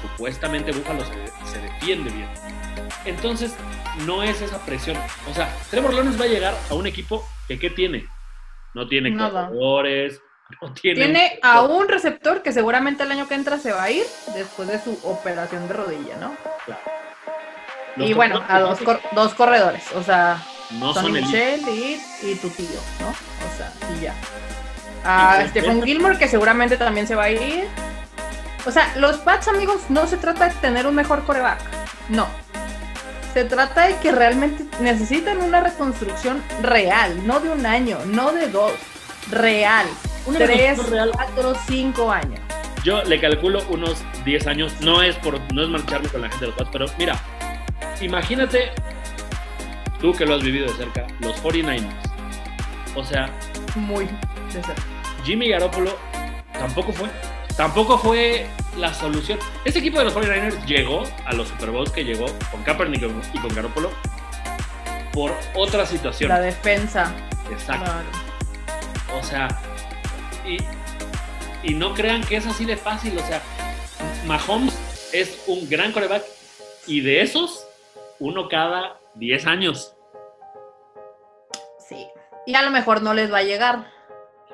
supuestamente 0.00 0.70
Buffalo 0.70 1.04
se, 1.04 1.50
se 1.52 1.60
defiende 1.60 2.10
bien. 2.10 2.28
Entonces, 3.04 3.56
no 4.06 4.22
es 4.22 4.40
esa 4.40 4.64
presión. 4.64 4.96
O 5.28 5.34
sea, 5.34 5.52
Trevor 5.68 5.92
Lawrence 5.94 6.18
va 6.18 6.26
a 6.26 6.28
llegar 6.28 6.54
a 6.70 6.74
un 6.74 6.86
equipo 6.86 7.28
que 7.48 7.58
¿qué 7.58 7.70
tiene? 7.70 8.06
No 8.72 8.86
tiene 8.86 9.16
corredores, 9.16 10.22
no 10.60 10.72
tiene... 10.72 11.04
Tiene 11.04 11.38
a 11.42 11.62
un 11.62 11.88
receptor 11.88 12.42
que 12.42 12.52
seguramente 12.52 13.02
el 13.02 13.10
año 13.10 13.26
que 13.26 13.34
entra 13.34 13.58
se 13.58 13.72
va 13.72 13.82
a 13.82 13.90
ir 13.90 14.04
después 14.34 14.68
de 14.68 14.78
su 14.78 14.96
operación 15.02 15.66
de 15.66 15.74
rodilla, 15.74 16.16
¿no? 16.18 16.34
Claro. 16.64 16.80
Los 17.96 18.08
y 18.08 18.12
bueno, 18.14 18.42
a 18.48 18.60
dos, 18.60 18.78
cor- 18.80 19.00
dos 19.12 19.34
corredores, 19.34 19.82
o 19.94 20.02
sea, 20.02 20.42
no 20.70 20.94
Sonny 20.94 21.06
son 21.08 21.16
el 21.16 21.22
Michel 21.24 21.60
y, 21.68 22.00
y 22.26 22.34
tu 22.36 22.48
tío, 22.50 22.80
¿no? 23.00 23.08
O 23.08 23.56
sea, 23.56 23.72
y 23.96 24.00
ya. 24.02 24.14
A 25.04 25.46
Stephen 25.48 25.82
Gilmore, 25.82 26.16
que 26.18 26.28
seguramente 26.28 26.76
también 26.76 27.06
se 27.06 27.14
va 27.14 27.24
a 27.24 27.30
ir. 27.30 27.68
O 28.64 28.70
sea, 28.70 28.92
los 28.96 29.16
Pats, 29.18 29.48
amigos, 29.48 29.82
no 29.88 30.06
se 30.06 30.16
trata 30.16 30.48
de 30.48 30.54
tener 30.56 30.86
un 30.86 30.94
mejor 30.94 31.24
coreback. 31.24 31.58
No. 32.08 32.26
Se 33.34 33.44
trata 33.44 33.86
de 33.88 33.96
que 33.96 34.12
realmente 34.12 34.64
necesitan 34.80 35.38
una 35.38 35.60
reconstrucción 35.60 36.42
real, 36.62 37.26
no 37.26 37.40
de 37.40 37.50
un 37.50 37.66
año, 37.66 37.98
no 38.06 38.30
de 38.32 38.48
dos. 38.48 38.72
Real. 39.30 39.86
Una 40.26 40.38
Tres, 40.38 40.88
real. 40.88 41.10
cuatro, 41.12 41.54
cinco 41.66 42.12
años. 42.12 42.38
Yo 42.84 43.02
le 43.04 43.20
calculo 43.20 43.62
unos 43.70 43.96
10 44.24 44.46
años. 44.46 44.72
No 44.80 45.02
es 45.02 45.16
por 45.16 45.40
no 45.52 45.62
es 45.62 45.68
marcharme 45.68 46.08
con 46.08 46.20
la 46.20 46.28
gente 46.28 46.44
de 46.44 46.46
los 46.48 46.56
Pats, 46.58 46.70
pero 46.72 46.86
mira, 46.98 47.18
imagínate 48.02 48.72
tú 50.00 50.12
que 50.12 50.26
lo 50.26 50.34
has 50.34 50.42
vivido 50.42 50.66
de 50.66 50.74
cerca, 50.74 51.06
los 51.20 51.42
49ers. 51.42 51.86
O 52.94 53.04
sea, 53.04 53.30
Muy 53.74 54.04
de 54.04 54.62
cerca. 54.62 54.74
Jimmy 55.24 55.48
Garoppolo 55.48 55.96
tampoco 56.52 56.92
fue. 56.92 57.08
Tampoco 57.56 57.98
fue 57.98 58.46
la 58.78 58.92
solución. 58.94 59.38
Este 59.64 59.78
equipo 59.78 59.98
de 59.98 60.04
los 60.04 60.14
49ers 60.14 60.64
llegó 60.66 61.04
a 61.26 61.32
los 61.34 61.48
Super 61.48 61.70
Bowls 61.70 61.90
que 61.90 62.04
llegó 62.04 62.26
con 62.50 62.62
Kaepernick 62.62 63.02
y 63.32 63.38
con 63.38 63.54
Garoppolo 63.54 63.90
por 65.12 65.32
otra 65.54 65.86
situación. 65.86 66.30
La 66.30 66.40
defensa. 66.40 67.12
Exacto. 67.50 67.84
Claro. 67.84 69.18
O 69.18 69.22
sea, 69.22 69.48
y, 70.46 70.56
y 71.62 71.74
no 71.74 71.94
crean 71.94 72.22
que 72.22 72.36
es 72.36 72.46
así 72.46 72.64
de 72.64 72.76
fácil. 72.76 73.16
O 73.18 73.26
sea, 73.26 73.42
Mahomes 74.26 74.74
es 75.12 75.42
un 75.46 75.68
gran 75.68 75.92
coreback 75.92 76.22
y 76.86 77.00
de 77.02 77.20
esos, 77.20 77.66
uno 78.22 78.48
cada 78.48 79.00
10 79.14 79.46
años. 79.46 79.96
Sí. 81.88 82.06
Y 82.46 82.54
a 82.54 82.62
lo 82.62 82.70
mejor 82.70 83.02
no 83.02 83.14
les 83.14 83.32
va 83.32 83.38
a 83.38 83.42
llegar. 83.42 83.90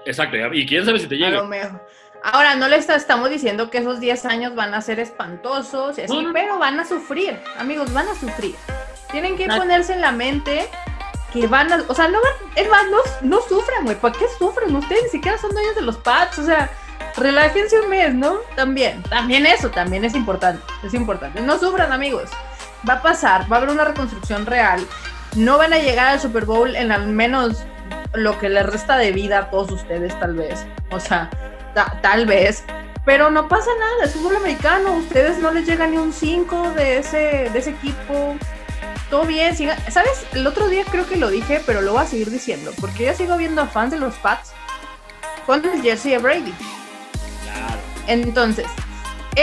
Exacto. 0.07 0.37
Y 0.53 0.67
quién 0.67 0.85
sabe 0.87 0.99
si 0.99 1.07
te 1.07 1.17
A 1.17 1.19
llega. 1.19 1.39
lo 1.39 1.45
mejor. 1.45 1.87
Ahora, 2.25 2.57
no 2.57 2.67
les 2.67 2.89
estamos 2.89 3.31
diciendo 3.31 3.71
que 3.71 3.79
esos 3.79 4.01
10 4.01 4.25
años 4.25 4.55
van 4.55 4.75
a 4.75 4.81
ser 4.81 4.99
espantosos 4.99 5.99
y 5.99 6.03
así, 6.03 6.23
no. 6.23 6.33
pero 6.33 6.59
van 6.59 6.81
a 6.81 6.85
sufrir, 6.85 7.39
amigos, 7.59 7.93
van 7.93 8.09
a 8.09 8.15
sufrir. 8.15 8.57
Tienen 9.13 9.37
que 9.37 9.45
Exacto. 9.45 9.63
ponerse 9.63 9.93
en 9.93 10.01
la 10.01 10.13
mente 10.13 10.69
que 11.33 11.47
van 11.47 11.73
a, 11.73 11.85
o 11.87 11.95
sea, 11.95 12.09
no 12.09 12.19
van, 12.21 12.33
es 12.57 12.69
más, 12.69 12.85
no, 12.91 12.99
no 13.23 13.41
sufran, 13.43 13.85
güey, 13.85 13.97
¿para 14.01 14.19
qué 14.19 14.25
sufren? 14.39 14.75
Ustedes 14.75 15.05
ni 15.05 15.09
siquiera 15.11 15.39
son 15.39 15.53
dueños 15.53 15.77
de 15.77 15.83
los 15.83 15.99
pads, 15.99 16.39
o 16.41 16.45
sea, 16.45 16.71
relájense 17.17 17.79
un 17.81 17.89
mes, 17.91 18.15
¿no? 18.15 18.39
También, 18.57 19.03
también 19.05 19.47
eso, 19.47 19.71
también 19.71 20.05
es 20.05 20.15
importante, 20.15 20.63
es 20.83 20.95
importante. 20.95 21.41
No 21.43 21.59
sufran, 21.59 21.93
amigos, 21.93 22.31
va 22.89 22.95
a 22.95 23.03
pasar, 23.03 23.51
va 23.51 23.57
a 23.57 23.59
haber 23.61 23.71
una 23.71 23.85
reconstrucción 23.85 24.45
real, 24.47 24.85
no 25.37 25.59
van 25.59 25.73
a 25.73 25.79
llegar 25.79 26.09
al 26.09 26.21
Super 26.21 26.45
Bowl 26.45 26.75
en 26.77 26.93
al 26.93 27.07
menos 27.09 27.65
lo 28.15 28.39
que 28.39 28.49
les 28.49 28.65
resta 28.67 28.97
de 28.97 29.13
vida 29.13 29.39
a 29.39 29.51
todos 29.51 29.71
ustedes, 29.71 30.19
tal 30.19 30.35
vez, 30.35 30.65
o 30.91 30.99
sea, 31.01 31.31
ta- 31.75 31.99
tal 32.03 32.27
vez. 32.27 32.65
Pero 33.05 33.31
no 33.31 33.49
pasa 33.49 33.71
nada, 33.79 34.05
es 34.05 34.13
fútbol 34.13 34.37
americano, 34.37 34.93
ustedes 34.97 35.39
no 35.39 35.51
les 35.51 35.67
llega 35.67 35.87
ni 35.87 35.97
un 35.97 36.13
5 36.13 36.73
de 36.73 36.99
ese, 36.99 37.51
de 37.53 37.59
ese 37.59 37.71
equipo, 37.71 38.37
todo 39.11 39.25
bien, 39.25 39.57
siga- 39.57 39.79
¿sabes? 39.91 40.27
El 40.33 40.47
otro 40.47 40.69
día 40.69 40.85
creo 40.91 41.09
que 41.09 41.17
lo 41.17 41.31
dije, 41.31 41.63
pero 41.65 41.81
lo 41.81 41.93
voy 41.93 42.03
a 42.03 42.07
seguir 42.07 42.31
diciendo, 42.31 42.73
porque 42.81 43.07
yo 43.07 43.15
sigo 43.15 43.37
viendo 43.39 43.63
a 43.63 43.67
fans 43.67 43.93
de 43.93 43.99
los 43.99 44.15
Pats 44.17 44.53
con 45.47 45.65
el 45.65 45.81
jersey 45.83 46.13
de 46.13 46.19
Brady. 46.19 46.55
Claro. 47.45 47.81
Entonces, 48.07 48.67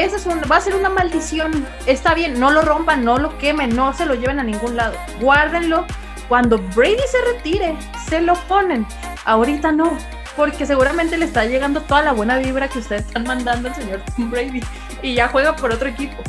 esa 0.04 0.16
es 0.18 0.26
un- 0.26 0.42
va 0.52 0.58
a 0.58 0.62
ser 0.62 0.76
una 0.76 0.90
maldición. 0.90 1.66
Está 1.86 2.14
bien, 2.14 2.40
no 2.40 2.52
lo 2.52 2.62
rompan, 2.62 3.04
no 3.06 3.18
lo 3.18 3.38
quemen, 3.38 3.76
no 3.76 3.94
se 3.94 4.06
lo 4.06 4.16
lleven 4.16 4.40
a 4.40 4.44
ningún 4.44 4.76
lado. 4.76 4.96
Guárdenlo. 5.20 5.86
Cuando 6.28 6.58
Brady 6.58 6.98
se 7.12 7.22
retire, 7.34 7.76
se 8.10 8.20
lo 8.22 8.34
ponen. 8.48 8.86
Ahorita 9.26 9.72
no, 9.72 9.96
porque 10.36 10.66
seguramente 10.66 11.18
le 11.18 11.26
está 11.26 11.46
llegando 11.46 11.82
toda 11.82 12.02
la 12.02 12.14
buena 12.14 12.38
vibra 12.38 12.68
que 12.68 12.80
ustedes 12.80 13.06
están 13.06 13.24
mandando 13.24 13.70
al 13.70 13.76
señor 13.76 14.02
Tom 14.16 14.30
Brady 14.32 14.62
y 15.04 15.14
ya 15.14 15.28
juega 15.28 15.56
por 15.56 15.72
otro 15.72 15.88
equipo. 15.88 16.22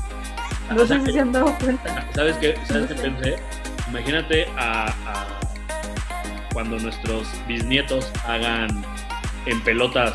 No 0.71 0.87
sé 0.87 1.01
si 1.05 1.13
se 1.13 1.21
han 1.21 1.33
dado 1.33 1.55
cuenta. 1.63 2.05
¿Sabes 2.15 2.37
qué, 2.37 2.59
¿Sabes 2.67 2.89
qué 2.89 2.95
pensé? 2.95 3.37
Imagínate 3.89 4.49
a, 4.59 4.87
a 4.89 5.27
cuando 6.53 6.79
nuestros 6.79 7.29
bisnietos 7.47 8.11
hagan 8.27 8.85
en 9.47 9.63
pelotas 9.63 10.15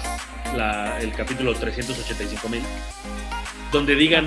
la- 0.55 0.99
el 0.99 1.13
capítulo 1.13 1.53
385 1.53 2.49
mil, 2.49 2.61
donde 3.71 3.95
digan, 3.95 4.25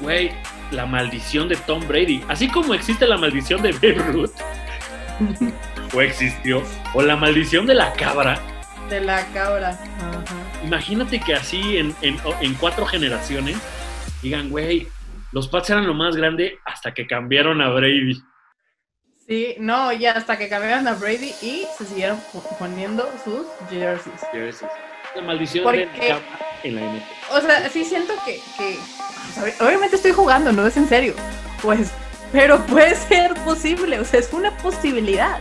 güey, 0.00 0.32
la 0.70 0.86
maldición 0.86 1.48
de 1.48 1.56
Tom 1.56 1.86
Brady, 1.86 2.24
así 2.28 2.48
como 2.48 2.74
existe 2.74 3.06
la 3.06 3.16
maldición 3.16 3.62
de 3.62 3.72
Babe 3.72 3.94
Ruth, 4.12 4.30
o 5.94 6.00
existió, 6.00 6.62
o 6.94 7.02
la 7.02 7.16
maldición 7.16 7.66
de 7.66 7.74
la 7.74 7.92
cabra, 7.92 8.40
De 8.88 9.00
la 9.00 9.24
cabra. 9.32 9.70
Ajá. 9.70 10.24
imagínate 10.64 11.20
que 11.20 11.34
así 11.34 11.76
en, 11.78 11.94
en- 12.02 12.18
en 12.40 12.54
cuatro 12.54 12.86
generaciones 12.86 13.56
digan, 14.22 14.50
güey, 14.50 14.88
los 15.32 15.48
Pats 15.48 15.70
eran 15.70 15.86
lo 15.86 15.94
más 15.94 16.14
grande 16.16 16.58
hasta 16.64 16.92
que 16.92 17.06
cambiaron 17.06 17.60
a 17.62 17.70
Brady. 17.70 18.20
Sí, 19.26 19.54
no, 19.58 19.92
ya 19.92 20.12
hasta 20.12 20.36
que 20.36 20.48
cambiaron 20.48 20.86
a 20.88 20.94
Brady 20.94 21.32
y 21.40 21.64
se 21.78 21.86
siguieron 21.86 22.18
po- 22.32 22.44
poniendo 22.58 23.08
sus 23.24 23.46
jerseys. 23.70 24.20
Jerseys. 24.32 24.70
La 25.14 25.22
maldición 25.22 25.64
Porque- 25.64 25.86
de 25.86 26.08
la 26.08 26.20
en 26.64 26.74
la 26.76 26.80
NFL. 26.82 27.36
O 27.36 27.40
sea, 27.40 27.68
sí 27.70 27.84
siento 27.84 28.14
que, 28.24 28.40
que- 28.56 28.78
obviamente 29.64 29.96
estoy 29.96 30.12
jugando, 30.12 30.52
no 30.52 30.66
es 30.66 30.76
en 30.76 30.88
serio. 30.88 31.14
Pues, 31.60 31.90
pero 32.30 32.58
puede 32.66 32.94
ser 32.94 33.34
posible, 33.44 33.98
o 34.00 34.04
sea, 34.04 34.20
es 34.20 34.32
una 34.32 34.50
posibilidad. 34.58 35.40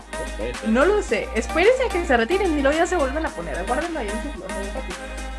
No 0.67 0.84
lo 0.86 1.01
sé. 1.03 1.27
Espérense 1.36 1.84
a 1.86 1.89
que 1.89 2.03
se 2.05 2.17
retiren 2.17 2.57
y 2.57 2.62
luego 2.62 2.75
ya 2.77 2.86
se 2.88 2.95
vuelven 2.97 3.25
a 3.25 3.29
poner. 3.29 3.63
Guárdenlo 3.65 3.99
ahí 3.99 4.07
en 4.07 4.15
ratito. 4.17 4.45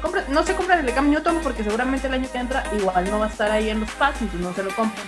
Compra- 0.00 0.24
no 0.28 0.42
se 0.44 0.54
compran 0.54 0.86
el 0.86 0.94
Cam 0.94 1.10
Newton 1.10 1.40
porque 1.42 1.62
seguramente 1.64 2.06
el 2.06 2.14
año 2.14 2.28
que 2.30 2.38
entra 2.38 2.64
igual 2.78 3.10
no 3.10 3.18
va 3.18 3.26
a 3.26 3.28
estar 3.28 3.50
ahí 3.50 3.68
en 3.70 3.80
los 3.80 3.90
pads, 3.92 4.20
entonces 4.22 4.40
no 4.48 4.54
se 4.54 4.62
lo 4.62 4.70
compran. 4.74 5.06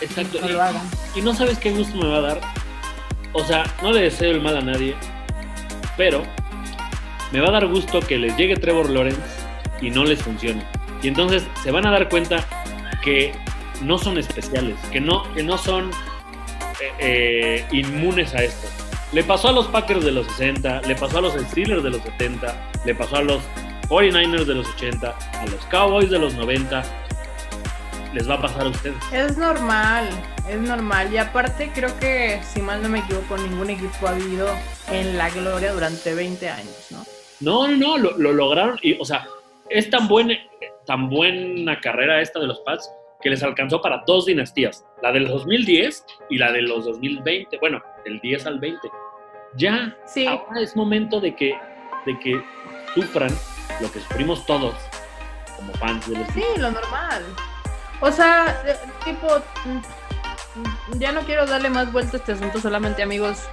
Exacto. 0.00 0.38
No. 0.40 0.80
Y 1.14 1.22
no 1.22 1.34
sabes 1.34 1.58
qué 1.58 1.70
gusto 1.70 1.96
me 1.96 2.08
va 2.08 2.16
a 2.18 2.20
dar. 2.20 2.40
O 3.32 3.44
sea, 3.44 3.64
no 3.82 3.90
le 3.92 4.02
deseo 4.02 4.30
el 4.30 4.40
mal 4.40 4.56
a 4.56 4.60
nadie, 4.60 4.96
pero 5.96 6.22
me 7.34 7.40
va 7.40 7.48
a 7.48 7.50
dar 7.50 7.66
gusto 7.66 7.98
que 7.98 8.16
les 8.16 8.36
llegue 8.36 8.54
Trevor 8.54 8.88
Lawrence 8.88 9.20
y 9.80 9.90
no 9.90 10.04
les 10.04 10.22
funcione. 10.22 10.64
Y 11.02 11.08
entonces 11.08 11.42
se 11.64 11.72
van 11.72 11.84
a 11.84 11.90
dar 11.90 12.08
cuenta 12.08 12.46
que 13.02 13.32
no 13.82 13.98
son 13.98 14.18
especiales, 14.18 14.78
que 14.92 15.00
no, 15.00 15.24
que 15.34 15.42
no 15.42 15.58
son 15.58 15.90
eh, 16.80 16.92
eh, 17.00 17.66
inmunes 17.72 18.32
a 18.34 18.44
esto. 18.44 18.68
Le 19.12 19.24
pasó 19.24 19.48
a 19.48 19.52
los 19.52 19.66
Packers 19.66 20.04
de 20.04 20.12
los 20.12 20.28
60, 20.28 20.82
le 20.82 20.94
pasó 20.94 21.18
a 21.18 21.22
los 21.22 21.34
Steelers 21.34 21.82
de 21.82 21.90
los 21.90 22.02
70, 22.02 22.70
le 22.84 22.94
pasó 22.94 23.16
a 23.16 23.22
los 23.22 23.42
49ers 23.88 24.44
de 24.44 24.54
los 24.54 24.68
80, 24.68 25.08
a 25.08 25.46
los 25.46 25.64
Cowboys 25.66 26.10
de 26.10 26.20
los 26.20 26.34
90. 26.34 26.84
Les 28.12 28.30
va 28.30 28.34
a 28.34 28.42
pasar 28.42 28.66
a 28.66 28.68
ustedes. 28.68 28.94
Es 29.12 29.36
normal, 29.36 30.08
es 30.48 30.60
normal. 30.60 31.12
Y 31.12 31.18
aparte 31.18 31.72
creo 31.74 31.98
que, 31.98 32.40
si 32.48 32.62
mal 32.62 32.80
no 32.80 32.88
me 32.88 33.00
equivoco, 33.00 33.36
ningún 33.36 33.70
equipo 33.70 34.06
ha 34.06 34.12
vivido 34.12 34.46
en 34.92 35.18
la 35.18 35.30
gloria 35.30 35.72
durante 35.72 36.14
20 36.14 36.48
años, 36.48 36.86
¿no? 36.90 37.04
No, 37.44 37.68
no, 37.68 37.76
no, 37.76 37.98
lo, 37.98 38.18
lo 38.18 38.32
lograron. 38.32 38.78
Y, 38.82 38.98
o 39.00 39.04
sea, 39.04 39.26
es 39.68 39.90
tan, 39.90 40.08
buen, 40.08 40.36
tan 40.86 41.08
buena 41.08 41.80
carrera 41.80 42.20
esta 42.20 42.40
de 42.40 42.46
los 42.46 42.60
Pats 42.60 42.90
que 43.20 43.30
les 43.30 43.42
alcanzó 43.42 43.80
para 43.80 44.02
dos 44.06 44.26
dinastías. 44.26 44.84
La 45.02 45.12
del 45.12 45.28
2010 45.28 46.04
y 46.30 46.38
la 46.38 46.52
de 46.52 46.62
los 46.62 46.84
2020. 46.84 47.58
Bueno, 47.58 47.82
del 48.04 48.20
10 48.20 48.46
al 48.46 48.58
20. 48.58 48.78
Ya, 49.56 49.96
Sí, 50.06 50.26
ahora 50.26 50.60
es 50.60 50.74
momento 50.74 51.20
de 51.20 51.34
que, 51.34 51.56
de 52.06 52.18
que 52.18 52.42
sufran 52.94 53.30
lo 53.80 53.90
que 53.90 54.00
sufrimos 54.00 54.44
todos 54.46 54.74
como 55.56 55.72
fans 55.74 56.08
de 56.08 56.18
los 56.18 56.28
sí, 56.28 56.42
lo 56.58 56.70
normal. 56.70 57.22
O 58.00 58.10
sea, 58.10 58.62
eh, 58.66 58.76
tipo, 59.04 59.28
mm, 59.64 60.98
ya 60.98 61.12
no 61.12 61.20
quiero 61.22 61.46
darle 61.46 61.70
más 61.70 61.92
vuelta 61.92 62.16
a 62.16 62.20
este 62.20 62.32
asunto, 62.32 62.60
solamente 62.60 63.02
amigos. 63.02 63.44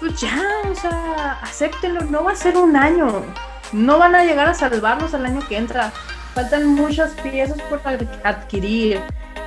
Pues 0.00 0.20
ya, 0.20 0.42
o 0.70 0.74
sea, 0.74 1.38
acéptenlo, 1.42 2.02
no 2.02 2.24
va 2.24 2.32
a 2.32 2.36
ser 2.36 2.56
un 2.56 2.76
año. 2.76 3.24
No 3.72 3.98
van 3.98 4.14
a 4.14 4.24
llegar 4.24 4.48
a 4.48 4.54
salvarnos 4.54 5.14
al 5.14 5.24
año 5.26 5.40
que 5.48 5.56
entra. 5.56 5.92
Faltan 6.34 6.66
muchas 6.66 7.12
piezas 7.22 7.60
por 7.62 7.80
ad- 7.84 8.02
adquirir. 8.24 9.00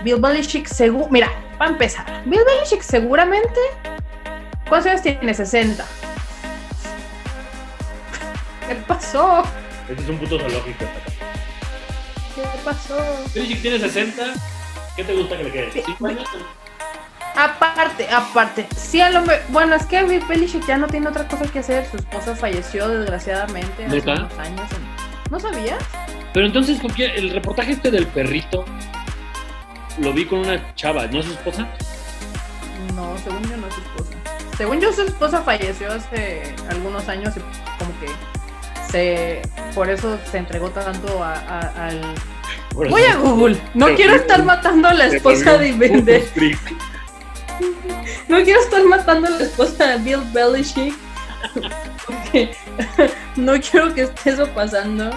Bill 0.03 0.19
Belichick 0.19 0.65
seguro. 0.67 1.07
Mira, 1.11 1.29
para 1.57 1.71
empezar, 1.71 2.05
Bill 2.25 2.41
Belichick 2.45 2.81
seguramente. 2.81 3.59
¿Cuántos 4.67 4.91
años 4.91 5.01
tiene? 5.03 5.33
60. 5.33 5.85
¿Qué 8.67 8.75
pasó? 8.87 9.43
Este 9.87 10.03
es 10.03 10.09
un 10.09 10.17
puto 10.17 10.37
zoológico. 10.39 10.85
¿qué 12.35 12.41
pasó? 12.63 12.97
Belichick 13.33 13.61
tiene 13.61 13.79
60. 13.79 14.23
¿Qué 14.95 15.03
te 15.03 15.13
gusta 15.15 15.37
que 15.37 15.43
le 15.43 15.51
quede? 15.51 15.83
¿Cinco 15.85 16.07
años? 16.07 16.27
Aparte, 17.35 18.09
aparte, 18.11 18.67
sí 18.75 18.99
a 19.01 19.09
lo 19.09 19.23
bueno, 19.49 19.75
es 19.75 19.85
que 19.85 20.03
Bill 20.03 20.23
Belichick 20.27 20.65
ya 20.67 20.77
no 20.77 20.87
tiene 20.87 21.07
otra 21.07 21.27
cosa 21.27 21.45
que 21.45 21.59
hacer. 21.59 21.87
Su 21.89 21.97
esposa 21.97 22.35
falleció 22.35 22.87
desgraciadamente 22.89 23.85
hace 23.85 23.95
¿Neta? 23.95 24.13
unos 24.13 24.37
años. 24.39 24.69
¿No 25.29 25.39
sabías? 25.39 25.77
Pero 26.33 26.45
entonces, 26.45 26.79
¿con 26.79 26.91
quién? 26.91 27.11
el 27.15 27.29
reportaje 27.31 27.71
este 27.73 27.91
del 27.91 28.07
perrito 28.07 28.65
lo 29.99 30.11
vi 30.13 30.25
con 30.25 30.39
una 30.39 30.73
chava, 30.75 31.07
¿no 31.07 31.19
es 31.19 31.25
su 31.25 31.31
esposa? 31.33 31.67
No, 32.95 33.17
según 33.23 33.41
yo 33.49 33.57
no 33.57 33.67
es 33.67 33.73
su 33.73 33.81
esposa. 33.81 34.11
Según 34.57 34.81
yo 34.81 34.91
su 34.91 35.01
esposa 35.03 35.41
falleció 35.41 35.91
hace 35.91 36.53
algunos 36.69 37.07
años 37.07 37.33
y 37.37 37.39
como 37.79 37.97
que 37.99 38.07
se 38.91 39.41
por 39.73 39.89
eso 39.89 40.17
se 40.29 40.37
entregó 40.39 40.69
tanto 40.71 41.23
a- 41.23 41.33
a- 41.35 41.87
al 41.87 42.01
Voy 42.73 43.03
a 43.03 43.15
Google. 43.17 43.57
No 43.73 43.87
quiero 43.95 44.15
estar 44.15 44.43
matando 44.43 44.87
a 44.89 44.93
la 44.93 45.05
esposa 45.07 45.57
de, 45.57 45.73
de-. 45.73 46.57
No 48.27 48.43
quiero 48.43 48.59
estar 48.61 48.83
matando 48.85 49.27
a 49.27 49.31
la 49.31 49.43
esposa 49.43 49.97
de 49.97 49.97
Bill 50.03 50.23
Belichick. 50.31 50.93
Porque 52.05 52.55
no 53.35 53.53
quiero 53.59 53.93
que 53.93 54.03
esté 54.03 54.31
eso 54.31 54.47
pasando. 54.53 55.11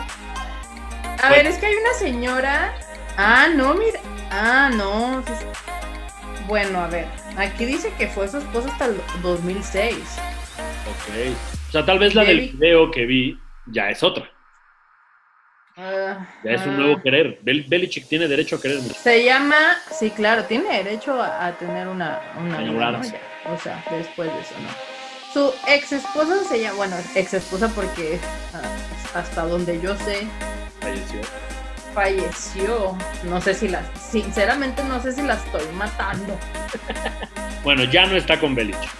A 1.22 1.30
ver, 1.30 1.46
es 1.46 1.58
que 1.58 1.66
hay 1.66 1.74
una 1.74 1.94
señora. 1.94 2.74
Ah, 3.16 3.48
no, 3.54 3.74
mira. 3.74 4.00
Ah, 4.30 4.70
no. 4.74 5.22
Bueno, 6.48 6.80
a 6.80 6.88
ver. 6.88 7.06
Aquí 7.36 7.64
dice 7.64 7.92
que 7.98 8.08
fue 8.08 8.28
su 8.28 8.38
esposa 8.38 8.70
hasta 8.72 8.86
el 8.86 9.00
2006. 9.22 9.94
Ok. 9.94 11.36
O 11.68 11.72
sea, 11.72 11.84
tal 11.84 11.98
vez 11.98 12.14
la 12.14 12.24
del 12.24 12.50
video 12.50 12.90
que 12.90 13.06
vi 13.06 13.38
ya 13.66 13.88
es 13.90 14.02
otra. 14.02 14.28
Ah, 15.84 16.26
Ya 16.44 16.52
es 16.52 16.62
un 16.62 16.74
ah. 16.74 16.76
nuevo 16.76 17.02
querer. 17.02 17.38
Bel 17.42 17.64
Belichick 17.64 18.06
tiene 18.06 18.28
derecho 18.28 18.56
a 18.56 18.60
querer 18.60 18.78
mucho. 18.80 18.94
Se 18.94 19.24
llama, 19.24 19.56
sí, 19.90 20.10
claro, 20.10 20.44
tiene 20.44 20.68
derecho 20.82 21.20
a, 21.20 21.46
a 21.46 21.52
tener 21.58 21.88
una, 21.88 22.20
una 22.38 23.00
O 23.46 23.58
sea, 23.58 23.84
después 23.90 24.32
de 24.32 24.40
eso, 24.40 24.54
¿no? 24.60 24.68
Su 25.32 25.52
ex 25.66 25.92
esposa 25.92 26.44
se 26.44 26.60
llama, 26.60 26.76
bueno, 26.76 26.96
ex 27.16 27.34
esposa 27.34 27.68
porque 27.74 28.18
ah, 28.54 29.18
hasta 29.18 29.42
donde 29.46 29.80
yo 29.80 29.96
sé, 29.96 30.26
Falleció. 30.80 31.20
falleció. 31.94 32.96
No 33.24 33.40
sé 33.40 33.54
si 33.54 33.68
la, 33.68 33.82
sinceramente 33.96 34.84
no 34.84 35.02
sé 35.02 35.12
si 35.12 35.22
la 35.22 35.34
estoy 35.34 35.66
matando. 35.74 36.38
Bueno, 37.64 37.84
ya 37.84 38.06
no 38.06 38.16
está 38.16 38.40
con 38.40 38.56
Belichick. 38.56 38.90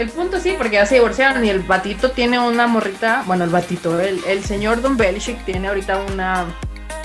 El 0.00 0.08
punto 0.08 0.40
sí, 0.40 0.54
porque 0.56 0.76
ya 0.76 0.86
se 0.86 0.94
divorciaron 0.94 1.44
y 1.44 1.50
el 1.50 1.60
batito 1.60 2.12
tiene 2.12 2.38
una 2.38 2.66
morrita, 2.66 3.22
bueno, 3.26 3.44
el 3.44 3.50
batito, 3.50 4.00
el, 4.00 4.18
el 4.24 4.42
señor 4.42 4.80
Don 4.80 4.96
Belichick 4.96 5.44
tiene 5.44 5.68
ahorita 5.68 6.00
una 6.10 6.46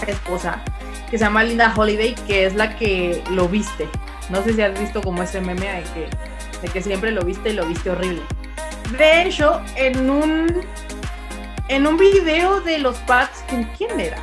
esposa 0.08 0.64
que 1.12 1.18
se 1.18 1.26
llama 1.26 1.44
Linda 1.44 1.74
Holiday, 1.76 2.16
que 2.26 2.46
es 2.46 2.56
la 2.56 2.78
que 2.78 3.22
lo 3.32 3.50
viste. 3.50 3.90
No 4.30 4.42
sé 4.46 4.54
si 4.54 4.62
has 4.62 4.80
visto 4.80 5.02
como 5.02 5.22
ese 5.24 5.42
meme 5.42 5.66
de 5.66 5.84
que, 5.94 6.10
de 6.62 6.68
que 6.70 6.82
siempre 6.82 7.12
lo 7.12 7.26
viste 7.26 7.50
y 7.50 7.54
lo 7.54 7.66
viste 7.66 7.90
horrible. 7.90 8.22
De 8.98 9.24
hecho, 9.24 9.62
en 9.76 10.10
un 10.10 10.66
en 11.68 11.88
un 11.88 11.98
video 11.98 12.62
de 12.62 12.80
los 12.80 12.96
Pats, 13.00 13.44
¿quién, 13.50 13.70
quién 13.78 14.00
era? 14.00 14.20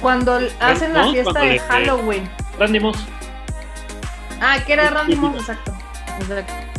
Cuando 0.00 0.40
hacen 0.58 0.92
la 0.92 1.06
fiesta 1.12 1.38
de 1.38 1.60
Halloween. 1.60 2.28
Randy 2.58 2.80
Moss. 2.80 2.98
Ah, 4.40 4.58
que 4.66 4.72
era 4.72 4.90
Randy 4.90 5.14
Moss, 5.14 5.36
exacto. 5.36 5.72
exacto. 6.18 6.71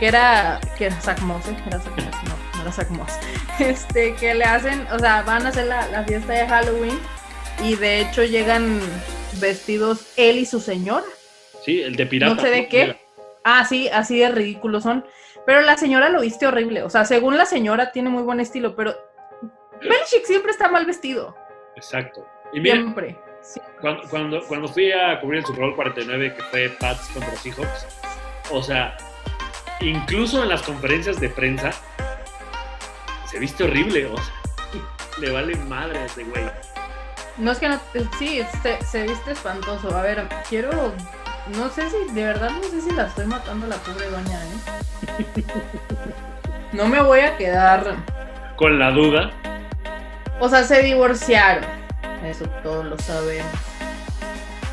Que 0.00 0.08
era, 0.08 0.58
que 0.76 0.86
era 0.86 1.00
Zach 1.00 1.20
Moss, 1.20 1.46
¿eh? 1.46 1.56
Era 1.66 1.78
Moss, 1.78 1.86
no, 2.24 2.56
no 2.56 2.62
era 2.62 2.72
Zach 2.72 2.90
Moss. 2.90 3.12
Este, 3.60 4.14
que 4.14 4.34
le 4.34 4.44
hacen, 4.44 4.86
o 4.90 4.98
sea, 4.98 5.22
van 5.22 5.44
a 5.44 5.50
hacer 5.50 5.66
la, 5.66 5.86
la 5.88 6.02
fiesta 6.04 6.32
de 6.32 6.48
Halloween 6.48 6.98
y 7.62 7.76
de 7.76 8.00
hecho 8.00 8.24
llegan 8.24 8.80
vestidos 9.38 10.12
él 10.16 10.38
y 10.38 10.46
su 10.46 10.60
señora. 10.60 11.04
Sí, 11.62 11.82
el 11.82 11.94
de 11.94 12.06
pirata. 12.06 12.34
No 12.34 12.40
sé 12.40 12.48
de 12.48 12.68
qué. 12.68 12.96
Ah, 13.44 13.66
sí, 13.66 13.88
así 13.88 14.18
de 14.18 14.30
ridículos 14.30 14.82
son. 14.82 15.04
Pero 15.46 15.60
la 15.60 15.76
señora 15.76 16.08
lo 16.08 16.22
viste 16.22 16.46
horrible. 16.46 16.82
O 16.82 16.90
sea, 16.90 17.04
según 17.04 17.36
la 17.36 17.44
señora 17.44 17.92
tiene 17.92 18.08
muy 18.08 18.22
buen 18.22 18.40
estilo, 18.40 18.74
pero 18.74 18.94
Belichick 19.80 20.24
siempre 20.24 20.52
está 20.52 20.68
mal 20.68 20.86
vestido. 20.86 21.36
Exacto. 21.76 22.26
Y 22.52 22.60
mira, 22.60 22.76
Siempre. 22.76 23.18
Sí. 23.42 23.60
cuando, 23.80 24.02
cuando, 24.08 24.46
cuando 24.46 24.68
fui 24.68 24.92
a 24.92 25.18
cubrir 25.20 25.40
el 25.40 25.46
Super 25.46 25.62
Bowl 25.62 25.76
49, 25.76 26.34
que 26.34 26.42
fue 26.44 26.68
Pats 26.68 27.08
contra 27.08 27.34
Seahawks, 27.36 27.86
o 28.50 28.62
sea, 28.62 28.96
incluso 29.80 30.42
en 30.42 30.48
las 30.48 30.62
conferencias 30.62 31.20
de 31.20 31.28
prensa, 31.28 31.70
se 33.30 33.38
viste 33.38 33.64
horrible, 33.64 34.06
o 34.06 34.16
sea, 34.16 34.34
le 35.18 35.30
vale 35.30 35.56
madre 35.56 35.98
a 35.98 36.04
ese 36.06 36.24
güey. 36.24 36.44
No 37.38 37.52
es 37.52 37.58
que 37.58 37.68
no, 37.68 37.80
sí, 38.18 38.42
se, 38.62 38.84
se 38.84 39.02
viste 39.04 39.32
espantoso. 39.32 39.96
A 39.96 40.02
ver, 40.02 40.28
quiero, 40.48 40.92
no 41.56 41.70
sé 41.70 41.88
si, 41.90 42.12
de 42.12 42.24
verdad 42.24 42.50
no 42.50 42.62
sé 42.64 42.80
si 42.82 42.90
la 42.90 43.06
estoy 43.06 43.26
matando 43.26 43.66
la 43.66 43.76
pobre 43.76 44.10
doña, 44.10 44.40
¿eh? 44.44 45.44
No 46.72 46.86
me 46.86 47.02
voy 47.02 47.20
a 47.20 47.36
quedar, 47.36 47.96
Con 48.56 48.78
la 48.78 48.92
duda, 48.92 49.32
o 50.38 50.48
sea, 50.48 50.64
se 50.64 50.82
divorciaron. 50.82 51.64
Eso 52.24 52.46
todos 52.62 52.84
lo 52.86 52.98
sabemos. 52.98 53.69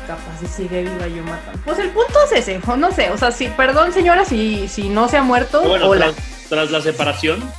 Capaz 0.08 0.40
si 0.40 0.46
sigue 0.46 0.84
viva 0.84 1.06
yo 1.06 1.22
matando. 1.22 1.60
Pues 1.66 1.78
el 1.78 1.90
punto 1.90 2.14
es 2.24 2.32
ese, 2.32 2.60
o 2.66 2.76
no 2.78 2.90
sé, 2.90 3.10
o 3.10 3.18
sea, 3.18 3.30
sí, 3.30 3.52
perdón 3.54 3.92
señora 3.92 4.24
si, 4.24 4.66
si 4.66 4.88
no 4.88 5.06
se 5.06 5.18
ha 5.18 5.22
muerto 5.22 5.62
bueno, 5.62 5.90
o 5.90 5.94
la, 5.94 6.12
tras, 6.12 6.48
tras 6.48 6.70
la 6.70 6.80
separación, 6.80 7.52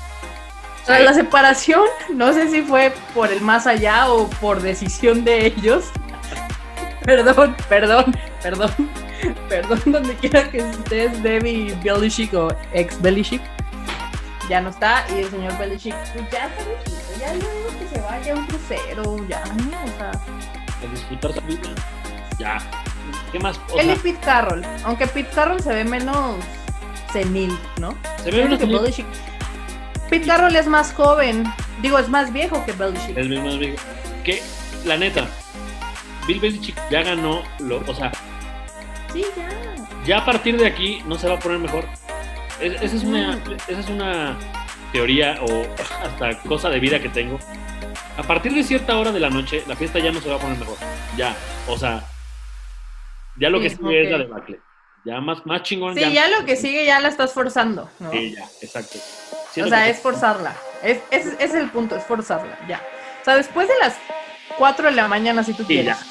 tras 0.84 1.04
la 1.04 1.14
separación, 1.14 1.84
no 2.16 2.34
sé 2.34 2.50
si 2.50 2.64
fue 2.64 2.92
por 3.14 3.32
el 3.32 3.42
más 3.42 3.68
allá 3.68 4.12
o 4.12 4.28
por 4.42 4.62
decisión 4.64 5.24
de 5.24 5.46
ellos. 5.46 5.86
Perdón, 7.06 7.56
perdón, 7.70 8.18
perdón, 8.42 8.72
perdón, 9.50 9.82
donde 9.86 10.16
quiera 10.16 10.50
que 10.50 10.58
estés, 10.58 11.22
Debbie 11.22 11.78
Belichick 11.84 12.34
o 12.34 12.48
ex 12.74 13.00
Belichick. 13.00 13.44
Ya 14.50 14.60
no 14.60 14.72
está, 14.72 15.06
y 15.16 15.20
el 15.20 15.30
señor 15.30 15.56
Belichick, 15.60 15.96
pues 16.14 16.32
ya 16.32 16.48
está 16.48 16.64
viejito, 16.64 17.20
ya 17.20 17.34
digo 17.34 17.48
que 17.80 17.96
se 17.96 18.02
vaya 18.02 18.34
a 18.34 18.36
un 18.36 18.46
crucero, 18.48 19.28
ya, 19.28 19.44
¿no? 19.46 19.84
O 19.84 19.98
sea, 19.98 20.12
a 20.12 20.92
disfrutar 20.92 21.34
su 21.34 21.42
vida, 21.42 21.76
ya. 22.40 22.58
¿Qué 23.32 23.40
más? 23.40 23.60
O 23.72 23.80
él 23.80 23.92
y 23.92 23.96
Pete 23.96 24.20
Carroll, 24.24 24.64
aunque 24.84 25.06
Pete 25.08 25.30
Carroll 25.34 25.62
se 25.62 25.74
ve 25.74 25.84
menos 25.84 26.36
senil, 27.14 27.58
¿no? 27.80 27.96
se 28.24 28.32
ve 28.32 28.38
que 28.58 28.64
una 28.66 28.80
Belichick- 28.82 29.06
Pete 30.10 30.26
Carroll 30.28 30.56
es 30.56 30.68
más 30.68 30.94
joven, 30.94 31.44
digo, 31.82 32.00
es 32.00 32.10
más 32.10 32.32
viejo 32.34 32.64
que 32.66 32.72
Belichick. 32.72 33.18
el 33.18 33.30
mismo 33.30 33.50
amigo. 33.52 33.76
Que, 34.24 34.42
la 34.86 34.98
neta, 34.98 35.28
Bill 36.28 36.40
Belichick 36.40 36.76
ya 36.90 37.04
ganó, 37.04 37.44
lo, 37.60 37.78
o 37.88 37.94
sea, 37.96 38.12
Sí, 39.14 39.26
ya. 39.36 39.76
ya 40.06 40.18
a 40.20 40.26
partir 40.26 40.58
de 40.58 40.68
aquí 40.68 41.02
no 41.06 41.16
se 41.18 41.28
va 41.28 41.36
a 41.36 41.40
poner 41.40 41.60
mejor. 41.60 41.86
Es- 42.60 42.82
esa, 42.82 42.96
es 42.96 43.04
una, 43.04 43.40
esa 43.68 43.80
es 43.80 43.90
una 43.90 44.38
teoría 44.92 45.40
o 45.42 45.66
hasta 46.04 46.40
cosa 46.48 46.70
de 46.70 46.80
vida 46.80 47.00
que 47.00 47.10
tengo. 47.10 47.40
A 48.18 48.24
partir 48.24 48.54
de 48.54 48.64
cierta 48.64 48.98
hora 48.98 49.12
de 49.12 49.20
la 49.20 49.30
noche, 49.30 49.64
la 49.68 49.76
fiesta 49.76 50.00
ya 50.00 50.12
no 50.12 50.20
se 50.22 50.30
va 50.30 50.36
a 50.36 50.40
poner 50.40 50.58
mejor. 50.58 50.76
Ya, 51.18 51.36
o 51.68 51.78
sea, 51.78 52.04
ya 53.40 53.50
lo 53.50 53.60
que 53.60 53.70
sigue 53.70 54.04
es 54.06 54.12
la 54.12 54.18
debacle. 54.20 54.60
Ya 55.06 55.22
más, 55.22 55.46
más 55.46 55.64
chingón. 55.64 55.96
Sí, 55.96 56.12
ya 56.14 56.28
lo 56.28 56.46
que 56.46 56.56
sigue 56.58 56.86
ya 56.86 57.00
la 57.00 57.08
estás 57.08 57.34
forzando, 57.34 57.90
¿no? 58.00 58.12
Sí, 58.12 58.36
ya, 58.36 58.46
exacto. 58.62 59.00
O 59.00 59.68
sea, 59.68 59.84
que- 59.86 59.90
es 59.92 60.00
forzarla. 60.00 60.54
Es, 60.84 60.98
es, 61.10 61.26
ese 61.28 61.44
es 61.46 61.54
el 61.56 61.70
punto, 61.70 61.96
es 61.96 62.04
forzarla, 62.04 62.58
ya. 62.68 62.82
O 63.22 63.26
sea, 63.26 63.36
después 63.38 63.68
de 63.68 63.74
las 63.82 63.96
4 64.58 64.88
de 64.90 64.92
la 64.96 65.08
mañana, 65.08 65.44
si 65.44 65.54
tú 65.54 65.64
Sí, 65.64 65.68
quieres, 65.76 65.98
ya. 65.98 66.06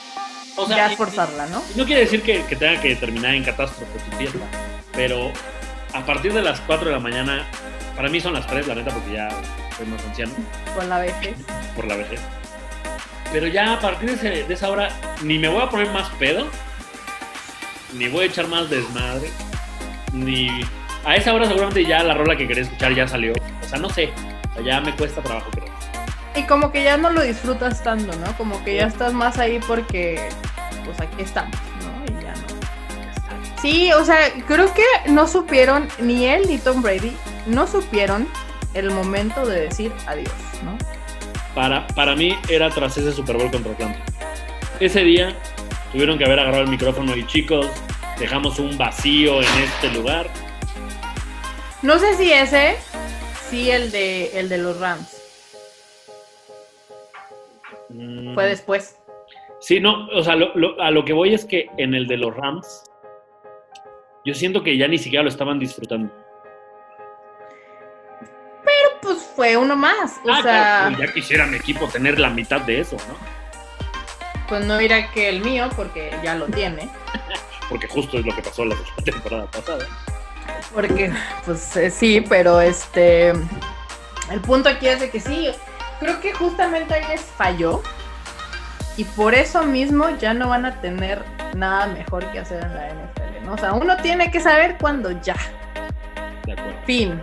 O 0.57 0.67
sea, 0.67 0.77
ya 0.89 0.93
y- 0.93 0.97
forzarla, 0.97 1.47
¿no? 1.47 1.63
no 1.77 1.85
quiere 1.85 2.01
decir 2.03 2.23
que, 2.23 2.43
que 2.47 2.57
tenga 2.57 2.81
que 2.81 2.97
terminar 2.97 3.35
en 3.35 3.45
catástrofe 3.45 3.99
tu 4.11 4.17
fiesta, 4.17 4.39
pero 4.93 5.33
a 5.95 6.05
partir 6.05 6.33
de 6.33 6.43
las 6.43 6.61
4 6.63 6.87
de 6.89 6.93
la 6.95 7.01
mañana, 7.01 7.47
para 7.95 8.09
mí 8.09 8.21
son 8.21 8.33
las 8.35 8.47
3, 8.47 8.67
la 8.67 8.75
neta, 8.75 8.91
porque 8.93 9.13
ya 9.13 9.29
soy 9.77 9.87
más 9.87 10.03
anciano. 10.07 10.33
Con 10.75 10.89
la 10.89 10.99
vejez. 10.99 11.37
por 11.77 11.87
la 11.87 11.97
vejez. 11.97 12.21
Pero 13.33 13.47
ya 13.47 13.75
a 13.75 13.81
partir 13.81 14.09
de, 14.11 14.15
ese- 14.17 14.45
de 14.49 14.55
esa 14.55 14.71
hora 14.71 14.89
ni 15.23 15.39
me 15.39 15.49
voy 15.49 15.63
a 15.63 15.69
poner 15.69 15.91
más 15.93 16.09
pedo, 16.19 16.47
ni 17.93 18.09
voy 18.09 18.25
a 18.25 18.27
echar 18.27 18.49
más 18.49 18.69
desmadre, 18.71 19.31
ni... 20.13 20.49
A 21.05 21.17
esa 21.17 21.33
hora 21.33 21.47
seguramente 21.47 21.85
ya 21.85 22.03
la 22.03 22.15
rola 22.15 22.37
que 22.37 22.47
quería 22.47 22.65
escuchar 22.65 22.95
ya 22.95 23.07
salió. 23.09 23.33
O 23.33 23.69
sea, 23.69 23.79
no 23.79 23.89
sé. 23.89 24.11
O 24.51 24.55
sea, 24.55 24.63
ya 24.63 24.81
me 24.81 24.95
cuesta 24.95 25.23
trabajo, 25.23 25.51
creo. 25.51 25.73
Y 26.37 26.43
como 26.43 26.71
que 26.71 26.83
ya 26.83 26.97
no 26.97 27.11
lo 27.11 27.23
disfrutas 27.23 27.83
tanto, 27.83 28.17
¿no? 28.19 28.37
Como 28.37 28.63
que 28.65 28.77
ya 28.77 28.87
estás 28.87 29.13
más 29.13 29.39
ahí 29.39 29.59
porque, 29.67 30.29
pues 30.85 31.01
aquí 31.01 31.23
estamos, 31.23 31.57
¿no? 31.83 32.05
Y 32.13 32.23
ya 32.23 32.33
no. 32.33 33.61
Sí, 33.63 33.93
o 33.93 34.05
sea, 34.05 34.19
creo 34.47 34.73
que 34.75 35.11
no 35.11 35.27
supieron, 35.27 35.89
ni 35.99 36.27
él 36.27 36.47
ni 36.49 36.59
Tom 36.59 36.83
Brady, 36.83 37.17
no 37.47 37.67
supieron 37.67 38.29
el 38.75 38.91
momento 38.91 39.47
de 39.47 39.63
decir 39.63 39.93
adiós, 40.07 40.33
¿no? 40.63 40.77
Para, 41.55 41.87
para 41.89 42.15
mí 42.15 42.39
era 42.49 42.71
tras 42.71 42.97
ese 42.99 43.13
Super 43.13 43.37
Bowl 43.37 43.51
contra 43.51 43.73
Atlanta. 43.73 44.01
Ese 44.79 45.03
día 45.03 45.35
tuvieron 45.93 46.19
que 46.19 46.25
haber 46.25 46.41
agarrado 46.41 46.63
el 46.65 46.69
micrófono 46.71 47.17
y 47.17 47.27
chicos, 47.27 47.67
dejamos 48.19 48.59
un 48.59 48.77
vacío 48.77 49.41
en 49.41 49.49
este 49.65 49.91
lugar. 49.93 50.29
No 51.83 51.99
sé 51.99 52.15
si 52.17 52.33
ese, 52.33 52.77
sí 53.49 53.71
el 53.71 53.91
de 53.91 54.39
el 54.39 54.49
de 54.49 54.59
los 54.59 54.79
Rams. 54.81 55.15
Mm, 57.91 58.35
Fue 58.35 58.47
después. 58.47 58.97
Sí, 59.61 59.81
no, 59.81 60.07
o 60.09 60.23
sea, 60.23 60.37
lo- 60.37 60.55
lo- 60.55 60.81
a 60.81 60.91
lo 60.91 61.05
que 61.05 61.13
voy 61.13 61.35
es 61.35 61.45
que 61.45 61.69
en 61.79 61.95
el 61.95 62.07
de 62.07 62.17
los 62.17 62.35
Rams, 62.37 62.85
yo 64.25 64.35
siento 64.35 64.63
que 64.63 64.77
ya 64.77 64.87
ni 64.89 64.99
siquiera 64.99 65.23
lo 65.23 65.29
estaban 65.31 65.59
disfrutando. 65.59 66.13
Pues 69.01 69.23
fue 69.35 69.57
uno 69.57 69.75
más. 69.75 70.17
O 70.25 70.31
Ah, 70.31 70.43
sea, 70.43 70.43
claro, 70.43 70.97
pues 70.97 71.09
ya 71.09 71.15
quisiera 71.15 71.47
mi 71.47 71.57
equipo 71.57 71.87
tener 71.89 72.19
la 72.19 72.29
mitad 72.29 72.61
de 72.61 72.81
eso, 72.81 72.97
¿no? 73.09 73.38
Pues 74.49 74.65
no 74.65 74.79
dirá 74.79 75.11
que 75.11 75.29
el 75.29 75.43
mío, 75.43 75.69
porque 75.77 76.17
ya 76.23 76.35
lo 76.35 76.47
tiene. 76.47 76.89
Porque 77.69 77.87
justo 77.87 78.19
es 78.19 78.25
lo 78.25 78.35
que 78.35 78.43
pasó 78.43 78.65
la 78.65 78.77
temporada 79.05 79.47
pasada. 79.51 79.87
Porque, 80.73 81.13
pues 81.45 81.77
eh, 81.77 81.91
sí, 81.91 82.25
pero 82.27 82.61
este. 82.61 83.31
El 84.31 84.41
punto 84.43 84.69
aquí 84.69 84.89
es 84.89 85.01
de 85.01 85.11
que 85.11 85.21
sí. 85.21 85.51
Creo 86.01 86.21
que 86.21 86.33
justamente 86.33 86.95
ahí 86.95 87.05
les 87.09 87.23
falló. 87.23 87.83
Y 88.97 89.05
por 89.05 89.35
eso 89.35 89.63
mismo 89.63 90.11
ya 90.19 90.35
no 90.35 90.49
van 90.49 90.67
a 90.67 90.81
tener 90.81 91.25
nada 91.55 91.87
mejor 91.87 92.31
que 92.33 92.41
hacer 92.41 92.65
en 92.65 92.75
la 92.75 92.89
NFL, 92.89 93.45
¿no? 93.45 93.55
O 93.55 93.59
sea, 93.59 93.73
uno 93.73 93.97
tiene 93.99 94.31
que 94.31 94.41
saber 94.41 94.77
cuándo 94.79 95.11
ya. 95.23 95.37
De 96.45 96.53
acuerdo. 96.53 96.79
Fin. 96.85 97.21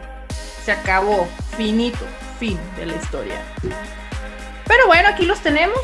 Se 0.63 0.71
acabó. 0.71 1.27
Finito. 1.57 2.05
Fin 2.39 2.59
de 2.77 2.85
la 2.85 2.95
historia. 2.95 3.35
Pero 4.65 4.88
bueno, 4.88 5.09
aquí 5.09 5.25
los 5.25 5.39
tenemos. 5.41 5.79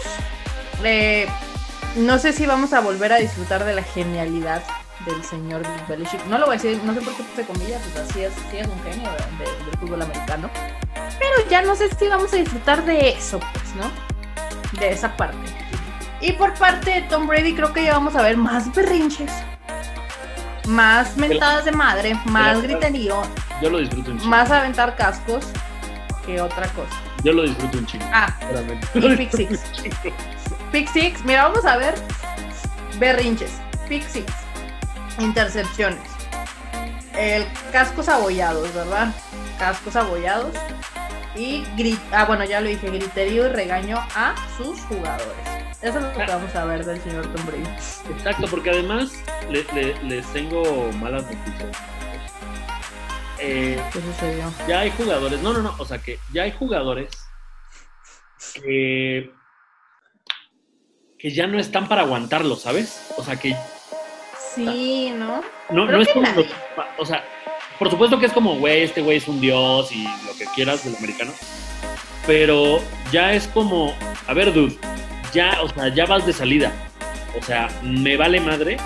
Eh, 0.84 1.28
no 1.98 2.18
sé 2.20 2.34
si 2.34 2.46
vamos 2.46 2.74
a 2.74 2.80
volver 2.80 3.12
a 3.14 3.18
disfrutar 3.18 3.64
de 3.66 3.74
la 3.76 3.84
genialidad 3.84 4.64
del 5.06 5.24
señor 5.24 5.62
Bill 5.62 5.86
Belichick. 5.88 6.26
No 6.28 6.38
lo 6.38 6.46
voy 6.46 6.56
a 6.56 6.58
decir, 6.62 6.80
no 6.84 6.94
sé 6.94 7.02
por 7.02 7.14
qué 7.16 7.24
puse 7.24 7.46
comillas, 7.46 7.82
pues 7.94 8.10
así 8.10 8.22
es, 8.24 8.34
sí 8.52 8.58
es 8.58 8.68
un 8.68 8.82
genio 8.84 9.10
de- 9.12 9.44
de- 9.46 9.66
del 9.66 9.78
fútbol 9.80 10.02
americano. 10.04 10.50
Pero 10.94 11.50
ya 11.50 11.62
no 11.62 11.76
sé 11.76 11.90
si 11.96 12.08
vamos 12.08 12.32
a 12.34 12.38
disfrutar 12.38 12.86
de 12.86 13.10
eso, 13.10 13.40
pues, 13.54 13.76
¿no? 13.76 13.92
De 14.80 14.90
esa 14.92 15.16
parte. 15.18 15.38
Y 16.22 16.34
por 16.34 16.54
parte 16.54 16.92
de 16.92 17.02
Tom 17.04 17.28
Brady 17.28 17.56
creo 17.56 17.74
que 17.74 17.84
ya 17.84 17.94
vamos 17.94 18.16
a 18.16 18.22
ver 18.22 18.38
más 18.38 18.72
berrinches. 18.74 19.32
Más 20.68 21.18
mentadas 21.18 21.66
de 21.66 21.72
madre, 21.72 22.14
más 22.26 22.62
griterío, 22.62 23.24
Yo 23.62 23.70
lo 23.72 23.80
disfruto 23.80 24.12
un 24.12 24.18
chingo. 24.20 24.30
más 24.30 24.52
aventar 24.52 24.96
cascos 24.96 25.46
que 26.26 26.40
otra 26.40 26.68
cosa. 26.70 26.96
Yo 27.24 27.34
lo 27.34 27.42
disfruto 27.44 27.80
un 27.80 27.86
chingo. 27.88 28.06
Ah, 28.14 28.32
y 28.94 29.16
pick 29.18 29.32
six. 29.36 29.60
Pick 30.72 30.88
Six, 30.90 31.24
mira, 31.26 31.48
vamos 31.48 31.66
a 31.66 31.78
ver 31.78 31.96
berrinches, 32.98 33.52
Pick 33.90 34.08
Six, 34.08 34.32
intercepciones, 35.20 36.00
el 37.18 37.46
cascos 37.72 38.08
abollados, 38.10 38.74
¿verdad? 38.74 39.14
Cascos 39.60 39.96
abollados 39.96 40.56
y 41.36 41.64
ah, 42.12 42.26
bueno, 42.26 42.44
ya 42.46 42.62
lo 42.62 42.68
dije, 42.70 42.90
griterío 42.90 43.48
y 43.48 43.50
regaño 43.50 43.98
a 44.16 44.36
sus 44.58 44.80
jugadores. 44.82 45.36
Eso 45.82 45.98
es 45.98 46.04
lo 46.04 46.14
que 46.14 46.26
vamos 46.26 46.56
a 46.56 46.66
ver 46.66 46.86
del 46.86 47.02
señor 47.02 47.26
Tom 47.34 47.46
Brady. 47.46 47.64
Exacto, 48.16 48.46
porque 48.50 48.70
además 48.70 49.12
le- 49.50 49.66
le- 49.74 50.04
les 50.04 50.26
tengo 50.32 50.92
malas 51.00 51.24
noticias. 51.24 51.76
Eh, 53.40 53.82
¿Qué 53.92 54.02
sucedió? 54.02 54.54
ya 54.68 54.82
hay 54.82 54.92
jugadores, 54.92 55.42
no, 55.42 55.52
no, 55.54 55.64
no, 55.64 55.76
o 55.80 55.86
sea 55.86 55.98
que 55.98 56.20
ya 56.32 56.44
hay 56.44 56.52
jugadores 56.52 57.10
que, 58.54 59.32
que 61.22 61.32
ya 61.32 61.46
no 61.48 61.60
están 61.60 61.88
para 61.88 62.02
aguantarlo, 62.02 62.56
¿sabes? 62.56 63.10
O 63.18 63.24
sea 63.24 63.36
que 63.36 63.56
Sí, 64.56 65.12
¿no? 65.16 65.42
no, 65.70 65.86
Creo 65.86 65.98
no 65.98 66.02
es 66.02 66.10
como, 66.10 66.22
nadie. 66.24 66.46
los- 66.76 66.86
o 66.98 67.06
sea, 67.06 67.24
por 67.80 67.90
supuesto 67.90 68.20
que 68.20 68.26
es 68.26 68.34
como, 68.34 68.56
güey, 68.56 68.82
este 68.84 69.02
güey 69.02 69.18
es 69.18 69.28
un 69.28 69.40
dios 69.40 69.92
y 69.92 70.04
lo 70.26 70.36
que 70.38 70.46
quieras 70.56 70.84
del 70.84 70.96
americano, 70.98 71.32
pero 72.28 72.80
ya 73.12 73.34
es 73.34 73.48
como, 73.48 73.96
a 74.28 74.34
ver, 74.34 74.54
dude, 74.54 74.76
ya, 75.34 75.62
o 75.62 75.70
sea, 75.70 75.88
ya 75.94 76.06
vas 76.06 76.26
de 76.26 76.34
salida, 76.34 76.72
o 77.40 77.44
sea, 77.44 77.70
me 77.82 78.18
vale 78.18 78.40
madre, 78.42 78.78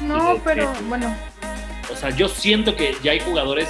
No, 0.00 0.38
pero 0.44 0.72
bueno, 0.88 1.14
o 1.92 1.96
sea, 1.96 2.10
yo 2.10 2.28
siento 2.28 2.74
que 2.76 2.96
ya 3.02 3.12
hay 3.12 3.20
jugadores 3.20 3.68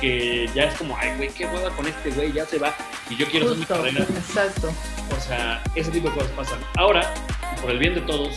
que 0.00 0.48
ya 0.54 0.64
es 0.64 0.74
como, 0.74 0.96
ay, 0.96 1.14
güey, 1.16 1.28
qué 1.30 1.46
hueva 1.46 1.70
con 1.70 1.86
este 1.86 2.10
güey, 2.10 2.32
ya 2.32 2.46
se 2.46 2.58
va 2.58 2.74
y 3.08 3.16
yo 3.16 3.26
quiero 3.26 3.46
hacer 3.46 3.58
mi 3.58 3.64
justo, 3.64 3.82
carrera. 3.82 4.04
exacto. 4.04 4.72
O 5.16 5.20
sea, 5.20 5.62
ese 5.74 5.90
tipo 5.90 6.08
de 6.08 6.14
cosas 6.14 6.30
pasan. 6.32 6.58
Ahora, 6.76 7.12
por 7.60 7.70
el 7.70 7.78
bien 7.78 7.94
de 7.94 8.00
todos 8.02 8.34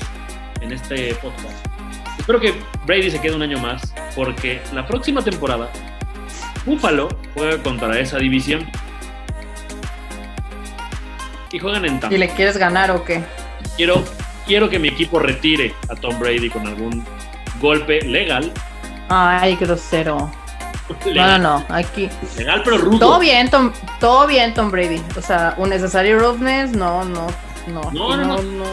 en 0.61 0.71
este 0.73 1.13
podcast, 1.15 1.65
espero 2.19 2.39
que 2.39 2.53
Brady 2.85 3.11
se 3.11 3.21
quede 3.21 3.35
un 3.35 3.41
año 3.41 3.59
más, 3.59 3.93
porque 4.15 4.61
la 4.73 4.85
próxima 4.85 5.21
temporada, 5.21 5.69
Buffalo 6.65 7.09
juega 7.33 7.61
contra 7.61 7.97
esa 7.99 8.17
división. 8.17 8.69
Y 11.51 11.59
juegan 11.59 11.85
en 11.85 11.99
Tampa. 11.99 12.15
¿Y 12.15 12.17
le 12.17 12.29
quieres 12.29 12.57
ganar 12.57 12.89
o 12.91 13.03
qué? 13.03 13.23
Quiero, 13.77 14.03
quiero 14.47 14.69
que 14.69 14.79
mi 14.79 14.87
equipo 14.87 15.19
retire 15.19 15.73
a 15.89 15.95
Tom 15.95 16.17
Brady 16.19 16.49
con 16.49 16.65
algún 16.65 17.05
golpe 17.61 18.01
legal. 18.01 18.51
Ay, 19.09 19.55
grosero. 19.55 20.31
No, 21.13 21.37
no, 21.37 21.37
no, 21.37 21.65
aquí. 21.69 22.09
legal 22.37 22.61
pero 22.63 22.77
rudo. 22.77 22.99
Todo 22.99 23.19
bien, 23.19 23.49
Tom, 23.49 23.71
todo 23.99 24.27
bien, 24.27 24.53
Tom 24.53 24.71
Brady. 24.71 25.01
O 25.17 25.21
sea, 25.21 25.55
unnecessary 25.57 26.13
roughness, 26.13 26.71
no, 26.71 27.03
no, 27.05 27.27
no. 27.67 27.91
No, 27.91 28.13
aquí 28.13 28.23
no, 28.23 28.41
no. 28.41 28.65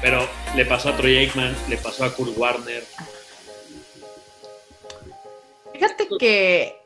Pero 0.00 0.28
le 0.54 0.64
pasó 0.66 0.90
a 0.90 0.96
Troy 0.96 1.16
Aikman, 1.16 1.54
le 1.68 1.76
pasó 1.78 2.04
a 2.04 2.12
Kurt 2.12 2.36
Warner. 2.36 2.84
Fíjate 5.72 6.08
que, 6.18 6.82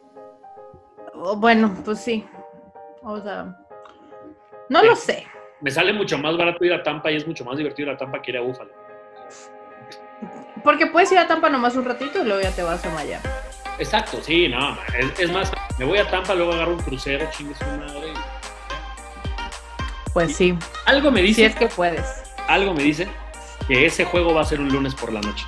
bueno, 1.36 1.76
pues 1.84 2.00
sí. 2.00 2.26
O 3.02 3.20
sea, 3.20 3.56
no 4.68 4.82
lo 4.82 4.96
sé. 4.96 5.26
Me 5.60 5.70
sale 5.70 5.92
mucho 5.92 6.16
más 6.18 6.36
barato 6.36 6.64
ir 6.64 6.72
a 6.72 6.82
Tampa 6.82 7.10
y 7.10 7.16
es 7.16 7.26
mucho 7.26 7.44
más 7.44 7.56
divertido 7.58 7.88
ir 7.88 7.94
a 7.94 7.98
Tampa 7.98 8.22
que 8.22 8.30
ir 8.30 8.38
a 8.38 8.40
Buffalo. 8.40 8.70
Porque 10.64 10.86
puedes 10.86 11.10
ir 11.12 11.18
a 11.18 11.26
Tampa 11.26 11.48
nomás 11.48 11.76
un 11.76 11.84
ratito 11.84 12.22
y 12.22 12.24
luego 12.24 12.42
ya 12.42 12.50
te 12.50 12.62
vas 12.62 12.84
a 12.84 12.90
Miami. 12.90 13.24
Exacto, 13.80 14.20
sí, 14.22 14.46
no. 14.48 14.78
Es, 14.96 15.18
es 15.18 15.32
más, 15.32 15.50
me 15.78 15.84
voy 15.84 15.98
a 15.98 16.08
Tampa, 16.08 16.34
luego 16.34 16.52
agarro 16.52 16.74
un 16.74 16.82
crucero, 16.82 17.28
chingue 17.36 17.54
su 17.56 17.64
madre. 17.64 18.12
Pues 20.12 20.36
sí, 20.36 20.56
Algo 20.86 21.10
me 21.10 21.20
si 21.20 21.26
dice, 21.28 21.46
es 21.46 21.54
que 21.56 21.66
puedes. 21.68 22.04
algo 22.48 22.74
me 22.74 22.82
dice 22.82 23.08
que 23.68 23.86
ese 23.86 24.04
juego 24.04 24.34
va 24.34 24.42
a 24.42 24.44
ser 24.44 24.60
un 24.60 24.68
lunes 24.68 24.94
por 24.94 25.12
la 25.12 25.20
noche. 25.20 25.44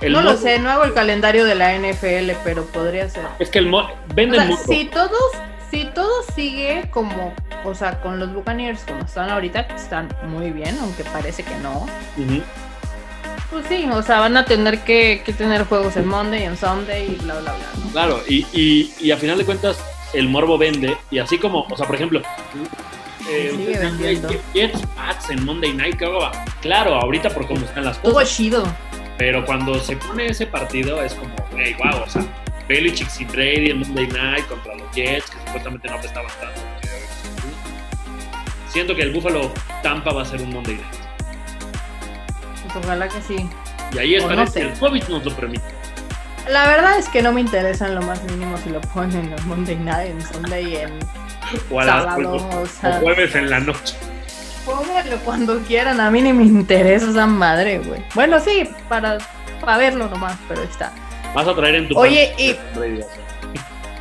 El 0.00 0.12
no 0.12 0.20
lo 0.22 0.36
sé, 0.36 0.58
no 0.58 0.70
hago 0.70 0.84
el 0.84 0.92
calendario 0.94 1.44
de 1.44 1.54
la 1.54 1.74
NFL, 1.74 2.32
pero 2.44 2.64
podría 2.66 3.08
ser. 3.08 3.24
Es 3.38 3.48
que 3.50 3.58
el 3.58 3.66
mo- 3.68 3.80
O 3.80 3.90
venden 4.14 4.40
sea, 4.40 4.48
mucho. 4.50 4.62
si 4.64 4.84
todos, 4.86 5.30
si 5.70 5.86
todo 5.86 6.22
sigue 6.34 6.88
como, 6.90 7.34
o 7.64 7.74
sea, 7.74 8.00
con 8.00 8.18
los 8.20 8.32
Buccaneers 8.32 8.84
como 8.84 9.00
están 9.00 9.30
ahorita, 9.30 9.60
están 9.74 10.08
muy 10.24 10.50
bien, 10.50 10.76
aunque 10.80 11.04
parece 11.04 11.42
que 11.42 11.54
no. 11.56 11.86
Ujú. 12.18 12.42
Pues 13.50 13.66
sí, 13.68 13.86
o 13.90 14.02
sea, 14.02 14.20
van 14.20 14.36
a 14.36 14.44
tener 14.44 14.80
que, 14.84 15.22
que 15.24 15.32
tener 15.32 15.64
juegos 15.66 15.96
en 15.96 16.06
Monday, 16.06 16.42
en 16.44 16.56
Sunday 16.56 17.12
y 17.12 17.14
bla, 17.22 17.34
bla, 17.40 17.52
bla. 17.54 17.66
¿no? 17.84 17.90
Claro, 17.92 18.20
y, 18.28 18.46
y, 18.52 18.92
y 19.00 19.10
a 19.12 19.16
final 19.16 19.38
de 19.38 19.44
cuentas, 19.44 19.78
el 20.12 20.28
morbo 20.28 20.58
vende. 20.58 20.96
Y 21.10 21.18
así 21.18 21.38
como, 21.38 21.60
o 21.70 21.76
sea, 21.76 21.86
por 21.86 21.94
ejemplo, 21.96 22.20
eh, 23.28 23.50
Sigue 23.50 23.50
ustedes 23.52 23.66
dirán, 23.78 23.98
vendiendo. 23.98 24.28
"Ay, 24.28 24.40
Jets, 24.54 24.80
Pats 24.96 25.30
en 25.30 25.44
Monday 25.44 25.72
Night, 25.72 25.96
¿qué 25.96 26.06
va?". 26.06 26.32
Claro, 26.60 26.94
ahorita 26.96 27.30
por 27.30 27.46
cómo 27.46 27.64
están 27.64 27.84
las 27.84 27.98
cosas. 27.98 28.36
chido. 28.36 28.64
Pero 29.18 29.44
cuando 29.46 29.78
se 29.78 29.96
pone 29.96 30.26
ese 30.26 30.46
partido 30.46 31.00
es 31.02 31.14
como, 31.14 31.34
hey, 31.56 31.76
wow, 31.78 32.02
o 32.04 32.08
sea, 32.10 32.24
Belichick 32.66 33.08
y 33.20 33.24
Brady 33.26 33.70
en 33.70 33.78
Monday 33.80 34.08
Night 34.08 34.46
contra 34.48 34.74
los 34.74 34.90
Jets, 34.92 35.30
que 35.30 35.38
supuestamente 35.46 35.88
no 35.88 35.98
prestaban 36.00 36.30
tanto. 36.40 36.60
Siento 38.68 38.96
que 38.96 39.02
el 39.02 39.12
Buffalo 39.12 39.52
Tampa 39.82 40.12
va 40.12 40.22
a 40.22 40.24
ser 40.24 40.42
un 40.42 40.52
Monday 40.52 40.74
Night. 40.74 41.03
Pues 42.74 42.84
ojalá 42.84 43.08
que 43.08 43.22
sí. 43.22 43.48
Y 43.92 43.98
ahí 43.98 44.16
no 44.20 44.28
que 44.44 44.50
sé. 44.50 44.60
el 44.62 44.72
COVID 44.78 45.02
nos 45.08 45.24
lo 45.24 45.34
permita. 45.34 45.64
La 46.48 46.66
verdad 46.66 46.98
es 46.98 47.08
que 47.08 47.22
no 47.22 47.32
me 47.32 47.40
interesa 47.40 47.86
en 47.86 47.94
lo 47.94 48.02
más 48.02 48.22
mínimo 48.24 48.58
si 48.58 48.68
lo 48.68 48.80
ponen 48.82 49.32
en 49.32 49.48
Monday 49.48 49.76
Night, 49.76 50.10
en 50.10 50.20
Sunday, 50.20 50.76
en 50.76 50.98
O, 51.70 51.80
a 51.80 51.84
la- 51.84 51.92
sábado, 52.02 52.32
o- 52.36 52.36
o 52.58 52.62
o 52.62 53.00
jueves 53.00 53.34
en 53.34 53.48
la 53.48 53.60
noche. 53.60 53.94
pónganlo 54.66 55.16
cuando 55.24 55.58
quieran, 55.60 56.00
a 56.00 56.10
mí 56.10 56.20
ni 56.20 56.32
me 56.34 56.42
interesa 56.44 57.08
esa 57.10 57.26
madre, 57.26 57.78
güey. 57.78 58.04
Bueno, 58.14 58.40
sí, 58.40 58.68
para, 58.88 59.18
para 59.60 59.76
verlo 59.78 60.08
nomás, 60.08 60.36
pero 60.48 60.62
está. 60.64 60.92
Vas 61.34 61.46
a 61.48 61.54
traer 61.54 61.76
en 61.76 61.88
tu 61.88 61.98
Oye, 61.98 62.28
fantasy 62.28 62.50
y-. 62.90 63.04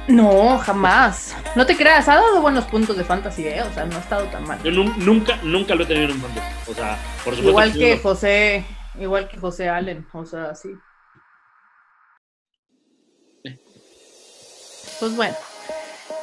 No, 0.08 0.58
jamás. 0.58 1.36
No 1.56 1.66
te 1.66 1.78
creas, 1.78 2.08
ha 2.10 2.16
dado 2.16 2.42
buenos 2.42 2.66
puntos 2.66 2.98
de 2.98 3.06
fantasy, 3.06 3.48
¿eh? 3.48 3.62
O 3.64 3.74
sea, 3.74 3.86
no 3.86 3.96
ha 3.96 4.00
estado 4.00 4.26
tan 4.26 4.46
mal. 4.46 4.62
Yo 4.62 4.72
nun- 4.72 4.96
nunca, 4.98 5.38
nunca 5.44 5.76
lo 5.76 5.84
he 5.84 5.86
tenido 5.86 6.06
en 6.06 6.12
un 6.12 6.22
fantasy. 6.22 6.72
O 6.72 6.74
sea, 6.74 6.98
por 7.24 7.36
supuesto. 7.36 7.50
Igual 7.50 7.74
que 7.74 7.98
José, 8.00 8.66
igual 9.00 9.30
que 9.30 9.38
José 9.38 9.70
Allen, 9.70 10.06
o 10.14 10.26
sea, 10.26 10.54
sí. 10.56 10.70
Pues 15.00 15.16
bueno. 15.16 15.36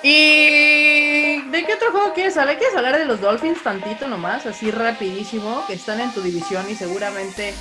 ¿Y 0.03 1.43
de 1.51 1.65
qué 1.67 1.75
otro 1.75 1.91
juego 1.91 2.13
quieres 2.15 2.37
hablar? 2.37 2.59
¿Quieres 2.59 2.77
hablar 2.77 2.99
de 2.99 3.05
los 3.05 3.21
Dolphins 3.21 3.63
tantito 3.63 4.09
nomás? 4.09 4.47
Así 4.47 4.71
rapidísimo, 4.71 5.65
que 5.67 5.75
están 5.75 6.01
en 6.01 6.13
tu 6.13 6.21
división 6.23 6.65
y 6.71 6.75
seguramente... 6.75 7.55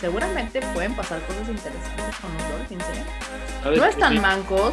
Seguramente 0.00 0.60
pueden 0.74 0.94
pasar 0.94 1.20
cosas 1.22 1.48
interesantes 1.48 2.16
con 2.20 2.32
los 2.34 2.48
Dolphins, 2.58 2.82
¿eh? 2.84 3.04
¿sabes 3.62 3.78
No 3.78 3.84
están 3.86 4.20
mancos. 4.20 4.72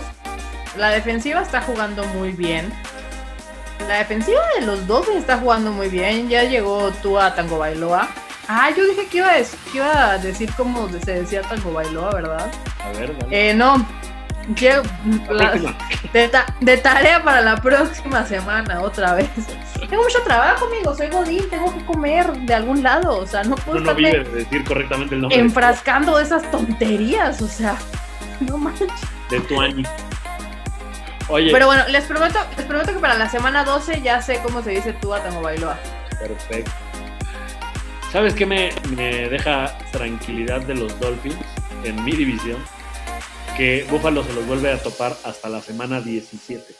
La 0.77 0.89
defensiva 0.89 1.41
está 1.41 1.61
jugando 1.61 2.03
muy 2.05 2.31
bien. 2.31 2.71
La 3.87 3.95
defensiva 3.97 4.41
de 4.59 4.65
los 4.65 4.87
Dolphins 4.87 5.17
está 5.17 5.37
jugando 5.37 5.71
muy 5.71 5.89
bien. 5.89 6.29
Ya 6.29 6.43
llegó 6.43 6.91
tú 7.01 7.19
a 7.19 7.33
Tango 7.35 7.57
Bailoa. 7.57 8.07
Ah, 8.47 8.69
yo 8.75 8.85
dije 8.85 9.07
que 9.07 9.17
iba 9.17 9.29
a, 9.31 9.35
des- 9.35 9.55
que 9.71 9.77
iba 9.77 10.11
a 10.11 10.17
decir 10.17 10.51
cómo 10.57 10.89
se 10.89 11.13
decía 11.21 11.41
Tango 11.41 11.73
Bailoa, 11.73 12.11
¿verdad? 12.11 12.51
A 12.83 12.89
ver, 12.97 13.17
dale. 13.17 13.49
Eh, 13.49 13.53
no. 13.53 13.85
La 15.29 15.51
próxima. 15.51 15.77
de, 16.13 16.27
ta- 16.29 16.45
de 16.59 16.77
tarea 16.77 17.23
para 17.23 17.41
la 17.41 17.57
próxima 17.61 18.25
semana, 18.25 18.81
otra 18.81 19.13
vez. 19.15 19.29
Tengo 19.89 20.03
mucho 20.03 20.21
trabajo, 20.23 20.65
amigo. 20.65 20.95
Soy 20.95 21.07
Godín, 21.09 21.49
tengo 21.49 21.73
que 21.73 21.85
comer 21.85 22.31
de 22.33 22.53
algún 22.53 22.81
lado. 22.83 23.17
O 23.17 23.25
sea, 23.27 23.43
no 23.43 23.55
puedo 23.55 23.79
Uno 23.79 23.93
no 23.93 23.99
estarme 23.99 24.23
decir 24.37 24.63
correctamente 24.63 25.15
el 25.15 25.21
nombre 25.21 25.39
enfrascando 25.39 26.17
de 26.17 26.23
esas 26.23 26.49
tonterías. 26.51 27.41
O 27.41 27.47
sea, 27.47 27.75
no 28.41 28.57
manches. 28.57 28.89
de 29.29 29.39
tu 29.41 29.59
año. 29.61 29.87
Oye, 31.29 31.51
Pero 31.51 31.67
bueno, 31.67 31.83
les 31.87 32.03
prometo, 32.05 32.39
les 32.57 32.65
prometo 32.65 32.91
que 32.93 32.99
para 32.99 33.15
la 33.15 33.29
semana 33.29 33.63
12 33.63 34.01
ya 34.01 34.21
sé 34.21 34.39
cómo 34.43 34.61
se 34.61 34.71
dice 34.71 34.91
tú 34.93 35.13
a 35.13 35.21
Tango 35.23 35.41
Bailoa. 35.41 35.77
perfecto. 36.19 36.71
¿Sabes 38.11 38.33
qué 38.33 38.45
me, 38.45 38.71
me 38.97 39.29
deja 39.29 39.77
tranquilidad 39.91 40.59
de 40.61 40.75
los 40.75 40.99
Dolphins 40.99 41.37
en 41.85 42.03
mi 42.03 42.11
división? 42.11 42.57
Que 43.61 43.85
Buffalo 43.91 44.23
se 44.23 44.33
los 44.33 44.47
vuelve 44.47 44.71
a 44.71 44.81
topar 44.81 45.15
hasta 45.23 45.47
la 45.47 45.61
semana 45.61 46.01
17. 46.01 46.73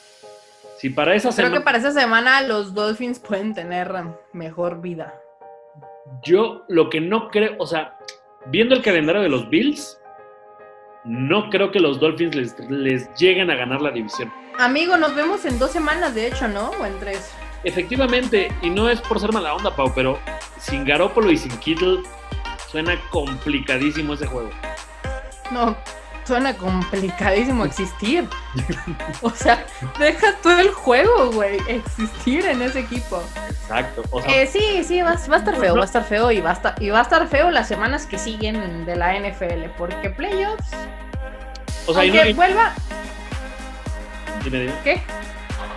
Si 0.79 0.89
para 0.89 1.13
esa 1.13 1.29
Creo 1.29 1.51
que 1.51 1.61
para 1.61 1.77
esa 1.77 1.91
semana 1.91 2.41
los 2.41 2.73
Dolphins 2.73 3.19
pueden 3.19 3.53
tener 3.53 3.93
mejor 4.34 4.82
vida. 4.82 5.13
yo 6.23 6.63
lo 6.67 6.89
que 6.89 6.99
no 6.99 7.29
creo, 7.29 7.53
o 7.59 7.67
sea, 7.67 7.99
viendo 8.47 8.73
el 8.73 8.82
calendario 8.82 9.21
de 9.21 9.29
los 9.29 9.47
Bills, 9.47 9.99
no 11.03 11.51
creo 11.51 11.71
que 11.71 11.79
los 11.79 11.99
Dolphins 11.99 12.34
les, 12.34 12.59
les 12.71 13.13
lleguen 13.13 13.51
a 13.51 13.55
ganar 13.55 13.79
la 13.79 13.91
división. 13.91 14.34
Amigo, 14.57 14.97
nos 14.97 15.13
vemos 15.13 15.45
en 15.45 15.59
dos 15.59 15.69
semanas, 15.69 16.15
de 16.15 16.25
hecho, 16.25 16.47
¿no? 16.47 16.71
O 16.71 16.86
en 16.88 16.99
tres. 16.99 17.32
Efectivamente, 17.63 18.51
y 18.63 18.71
no 18.71 18.89
es 18.89 18.99
por 19.01 19.19
ser 19.19 19.32
mala 19.32 19.53
onda, 19.53 19.75
Pau, 19.75 19.91
pero 19.93 20.17
sin 20.57 20.84
Garópolo 20.84 21.29
y 21.29 21.38
sin 21.38 21.55
Kittle 21.59 22.01
suena 22.71 22.99
complicadísimo 23.11 24.15
ese 24.15 24.25
juego. 24.25 24.49
No, 25.51 25.77
suena 26.32 26.55
complicadísimo 26.55 27.65
existir. 27.71 28.25
O 29.21 29.29
sea, 29.32 29.65
deja 29.99 30.34
todo 30.41 30.59
el 30.59 30.71
juego, 30.71 31.32
güey, 31.32 31.57
existir 31.67 32.45
en 32.45 32.61
ese 32.61 32.79
equipo. 32.79 33.21
Exacto. 33.49 34.03
O 34.11 34.21
sea, 34.21 34.41
Eh, 34.41 34.47
sí, 34.47 34.84
sí, 34.86 35.01
va, 35.01 35.15
va 35.29 35.36
a 35.36 35.39
estar 35.39 35.57
feo, 35.57 35.75
va 35.75 35.82
a 35.82 35.86
estar 35.86 36.03
feo 36.05 36.32
y 36.32 36.39
va 36.39 36.51
a 36.51 36.53
estar, 36.53 36.75
y 36.82 36.89
va 36.89 36.99
a 36.99 37.01
estar 37.01 37.27
feo 37.27 37.51
las 37.51 37.67
semanas 37.67 38.05
que 38.05 38.17
siguen 38.17 38.86
de 38.86 38.95
la 38.95 39.13
NFL, 39.19 39.69
porque 39.77 40.09
playoffs, 40.09 40.69
o 41.88 41.93
sea 41.93 42.05
y 42.05 42.09
aunque 42.11 42.29
no- 42.29 42.36
vuelva, 42.38 42.73
dime, 44.43 44.59
dime. 44.61 44.73
¿qué? 44.86 45.01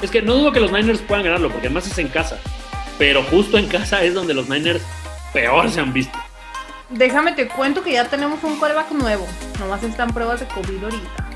Es 0.02 0.10
que 0.10 0.22
no 0.22 0.34
dudo 0.34 0.52
que 0.52 0.60
los 0.60 0.70
Niners 0.70 1.00
puedan 1.00 1.24
ganarlo, 1.24 1.50
porque 1.50 1.66
además 1.66 1.86
es 1.86 1.98
en 1.98 2.08
casa. 2.08 2.38
Pero 2.98 3.22
justo 3.24 3.58
en 3.58 3.66
casa 3.66 4.02
es 4.02 4.14
donde 4.14 4.34
los 4.34 4.48
Niners 4.48 4.82
peor 5.32 5.68
se 5.70 5.80
han 5.80 5.92
visto. 5.92 6.16
Déjame 6.94 7.32
te 7.32 7.48
cuento 7.48 7.82
que 7.82 7.92
ya 7.92 8.08
tenemos 8.08 8.42
un 8.44 8.58
callback 8.60 8.90
nuevo, 8.92 9.26
nomás 9.58 9.82
están 9.82 10.12
pruebas 10.12 10.40
de 10.40 10.46
COVID 10.46 10.84
ahorita. 10.84 11.28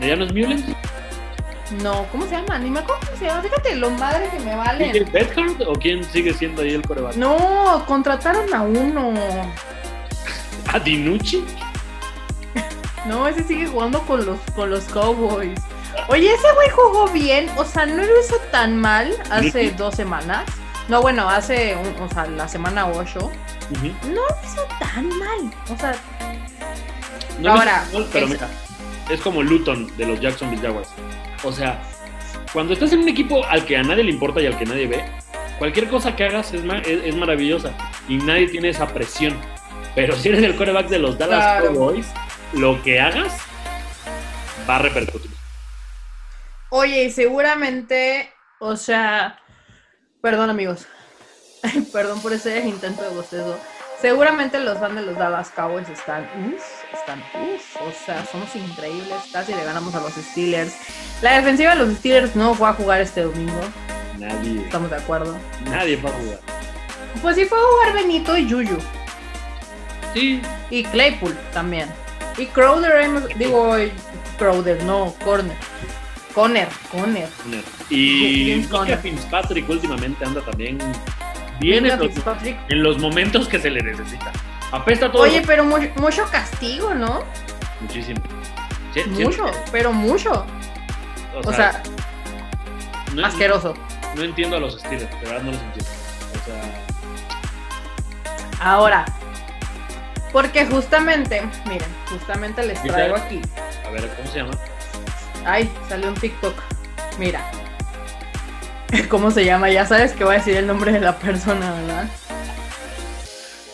¿Ya 0.00 0.16
no 0.16 0.24
es 0.24 0.32
Mullens? 0.32 0.64
No, 1.82 2.06
¿cómo 2.12 2.24
se 2.26 2.30
llama? 2.32 2.58
Ni 2.58 2.70
me 2.70 2.78
acuerdo 2.80 3.00
cómo 3.06 3.18
se 3.18 3.26
llama, 3.26 3.42
fíjate 3.42 3.74
lo 3.76 3.90
madre 3.90 4.28
que 4.30 4.38
me 4.38 4.44
¿DJ 4.52 4.56
valen. 4.56 5.12
Bethard 5.12 5.62
o 5.66 5.72
quién 5.74 6.02
sigue 6.04 6.32
siendo 6.32 6.62
ahí 6.62 6.74
el 6.74 6.82
coreback? 6.82 7.16
No, 7.16 7.84
contrataron 7.86 8.52
a 8.54 8.62
uno. 8.62 9.12
¿A 10.72 10.78
Dinucci? 10.78 11.44
No, 13.06 13.28
ese 13.28 13.44
sigue 13.44 13.68
jugando 13.68 14.00
con 14.02 14.26
los, 14.26 14.40
con 14.56 14.68
los 14.68 14.82
Cowboys. 14.86 15.60
Oye, 16.08 16.26
ese 16.34 16.52
güey 16.54 16.68
jugó 16.70 17.06
bien. 17.08 17.48
O 17.56 17.64
sea, 17.64 17.86
no 17.86 18.02
lo 18.02 18.20
hizo 18.20 18.34
tan 18.50 18.76
mal 18.76 19.12
hace 19.30 19.70
dos 19.70 19.94
semanas. 19.94 20.44
No, 20.88 21.00
bueno, 21.02 21.28
hace, 21.28 21.76
un- 21.76 22.02
o 22.02 22.08
sea, 22.08 22.26
la 22.26 22.48
semana 22.48 22.88
8. 22.88 23.30
No 23.70 24.12
lo 24.12 24.26
hizo 24.44 24.62
tan 24.78 25.08
mal. 25.18 25.52
O 25.70 25.76
sea, 25.78 25.94
No 27.40 27.52
Ahora, 27.52 27.84
gol, 27.92 28.06
pero 28.12 28.26
es- 28.26 28.32
mira, 28.32 28.48
es 29.10 29.20
como 29.20 29.42
Luton 29.42 29.94
de 29.96 30.06
los 30.06 30.20
Jacksonville 30.20 30.62
Jaguars. 30.62 30.88
O 31.44 31.52
sea, 31.52 31.82
cuando 32.52 32.72
estás 32.72 32.92
en 32.92 33.00
un 33.00 33.08
equipo 33.08 33.44
al 33.46 33.64
que 33.66 33.76
a 33.76 33.82
nadie 33.82 34.04
le 34.04 34.10
importa 34.12 34.40
y 34.40 34.46
al 34.46 34.56
que 34.58 34.64
nadie 34.64 34.86
ve, 34.86 35.04
cualquier 35.58 35.88
cosa 35.88 36.16
que 36.16 36.24
hagas 36.24 36.54
es, 36.54 36.64
ma- 36.64 36.78
es, 36.78 37.04
es 37.04 37.14
maravillosa 37.16 37.72
y 38.08 38.16
nadie 38.18 38.48
tiene 38.48 38.70
esa 38.70 38.86
presión. 38.86 39.36
Pero 39.94 40.14
si 40.16 40.28
eres 40.28 40.42
el 40.44 40.56
coreback 40.56 40.88
de 40.88 40.98
los 40.98 41.18
Dallas 41.18 41.38
Claro. 41.40 41.66
Cowboys, 41.74 42.06
lo 42.52 42.82
que 42.82 43.00
hagas 43.00 43.36
va 44.68 44.76
a 44.76 44.78
repercutir. 44.80 45.30
oye, 46.70 47.04
y 47.04 47.10
seguramente, 47.10 48.32
o 48.60 48.76
sea, 48.76 49.38
perdón 50.22 50.50
amigos. 50.50 50.86
Perdón 51.92 52.20
por 52.20 52.32
ese 52.32 52.60
intento 52.66 53.02
de 53.02 53.08
bostezo. 53.10 53.58
Seguramente 54.00 54.60
los 54.60 54.78
fans 54.78 54.94
de 54.96 55.02
los 55.02 55.16
Dallas 55.16 55.48
Cowboys 55.50 55.88
están, 55.88 56.24
uff, 56.54 56.62
están, 56.92 57.20
uff, 57.20 57.76
o 57.80 57.92
sea, 58.04 58.24
somos 58.26 58.54
increíbles, 58.54 59.16
casi 59.32 59.54
le 59.54 59.64
ganamos 59.64 59.94
a 59.94 60.00
los 60.00 60.12
Steelers. 60.12 60.74
La 61.22 61.36
defensiva 61.38 61.74
de 61.74 61.84
los 61.86 61.94
Steelers 61.96 62.36
no 62.36 62.54
fue 62.54 62.68
a 62.68 62.74
jugar 62.74 63.00
este 63.00 63.22
domingo, 63.22 63.58
Nadie, 64.18 64.60
estamos 64.62 64.90
de 64.90 64.96
acuerdo. 64.96 65.36
nadie 65.70 65.96
va 65.96 66.10
a 66.10 66.12
jugar. 66.12 66.40
Pues 67.22 67.36
sí 67.36 67.46
fue 67.46 67.58
a 67.58 67.62
jugar 67.62 67.92
Benito 67.94 68.36
y 68.36 68.50
Juju, 68.50 68.76
Sí, 70.12 70.40
y 70.70 70.84
Claypool 70.84 71.36
también. 71.52 71.88
Y 72.38 72.46
Crowder, 72.46 73.34
digo, 73.36 73.76
Crowder, 74.38 74.82
no, 74.84 75.14
Corner. 75.24 75.56
Conner, 76.34 76.68
Conner. 76.90 77.28
Conner. 77.42 77.64
Y 77.88 78.50
James 78.50 78.66
creo 78.68 78.82
que 78.84 78.92
Conner. 78.96 78.98
Fitzpatrick 78.98 79.68
últimamente 79.70 80.22
anda 80.24 80.42
también 80.42 80.78
bien 81.58 81.86
en 81.86 81.98
los, 81.98 82.08
Fitzpatrick. 82.08 82.56
en 82.68 82.82
los 82.82 82.98
momentos 82.98 83.48
que 83.48 83.58
se 83.58 83.70
le 83.70 83.82
necesita. 83.82 84.32
Apesta 84.72 85.10
todo. 85.12 85.22
Oye, 85.22 85.42
pero 85.46 85.64
mu- 85.64 85.78
mucho 85.96 86.24
castigo, 86.30 86.94
¿no? 86.94 87.22
muchísimo. 87.80 88.20
Sí, 88.94 89.02
sí, 89.14 89.24
Mucho, 89.24 89.44
pero 89.70 89.92
mucho. 89.92 90.46
o 91.34 91.48
O 91.48 91.52
sea, 91.52 91.82
no, 93.14 93.26
asqueroso. 93.26 93.74
no 94.14 94.22
entiendo 94.22 94.56
a 94.56 94.60
los 94.60 94.78
Steelers, 94.80 95.10
de 95.20 95.26
verdad 95.26 95.42
no 95.42 95.52
los 95.52 95.60
entiendo. 95.60 95.90
O 96.32 96.44
sea, 96.46 96.62
Ahora, 98.60 99.04
porque 100.32 100.64
justamente, 100.66 101.42
miren, 101.66 101.88
justamente 102.10 102.64
les 102.66 102.82
traigo 102.82 103.16
aquí. 103.16 103.40
a 103.86 103.90
ver, 103.90 104.08
¿cómo 104.16 104.28
se 104.32 104.38
llama? 104.38 104.52
Ay, 105.44 105.70
salió 105.88 106.08
un 106.08 106.14
TikTok. 106.14 106.54
Mira. 107.18 107.40
¿Cómo 109.08 109.30
se 109.30 109.44
llama? 109.44 109.70
Ya 109.70 109.84
sabes 109.86 110.12
que 110.12 110.24
voy 110.24 110.34
a 110.36 110.38
decir 110.38 110.56
el 110.56 110.66
nombre 110.66 110.92
de 110.92 111.00
la 111.00 111.16
persona, 111.18 111.72
¿verdad? 111.72 112.04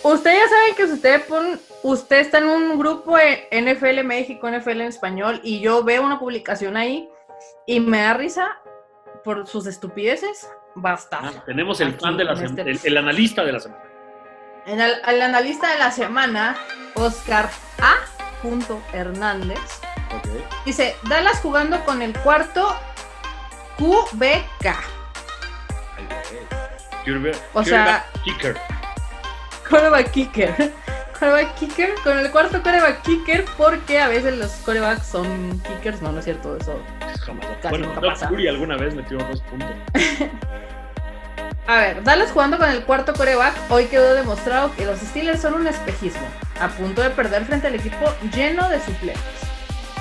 Ustedes 0.03 0.39
ya 0.39 0.49
saben 0.49 0.75
que 0.75 0.85
usted 0.85 1.25
pon, 1.27 1.61
usted 1.83 2.19
está 2.19 2.39
en 2.39 2.47
un 2.49 2.79
grupo 2.79 3.17
de 3.17 3.47
NFL 3.53 4.03
México, 4.05 4.49
NFL 4.51 4.71
en 4.81 4.89
español, 4.89 5.41
y 5.45 5.61
yo 5.61 5.85
veo 5.85 6.03
una 6.03 6.19
publicación 6.19 6.77
ahí 6.77 7.09
y 7.67 7.79
me 7.81 8.03
da 8.03 8.15
risa 8.15 8.59
por 9.25 9.47
sus 9.47 9.67
estupideces. 9.67 10.49
Basta. 10.75 11.21
Ah, 11.23 11.33
tenemos 11.47 11.81
el 11.81 11.95
fan 11.95 12.17
de 12.17 12.25
la 12.25 12.35
semana, 12.35 12.63
este- 12.71 12.89
el, 12.89 12.93
el 12.93 12.97
analista 12.97 13.45
de 13.45 13.53
la 13.53 13.61
semana. 13.61 13.83
En 14.67 14.81
el, 14.81 14.93
el 15.07 15.23
analista 15.23 15.71
de 15.73 15.79
la 15.79 15.91
semana, 15.91 16.57
Oscar 16.95 17.49
A. 17.81 17.95
Hernández, 18.93 19.59
dice, 20.67 20.97
Dallas 21.09 21.39
jugando 21.41 21.85
con 21.85 22.03
el 22.03 22.13
cuarto 22.21 22.75
QBK. 23.79 24.75
Quarterback- 27.05 27.37
O 27.55 27.65
sea- 27.65 28.05
quarterback 28.15 28.23
kicker. 28.25 28.57
Coreback 29.69 30.11
kicker. 30.11 30.73
Coreback 31.19 31.55
kicker 31.55 31.95
con 32.03 32.19
el 32.19 32.31
cuarto 32.31 32.63
coreback 32.63 33.03
kicker 33.03 33.45
porque 33.57 34.01
a 34.01 34.09
veces 34.09 34.37
los 34.37 34.51
corebacks 34.65 35.07
son 35.07 35.61
kickers. 35.61 36.03
No, 36.03 36.13
no 36.13 36.19
es 36.19 36.25
cierto 36.25 36.57
eso. 36.57 36.81
Jamás. 37.25 37.47
Casi 37.63 37.69
Bueno, 37.69 37.93
nunca. 37.95 38.17
Fury 38.29 38.49
alguna 38.49 38.77
vez 38.77 38.95
metió 38.95 39.19
dos 39.19 39.41
puntos. 39.43 39.71
A 41.69 41.77
ver, 41.77 42.03
Dallas 42.03 42.33
jugando 42.33 42.59
con 42.59 42.69
el 42.69 42.83
cuarto 42.85 43.13
coreback. 43.15 43.55
Hoy 43.71 43.87
quedó 43.87 44.15
demostrado 44.15 44.75
que 44.75 44.85
los 44.85 44.99
Steelers 44.99 45.41
son 45.41 45.55
un 45.55 45.67
espejismo. 45.69 46.27
A 46.61 46.69
punto 46.69 47.03
de 47.03 47.11
perder 47.11 47.45
frente 47.45 47.69
al 47.69 47.77
equipo 47.77 48.13
lleno 48.35 48.69
de 48.69 48.81
suplentes. 48.81 49.23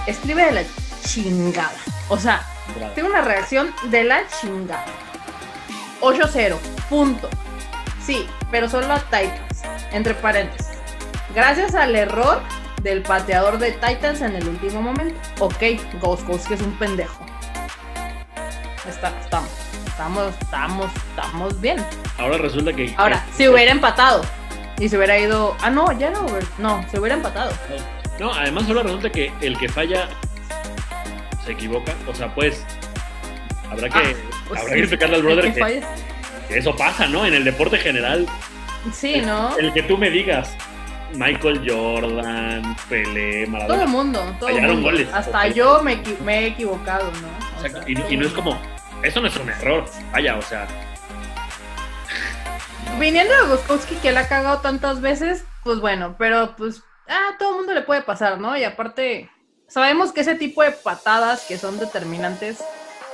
Escribe 0.07 0.43
de 0.45 0.51
la 0.53 0.63
chingada. 1.05 1.71
O 2.09 2.17
sea, 2.17 2.41
Bravo. 2.75 2.93
tengo 2.93 3.09
una 3.09 3.21
reacción 3.21 3.73
de 3.83 4.03
la 4.03 4.23
chingada. 4.41 4.85
8-0. 6.01 6.57
Punto. 6.89 7.29
Sí, 8.03 8.27
pero 8.49 8.67
solo 8.69 8.91
a 8.93 8.99
Titans. 8.99 9.61
Entre 9.91 10.13
paréntesis. 10.15 10.77
Gracias 11.33 11.75
al 11.75 11.95
error 11.95 12.41
del 12.81 13.01
pateador 13.03 13.57
de 13.59 13.71
Titans 13.73 14.21
en 14.21 14.35
el 14.35 14.47
último 14.47 14.81
momento. 14.81 15.19
Ok, 15.39 15.63
Ghost 16.01 16.25
Ghost 16.27 16.47
que 16.47 16.55
es 16.55 16.61
un 16.61 16.73
pendejo. 16.77 17.23
Está- 18.87 19.13
estamos, 19.21 19.49
estamos, 19.85 20.33
estamos, 20.41 20.91
estamos 21.09 21.61
bien. 21.61 21.77
Ahora 22.17 22.37
resulta 22.37 22.73
que. 22.73 22.93
Ahora, 22.97 23.23
si 23.37 23.47
hubiera 23.47 23.71
empatado 23.71 24.21
y 24.79 24.89
se 24.89 24.97
hubiera 24.97 25.17
ido. 25.19 25.55
Ah, 25.61 25.69
no, 25.69 25.91
ya 25.91 26.09
no, 26.09 26.25
no, 26.57 26.83
se 26.89 26.99
hubiera 26.99 27.15
empatado. 27.15 27.51
No, 28.19 28.33
además 28.33 28.63
ahora 28.67 28.83
resulta 28.83 29.09
que 29.11 29.31
el 29.41 29.57
que 29.57 29.69
falla 29.69 30.09
se 31.45 31.51
equivoca. 31.51 31.93
O 32.07 32.15
sea, 32.15 32.33
pues. 32.33 32.63
Habrá 33.69 33.87
que 33.89 34.17
Pues 34.47 34.61
Habrá 34.61 34.73
que 34.73 34.79
explicarle 34.81 35.15
al 35.15 35.23
brother 35.23 35.45
que 35.45 35.53
que, 35.53 35.59
falla- 35.59 35.87
que 36.47 36.57
eso 36.57 36.75
pasa, 36.75 37.07
¿no? 37.07 37.25
En 37.25 37.33
el 37.33 37.43
deporte 37.43 37.77
general. 37.77 38.27
Sí, 38.93 39.21
¿no? 39.21 39.57
El 39.57 39.71
que 39.73 39.83
tú 39.83 39.97
me 39.97 40.09
digas, 40.09 40.55
Michael 41.13 41.63
Jordan, 41.69 42.75
Pelé, 42.89 43.31
Todo 43.31 43.43
el 43.45 43.49
Maradona. 43.51 43.85
mundo, 43.87 44.35
todo 44.39 44.49
el 44.49 44.55
Fallaron 44.55 44.75
mundo. 44.77 44.91
goles. 44.91 45.07
Hasta 45.13 45.47
yo 45.47 45.81
me, 45.83 46.01
he 46.27 46.47
equivocado, 46.47 47.11
¿no? 47.11 47.27
O 47.61 47.65
Exacto, 47.65 47.81
sea, 47.87 48.11
y, 48.11 48.17
no 48.17 48.25
es 48.25 48.33
como, 48.33 48.59
eso 49.03 49.21
no 49.21 49.27
es 49.27 49.35
un 49.37 49.49
error. 49.49 49.85
Vaya, 50.11 50.37
o 50.37 50.41
sea, 50.41 50.67
Viniendo 52.99 53.33
de 53.33 53.47
Goskowski, 53.47 53.95
que 53.95 54.11
la 54.11 54.21
ha 54.21 54.27
cagado 54.27 54.59
tantas 54.59 55.01
veces, 55.01 55.45
pues 55.63 55.79
bueno, 55.79 56.15
pero 56.19 56.55
pues, 56.55 56.83
ah, 57.07 57.35
todo 57.39 57.51
el 57.51 57.55
mundo 57.57 57.73
le 57.73 57.81
puede 57.81 58.01
pasar, 58.01 58.39
¿no? 58.39 58.55
Y 58.57 58.63
aparte, 58.63 59.29
sabemos 59.67 60.11
que 60.11 60.21
ese 60.21 60.35
tipo 60.35 60.61
de 60.61 60.71
patadas 60.71 61.45
que 61.47 61.57
son 61.57 61.79
determinantes 61.79 62.63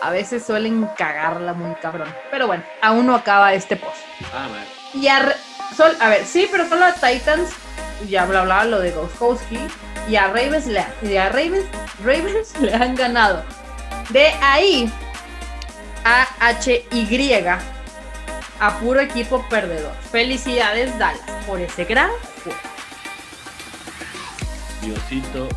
a 0.02 0.10
veces 0.12 0.46
suelen 0.46 0.88
cagarla 0.98 1.54
muy 1.54 1.74
cabrón. 1.76 2.14
Pero 2.32 2.48
bueno, 2.48 2.64
aún 2.82 3.08
no 3.08 3.16
acaba 3.16 3.54
este 3.54 3.76
post. 3.76 3.98
ah, 4.34 4.48
man. 4.50 4.66
Y 4.94 5.08
a, 5.08 5.36
sol- 5.76 5.98
a 6.00 6.10
ver, 6.10 6.26
sí, 6.26 6.48
pero 6.52 6.68
solo 6.68 6.86
a 6.86 6.94
Titans, 6.94 7.52
ya 8.08 8.26
bla 8.26 8.44
bla 8.44 8.64
lo 8.66 8.80
de 8.80 8.92
Goskowski, 8.92 9.60
y 10.08 10.16
a 10.16 10.28
Ravens 10.28 10.68
le, 10.68 10.86
y 11.02 11.18
a 11.18 11.30
Ravens, 11.30 11.66
Ravens 12.04 12.58
le 12.62 12.74
han 12.74 12.96
ganado. 12.96 13.44
De 14.10 14.28
ahí 14.42 14.92
a 16.06 16.26
HY, 16.64 17.46
a 18.60 18.80
puro 18.80 19.02
equipo 19.02 19.46
perdedor. 19.50 19.94
Felicidades, 20.12 20.98
Dallas, 20.98 21.20
por 21.46 21.60
ese 21.60 21.84
gran 21.84 22.10
juego. 22.44 22.58
Diosito. 24.82 25.50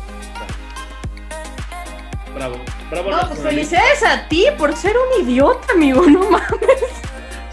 Bravo, 2.33 2.57
bravo. 2.89 3.11
No, 3.11 3.27
pues 3.27 3.39
felicidades 3.39 4.03
a 4.03 4.27
ti 4.27 4.45
por 4.57 4.75
ser 4.75 4.95
un 4.97 5.25
idiota, 5.25 5.73
amigo, 5.73 6.05
no 6.07 6.29
mames. 6.29 6.49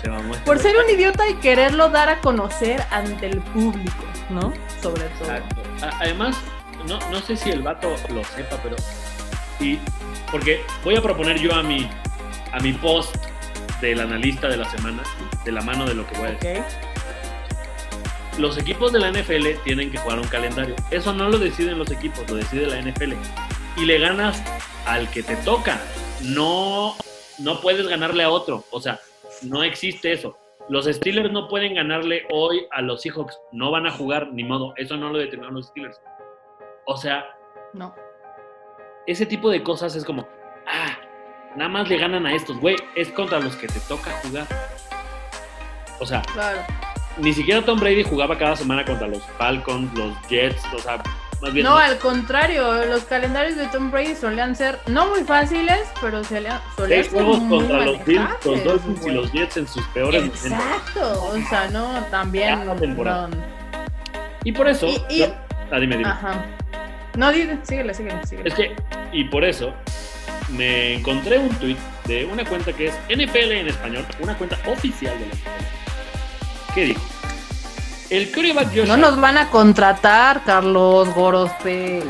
Se 0.01 0.09
este 0.09 0.39
Por 0.45 0.59
ser 0.59 0.77
un 0.77 0.89
idiota 0.89 1.29
y 1.29 1.35
quererlo 1.35 1.89
dar 1.89 2.09
a 2.09 2.21
conocer 2.21 2.85
ante 2.91 3.27
el 3.27 3.41
público, 3.41 4.05
¿no? 4.31 4.53
Sobre 4.81 5.05
todo. 5.19 5.31
Exacto. 5.31 5.63
Además, 6.01 6.37
no, 6.87 6.99
no 7.11 7.21
sé 7.21 7.37
si 7.37 7.51
el 7.51 7.63
vato 7.63 7.95
lo 8.15 8.23
sepa, 8.25 8.57
pero. 8.63 8.77
Y. 9.61 9.79
Porque 10.31 10.63
voy 10.85 10.95
a 10.95 11.03
proponer 11.03 11.39
yo 11.39 11.55
a 11.55 11.63
mi, 11.63 11.89
a 12.53 12.61
mi 12.61 12.73
post 12.75 13.17
del 13.81 14.01
analista 14.01 14.49
de 14.49 14.57
la 14.57 14.69
semana, 14.71 15.03
de 15.45 15.53
la 15.53 15.63
mano 15.63 15.87
de 15.87 15.95
lo 15.95 16.07
que 16.07 16.19
voy 16.19 16.29
a 16.29 16.33
decir. 16.33 16.63
Los 18.39 18.57
equipos 18.57 18.93
de 18.93 19.01
la 19.01 19.11
NFL 19.11 19.63
tienen 19.65 19.91
que 19.91 19.99
jugar 19.99 20.21
un 20.21 20.29
calendario. 20.29 20.77
Eso 20.91 21.13
no 21.13 21.29
lo 21.29 21.39
deciden 21.39 21.79
los 21.79 21.91
equipos, 21.91 22.29
lo 22.29 22.37
decide 22.37 22.67
la 22.67 22.81
NFL. 22.81 23.15
Y 23.81 23.85
le 23.85 23.99
ganas 23.99 24.43
al 24.87 25.09
que 25.11 25.23
te 25.23 25.37
toca. 25.37 25.79
No, 26.23 26.95
no 27.39 27.61
puedes 27.61 27.87
ganarle 27.87 28.25
a 28.25 28.31
otro. 28.31 28.65
O 28.71 28.81
sea, 28.81 28.99
no 29.43 29.63
existe 29.63 30.13
eso. 30.13 30.37
Los 30.69 30.87
Steelers 30.87 31.31
no 31.33 31.49
pueden 31.49 31.75
ganarle 31.75 32.27
hoy 32.31 32.67
a 32.73 32.83
los 32.83 33.03
Seahawks. 33.03 33.39
No 33.53 33.71
van 33.71 33.87
a 33.87 33.91
jugar, 33.93 34.29
ni 34.33 34.45
modo. 34.45 34.75
Eso 34.77 34.97
no 34.97 35.11
lo 35.11 35.19
determinaron 35.19 35.55
los 35.55 35.67
Steelers. 35.69 36.01
O 36.87 36.97
sea, 36.97 37.25
No. 37.73 37.95
ese 39.07 39.27
tipo 39.27 39.51
de 39.51 39.63
cosas 39.63 39.95
es 39.95 40.05
como, 40.05 40.27
ah, 40.67 40.99
nada 41.57 41.71
más 41.71 41.89
le 41.89 41.99
ganan 41.99 42.27
a 42.27 42.35
estos, 42.35 42.59
güey. 42.59 42.77
Es 42.97 43.09
contra 43.11 43.39
los 43.41 43.55
que 43.57 43.67
te 43.69 43.81
toca 43.81 44.11
jugar. 44.23 44.47
O 46.01 46.07
sea, 46.07 46.23
Claro. 46.33 46.61
ni 47.19 47.33
siquiera 47.33 47.63
Tom 47.65 47.79
Brady 47.81 48.03
jugaba 48.05 48.37
cada 48.37 48.57
semana 48.57 48.85
contra 48.85 49.07
los 49.09 49.23
Falcons, 49.39 49.97
los 49.99 50.15
Jets, 50.29 50.63
o 50.75 50.79
sea, 50.79 51.03
más 51.41 51.53
bien. 51.53 51.65
No, 51.67 51.77
al 51.77 51.99
contrario, 51.99 52.85
los 52.87 53.05
calendarios 53.05 53.57
de 53.57 53.67
Tom 53.69 53.91
Brady 53.91 54.15
solían 54.15 54.55
ser 54.57 54.79
no 54.87 55.07
muy 55.09 55.25
fáciles, 55.25 55.81
pero 56.01 56.23
solían, 56.25 56.61
solían 56.77 57.03
ser 57.05 57.13
juegos 57.13 57.39
muy 57.41 57.59
contra 57.59 57.85
los 57.85 58.05
Bills, 58.05 58.29
los 58.45 58.65
Dolphins 58.65 59.07
y 59.07 59.11
los 59.11 59.33
Jets 59.33 59.57
en 59.57 59.69
sus 59.69 59.87
peores 59.89 60.23
momentos. 60.23 60.45
Exacto, 60.47 61.23
o 61.25 61.49
sea, 61.49 61.69
no, 61.71 62.03
también. 62.11 62.65
No. 62.67 63.29
Y 64.45 64.53
por 64.53 64.69
eso. 64.69 64.87
Y- 64.87 65.03
y- 65.11 65.19
yo- 65.21 65.35
ah, 65.71 65.79
dime, 65.79 65.97
dime. 65.97 66.09
Ajá. 66.11 66.45
No, 67.17 67.33
di- 67.33 67.49
síguele, 67.65 67.93
síguele, 67.95 68.25
síguele. 68.27 68.49
Es 68.49 68.55
que, 68.55 68.77
y 69.13 69.25
por 69.25 69.45
eso, 69.45 69.75
me 70.51 70.95
encontré 70.95 71.39
un 71.39 71.49
tweet 71.57 71.77
de 72.07 72.25
una 72.25 72.45
cuenta 72.45 72.73
que 72.73 72.87
es 72.87 72.95
NFL 73.09 73.53
en 73.61 73.69
español, 73.69 74.07
una 74.21 74.37
cuenta 74.39 74.57
oficial 74.67 75.19
de 75.19 75.27
la 75.27 75.33
NFL. 75.33 76.75
¿Qué 76.75 76.85
dijo? 76.87 77.01
El 78.11 78.33
quarterback 78.33 78.69
Josh 78.75 78.89
No 78.89 78.97
nos 78.97 79.21
van 79.21 79.37
a 79.37 79.51
contratar, 79.51 80.43
Carlos 80.45 81.15
Gorospe. 81.15 82.03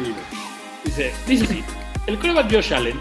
Dice, 0.85 1.13
dice 1.27 1.45
así, 1.45 1.65
el 2.07 2.17
quarterback 2.19 2.53
Josh 2.53 2.73
Allen 2.73 3.01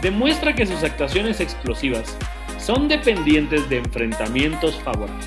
demuestra 0.00 0.52
que 0.52 0.66
sus 0.66 0.82
actuaciones 0.82 1.38
explosivas 1.38 2.16
son 2.58 2.88
dependientes 2.88 3.68
de 3.68 3.78
enfrentamientos 3.78 4.74
favorables. 4.82 5.24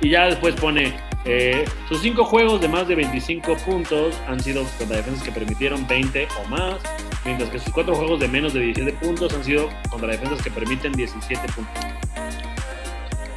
Y 0.00 0.10
ya 0.10 0.24
después 0.24 0.56
pone, 0.56 0.92
eh, 1.24 1.64
sus 1.88 2.00
cinco 2.02 2.24
juegos 2.24 2.60
de 2.60 2.66
más 2.66 2.88
de 2.88 2.96
25 2.96 3.56
puntos 3.58 4.20
han 4.26 4.40
sido 4.40 4.64
contra 4.78 4.96
defensas 4.96 5.22
que 5.22 5.30
permitieron 5.30 5.86
20 5.86 6.26
o 6.42 6.48
más, 6.48 6.74
mientras 7.24 7.50
que 7.50 7.60
sus 7.60 7.72
cuatro 7.72 7.94
juegos 7.94 8.18
de 8.18 8.26
menos 8.26 8.52
de 8.52 8.60
17 8.60 8.98
puntos 8.98 9.32
han 9.32 9.44
sido 9.44 9.68
contra 9.88 10.08
defensas 10.08 10.42
que 10.42 10.50
permiten 10.50 10.90
17 10.90 11.40
puntos. 11.52 11.84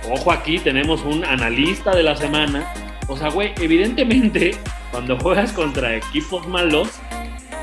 Ojo 0.09 0.31
aquí, 0.31 0.57
tenemos 0.57 1.03
un 1.03 1.23
analista 1.23 1.95
de 1.95 2.01
la 2.01 2.15
semana. 2.15 2.73
O 3.07 3.17
sea, 3.17 3.29
güey, 3.29 3.53
evidentemente, 3.57 4.57
cuando 4.91 5.17
juegas 5.19 5.53
contra 5.53 5.95
equipos 5.95 6.47
malos, 6.47 6.89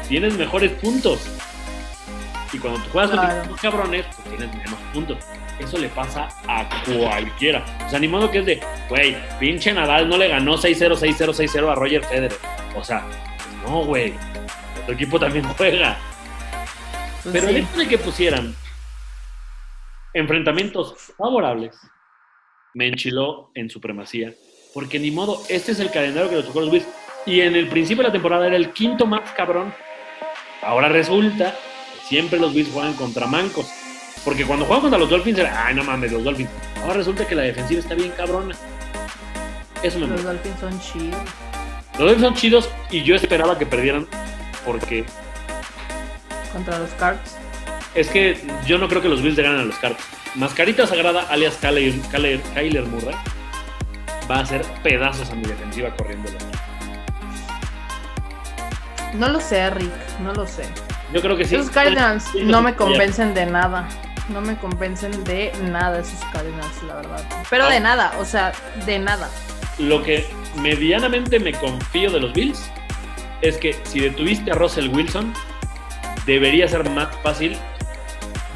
tienes 0.08 0.36
mejores 0.38 0.70
puntos. 0.72 1.28
Y 2.52 2.58
cuando 2.58 2.80
tú 2.82 2.90
juegas 2.90 3.10
contra 3.10 3.38
equipos 3.38 3.60
cabrones, 3.60 4.06
pues 4.06 4.36
tienes 4.36 4.56
menos 4.56 4.78
puntos. 4.92 5.18
Eso 5.58 5.78
le 5.78 5.88
pasa 5.88 6.28
a 6.48 6.68
cualquiera. 6.84 7.64
O 7.86 7.90
sea, 7.90 7.98
ni 7.98 8.08
modo 8.08 8.30
que 8.30 8.38
es 8.38 8.46
de, 8.46 8.60
güey, 8.88 9.16
pinche 9.38 9.72
Nadal 9.72 10.08
no 10.08 10.16
le 10.16 10.28
ganó 10.28 10.56
6-0, 10.56 10.96
6-0, 10.96 11.32
6-0 11.32 11.70
a 11.70 11.74
Roger 11.74 12.04
Federer. 12.04 12.38
O 12.76 12.84
sea, 12.84 13.04
no, 13.64 13.84
güey. 13.84 14.14
Tu 14.86 14.92
equipo 14.92 15.18
también 15.18 15.44
juega. 15.56 15.96
Pues 17.22 17.32
Pero 17.32 17.48
sí. 17.48 17.54
el 17.54 17.56
hecho 17.62 17.76
de 17.76 17.88
que 17.88 17.98
pusieran 17.98 18.54
enfrentamientos 20.14 20.94
favorables 21.16 21.76
me 22.74 22.88
enchiló 22.88 23.50
en 23.54 23.70
supremacía. 23.70 24.34
Porque 24.74 24.98
ni 24.98 25.10
modo, 25.10 25.42
este 25.48 25.72
es 25.72 25.80
el 25.80 25.90
calendario 25.90 26.30
que 26.30 26.36
les 26.36 26.46
tocó 26.46 26.60
los 26.60 26.70
Bills. 26.70 26.86
Y 27.26 27.40
en 27.40 27.54
el 27.54 27.68
principio 27.68 28.02
de 28.02 28.08
la 28.08 28.12
temporada 28.12 28.46
era 28.46 28.56
el 28.56 28.72
quinto 28.72 29.06
más 29.06 29.30
cabrón. 29.32 29.72
Ahora 30.62 30.88
resulta 30.88 31.54
que 31.94 32.06
siempre 32.06 32.38
los 32.38 32.54
Bills 32.54 32.70
juegan 32.72 32.94
contra 32.94 33.26
mancos. 33.26 33.66
Porque 34.24 34.44
cuando 34.44 34.64
juegan 34.64 34.82
contra 34.82 34.98
los 34.98 35.10
Dolphins 35.10 35.38
era, 35.38 35.66
ay, 35.66 35.74
no 35.74 35.84
mames, 35.84 36.12
los 36.12 36.24
Dolphins. 36.24 36.50
Ahora 36.82 36.94
resulta 36.94 37.26
que 37.26 37.34
la 37.34 37.42
defensiva 37.42 37.80
está 37.80 37.94
bien 37.94 38.10
cabrona. 38.16 38.56
Eso 39.82 39.98
me 39.98 40.06
Los. 40.06 40.24
Dolphins 40.24 40.60
son 40.60 40.80
chidos. 40.80 41.20
Los 41.92 41.98
Dolphins 41.98 42.22
son 42.22 42.34
chidos 42.34 42.70
y 42.90 43.02
yo 43.02 43.16
esperaba 43.16 43.58
que 43.58 43.66
perdieran 43.66 44.06
porque 44.64 45.04
Contra 46.52 46.78
los 46.78 46.90
Cards. 46.90 47.36
Es 47.94 48.08
que 48.08 48.38
yo 48.66 48.78
no 48.78 48.88
creo 48.88 49.02
que 49.02 49.08
los 49.08 49.22
Bills 49.22 49.36
le 49.36 49.42
ganen 49.42 49.60
a 49.60 49.64
los 49.64 49.76
Cards. 49.76 49.98
Mascarita 50.34 50.86
Sagrada, 50.86 51.22
alias 51.30 51.56
Kyler, 51.56 51.92
Kyler, 52.10 52.40
Kyler 52.54 52.84
Murray, 52.84 53.14
va 54.32 54.38
a 54.38 54.42
hacer 54.42 54.62
pedazos 54.82 55.30
a 55.30 55.34
mi 55.34 55.42
defensiva 55.42 55.94
corriendo. 55.94 56.30
No 59.14 59.28
lo 59.28 59.40
sé, 59.40 59.68
Rick, 59.70 59.92
no 60.20 60.32
lo 60.32 60.46
sé. 60.46 60.64
Yo 61.12 61.20
creo 61.20 61.36
que 61.36 61.44
sí. 61.44 61.54
Esos 61.56 61.68
Cardinals 61.70 62.24
Sí, 62.32 62.42
no 62.44 62.62
me 62.62 62.74
convencen 62.74 63.34
de 63.34 63.44
nada. 63.44 63.86
No 64.30 64.40
me 64.40 64.56
convencen 64.56 65.22
de 65.24 65.52
nada 65.70 65.98
esos 66.00 66.18
Cardinals, 66.32 66.82
la 66.84 66.94
verdad. 66.94 67.22
Pero 67.50 67.68
de 67.68 67.76
Ah. 67.76 67.80
nada, 67.80 68.12
o 68.18 68.24
sea, 68.24 68.52
de 68.86 68.98
nada. 68.98 69.28
Lo 69.78 70.02
que 70.02 70.26
medianamente 70.56 71.38
me 71.38 71.52
confío 71.52 72.10
de 72.10 72.20
los 72.20 72.32
Bills 72.32 72.70
es 73.42 73.58
que 73.58 73.78
si 73.84 74.00
detuviste 74.00 74.50
a 74.52 74.54
Russell 74.54 74.88
Wilson, 74.88 75.34
debería 76.24 76.66
ser 76.68 76.88
más 76.88 77.08
fácil 77.22 77.58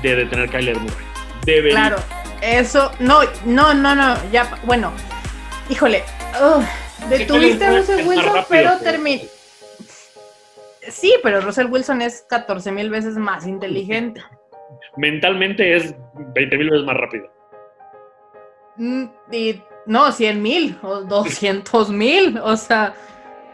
de 0.03 0.17
detener 0.17 0.49
a 0.49 0.51
Kyler 0.53 0.79
Murray. 0.79 1.07
Debería. 1.45 1.73
Claro, 1.75 1.97
eso, 2.41 2.93
no, 2.99 3.21
no, 3.45 3.75
no, 3.75 3.95
no, 3.95 4.17
ya, 4.33 4.49
bueno, 4.65 4.93
híjole, 5.69 6.05
ugh, 6.41 6.65
detuviste 7.09 7.65
a 7.65 7.79
Russell 7.79 8.07
Wilson, 8.07 8.27
rápido, 8.27 8.47
pero 8.49 8.79
terminó. 8.79 9.23
Sí, 10.89 11.15
pero 11.23 11.41
Russell 11.41 11.67
Wilson 11.67 12.03
es 12.03 12.25
14 12.29 12.71
mil 12.73 12.91
veces 12.91 13.17
más 13.17 13.47
inteligente. 13.47 14.23
Mentalmente 14.97 15.77
es 15.77 15.95
20 16.35 16.59
mil 16.59 16.71
veces 16.71 16.87
más 16.87 16.97
rápido. 16.97 17.31
Mm, 18.77 19.05
Y 19.33 19.63
no, 19.87 20.13
100 20.13 20.43
mil 20.43 20.79
o 20.83 21.01
200 21.01 21.91
mil, 21.91 22.39
o 22.43 22.57
sea, 22.57 22.95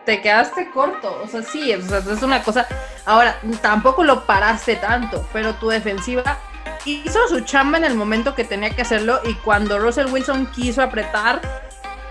te 0.04 0.20
quedaste 0.20 0.70
corto, 0.70 1.20
o 1.22 1.28
sea, 1.28 1.42
sí, 1.42 1.72
o 1.72 1.80
sea, 1.82 1.98
es 1.98 2.22
una 2.22 2.42
cosa. 2.42 2.66
Ahora, 3.04 3.38
tampoco 3.60 4.02
lo 4.04 4.24
paraste 4.24 4.76
tanto, 4.76 5.26
pero 5.32 5.54
tu 5.54 5.68
defensiva 5.68 6.38
hizo 6.84 7.28
su 7.28 7.40
chamba 7.40 7.78
en 7.78 7.84
el 7.84 7.94
momento 7.94 8.34
que 8.34 8.44
tenía 8.44 8.70
que 8.70 8.82
hacerlo 8.82 9.20
y 9.24 9.34
cuando 9.34 9.78
Russell 9.78 10.12
Wilson 10.12 10.46
quiso 10.46 10.82
apretar 10.82 11.40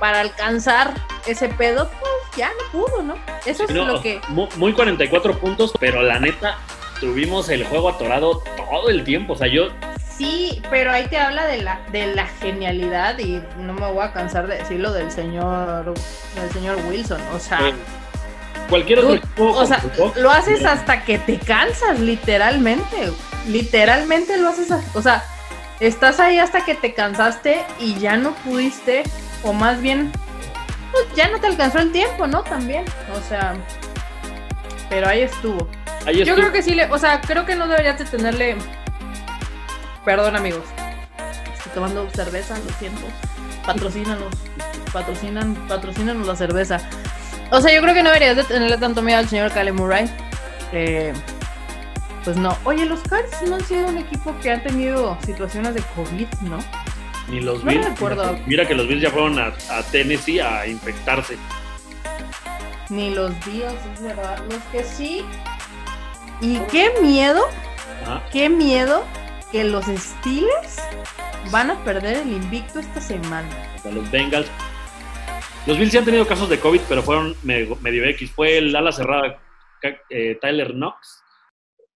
para 0.02 0.20
alcanzar 0.20 0.94
ese 1.28 1.48
pedo, 1.48 1.90
pues 2.00 2.12
ya 2.36 2.50
no 2.50 2.80
pudo, 2.82 3.04
¿no? 3.04 3.16
Eso 3.46 3.64
es 3.66 3.70
No, 3.70 3.86
lo 3.86 4.02
que... 4.02 4.20
mu- 4.30 4.50
Muy 4.58 4.74
44 4.74 5.38
puntos, 5.40 5.72
pero 5.80 6.02
la 6.02 6.20
neta, 6.20 6.58
tuvimos 7.00 7.48
el 7.50 7.64
juego 7.66 7.88
atorado 7.90 8.44
todo 8.58 8.90
el 8.90 9.04
tiempo. 9.04 9.34
O 9.34 9.38
sea, 9.38 9.48
yo 9.48 9.70
Sí, 10.18 10.62
pero 10.70 10.92
ahí 10.92 11.08
te 11.08 11.18
habla 11.18 11.46
de 11.46 11.62
la, 11.62 11.80
de 11.92 12.14
la 12.16 12.26
genialidad 12.28 13.18
y 13.20 13.42
no 13.58 13.74
me 13.74 13.92
voy 13.92 14.04
a 14.04 14.12
cansar 14.12 14.48
de 14.48 14.58
decirlo 14.58 14.92
del 14.92 15.12
señor, 15.12 15.94
del 16.36 16.52
señor 16.52 16.78
Wilson. 16.88 17.22
O 17.34 17.40
sea, 17.40 17.70
Eh, 17.70 17.74
Cualquier 18.70 19.00
otro 19.00 19.20
tú- 19.36 19.50
o 19.50 19.66
sea, 19.66 19.84
lo 20.16 20.32
haces 20.32 20.64
hasta 20.66 21.04
que 21.04 21.18
te 21.20 21.38
cansas, 21.40 22.00
literalmente. 22.00 23.12
Literalmente 23.48 24.38
lo 24.38 24.50
haces, 24.50 24.70
o 24.94 25.02
sea, 25.02 25.24
estás 25.80 26.20
ahí 26.20 26.40
hasta 26.40 26.64
que 26.66 26.76
te 26.76 26.94
cansaste 26.94 27.64
y 27.80 27.96
ya 28.00 28.16
no 28.18 28.34
pudiste, 28.36 29.04
o 29.44 29.54
más 29.54 29.82
bien, 29.82 30.12
pues 30.92 31.06
ya 31.16 31.30
no 31.30 31.40
te 31.40 31.48
alcanzó 31.48 31.80
el 31.80 31.92
tiempo, 31.92 32.28
¿no? 32.28 32.44
También, 32.44 32.86
o 33.16 33.22
sea, 33.28 33.54
pero 34.90 35.08
ahí 35.08 35.22
estuvo. 35.22 35.68
ahí 36.06 36.16
Yo 36.18 36.22
estuvo. 36.24 36.36
creo 36.38 36.52
que 36.52 36.62
sí 36.64 36.76
le, 36.76 36.86
o 36.92 36.98
sea, 36.98 37.22
creo 37.22 37.46
que 37.46 37.56
no 37.56 37.68
deberías 37.68 37.98
de 37.98 38.06
tenerle. 38.06 38.58
Perdón, 40.06 40.36
amigos. 40.36 40.64
Estoy 41.58 41.72
tomando 41.74 42.10
cerveza, 42.10 42.58
lo 42.58 42.72
siento. 42.80 43.02
Patrocínanos. 43.66 44.34
Patrocinan, 44.92 45.56
patrocínanos 45.68 46.28
la 46.28 46.36
cerveza. 46.36 46.80
O 47.52 47.62
sea, 47.62 47.74
yo 47.74 47.82
creo 47.82 47.94
que 47.94 48.04
no 48.04 48.10
deberías 48.10 48.36
de 48.36 48.44
tenerle 48.44 48.78
tanto 48.78 49.02
miedo 49.02 49.20
al 49.20 49.30
señor 49.30 49.52
Kale 49.52 49.72
Murray. 49.72 50.10
Eh, 50.74 51.14
pues 52.24 52.36
no. 52.38 52.58
Oye, 52.64 52.86
los 52.86 53.02
Cards 53.04 53.42
no 53.48 53.56
han 53.56 53.64
sido 53.66 53.88
un 53.88 53.98
equipo 53.98 54.34
que 54.42 54.52
han 54.52 54.64
tenido 54.64 55.18
situaciones 55.26 55.76
de 55.76 55.82
COVID, 55.96 56.28
¿no? 56.42 56.58
Ni 57.32 57.40
los 57.40 57.64
No 57.64 57.72
Bills. 57.72 57.86
recuerdo. 57.90 58.38
Mira 58.46 58.68
que 58.68 58.76
los 58.76 58.88
Bills 58.88 59.02
ya 59.02 59.10
fueron 59.10 59.40
a, 59.40 59.48
a 59.70 59.84
Tennessee 59.92 60.40
a 60.40 60.68
infectarse. 60.68 61.38
Ni 62.90 63.10
los 63.16 63.32
Bills, 63.46 63.74
es 63.96 64.02
verdad. 64.02 64.44
Los 64.50 64.62
que 64.72 64.84
sí. 64.84 65.26
Y 66.42 66.60
qué 66.72 66.92
miedo 67.02 67.42
Ajá. 68.04 68.24
qué 68.32 68.50
miedo 68.50 69.06
que 69.52 69.64
los 69.64 69.86
Steelers 69.86 70.78
van 71.52 71.72
a 71.72 71.84
perder 71.84 72.18
el 72.18 72.34
invicto 72.34 72.80
esta 72.80 73.00
semana. 73.02 73.48
a 73.86 73.90
los 73.90 74.10
Bengals. 74.12 74.48
Los 75.68 75.78
Bills 75.78 75.92
sí 75.92 75.98
han 76.00 76.06
tenido 76.06 76.28
casos 76.28 76.50
de 76.50 76.60
COVID, 76.60 76.82
pero 76.90 77.04
fueron 77.04 77.36
medio, 77.44 77.76
medio 77.82 78.04
X. 78.06 78.32
Fue 78.32 78.58
el 78.58 78.76
ala 78.76 78.92
cerrada 78.92 79.40
eh, 80.10 80.38
Tyler 80.42 80.72
Knox, 80.74 81.24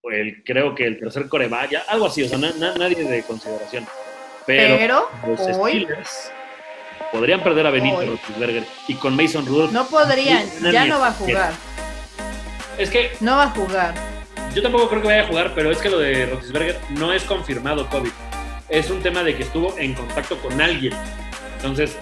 o 0.01 0.11
el, 0.11 0.43
creo 0.45 0.75
que 0.75 0.85
el 0.85 0.99
tercer 0.99 1.27
coreback, 1.27 1.71
algo 1.87 2.05
así, 2.05 2.21
o 2.23 2.29
sea, 2.29 2.37
na- 2.37 2.53
na- 2.59 2.75
nadie 2.75 3.03
de 3.03 3.23
consideración. 3.23 3.85
Pero, 4.45 4.77
Pero, 4.77 5.09
los 5.27 5.57
hoy 5.57 5.71
Steelers 5.83 6.31
podrían 7.11 7.41
perder 7.41 7.65
a 7.67 7.71
Benito. 7.71 7.97
Roethlisberger 8.01 8.63
y 8.87 8.95
con 8.95 9.15
Mason 9.15 9.45
Rudolph. 9.45 9.71
no 9.71 9.85
podrían, 9.87 10.45
ya 10.71 10.85
no 10.85 10.99
va 10.99 11.07
a 11.07 11.11
jugar, 11.13 11.51
Es 12.77 12.89
que 12.89 13.15
no 13.21 13.37
va 13.37 13.43
a 13.43 13.49
jugar. 13.51 13.93
yo 14.53 14.61
tampoco 14.61 14.89
creo 14.89 15.01
que 15.01 15.07
vaya 15.07 15.23
a 15.23 15.27
jugar, 15.27 15.53
pero 15.55 15.71
es 15.71 15.77
que 15.79 15.89
lo 15.89 15.97
de 15.99 16.25
Roethlisberger 16.27 16.79
no 16.91 17.13
es 17.13 17.23
confirmado 17.23 17.87
COVID. 17.89 18.11
Es 18.69 18.89
un 18.89 19.01
tema 19.01 19.23
de 19.23 19.35
que 19.35 19.43
estuvo 19.43 19.77
en 19.77 19.93
contacto 19.93 20.37
con 20.39 20.59
alguien. 20.59 20.93
Entonces, 21.57 21.95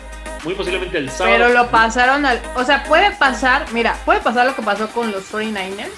muy 0.44 0.54
posiblemente 0.56 0.98
el 0.98 1.10
sábado. 1.10 1.36
Pero 1.38 1.50
lo 1.50 1.68
pasaron 1.70 2.26
al, 2.26 2.42
o 2.56 2.64
sea, 2.64 2.84
puede 2.84 3.12
pasar, 3.12 3.66
mira, 3.72 3.96
puede 4.06 4.20
pasar 4.22 4.46
lo 4.46 4.56
que 4.56 4.62
pasó 4.62 4.88
con 4.90 5.12
los 5.12 5.32
49ers, 5.32 5.90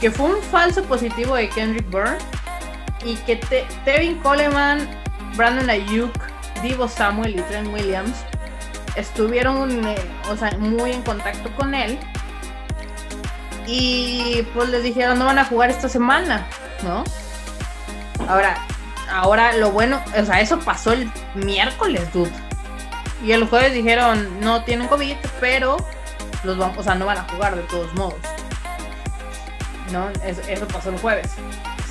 que 0.00 0.10
fue 0.10 0.26
un 0.26 0.42
falso 0.42 0.82
positivo 0.84 1.34
de 1.36 1.48
Kendrick 1.48 1.88
Byrne 1.90 2.18
y 3.04 3.16
que 3.16 3.36
Te- 3.36 3.66
Tevin 3.84 4.18
Coleman, 4.20 4.88
Brandon 5.36 5.68
Ayuk, 5.68 6.12
Divo 6.62 6.88
Samuel 6.88 7.38
y 7.38 7.42
Trent 7.42 7.72
Williams 7.72 8.24
estuvieron, 8.96 9.86
eh, 9.86 9.96
o 10.30 10.36
sea, 10.36 10.52
muy 10.58 10.92
en 10.92 11.02
contacto 11.02 11.50
con 11.56 11.74
él 11.74 11.98
y 13.66 14.42
pues 14.54 14.68
les 14.68 14.82
dijeron 14.82 15.18
no 15.18 15.24
van 15.26 15.38
a 15.38 15.44
jugar 15.44 15.70
esta 15.70 15.88
semana, 15.88 16.46
¿no? 16.82 17.04
Ahora, 18.28 18.58
ahora 19.10 19.52
lo 19.54 19.70
bueno, 19.70 20.02
o 20.16 20.24
sea, 20.24 20.40
eso 20.40 20.58
pasó 20.60 20.92
el 20.92 21.10
miércoles, 21.34 22.12
dude. 22.12 22.30
Y 23.22 23.32
el 23.32 23.46
jueves 23.48 23.72
dijeron 23.72 24.40
no 24.40 24.64
tienen 24.64 24.86
COVID, 24.88 25.16
pero 25.40 25.76
los 26.44 26.58
vamos, 26.58 26.78
o 26.78 26.82
sea, 26.82 26.94
no 26.94 27.06
van 27.06 27.18
a 27.18 27.26
jugar 27.28 27.56
de 27.56 27.62
todos 27.62 27.92
modos. 27.94 28.20
¿No? 29.92 30.08
Eso, 30.24 30.40
eso 30.48 30.66
pasó 30.68 30.90
el 30.90 30.98
jueves. 30.98 31.30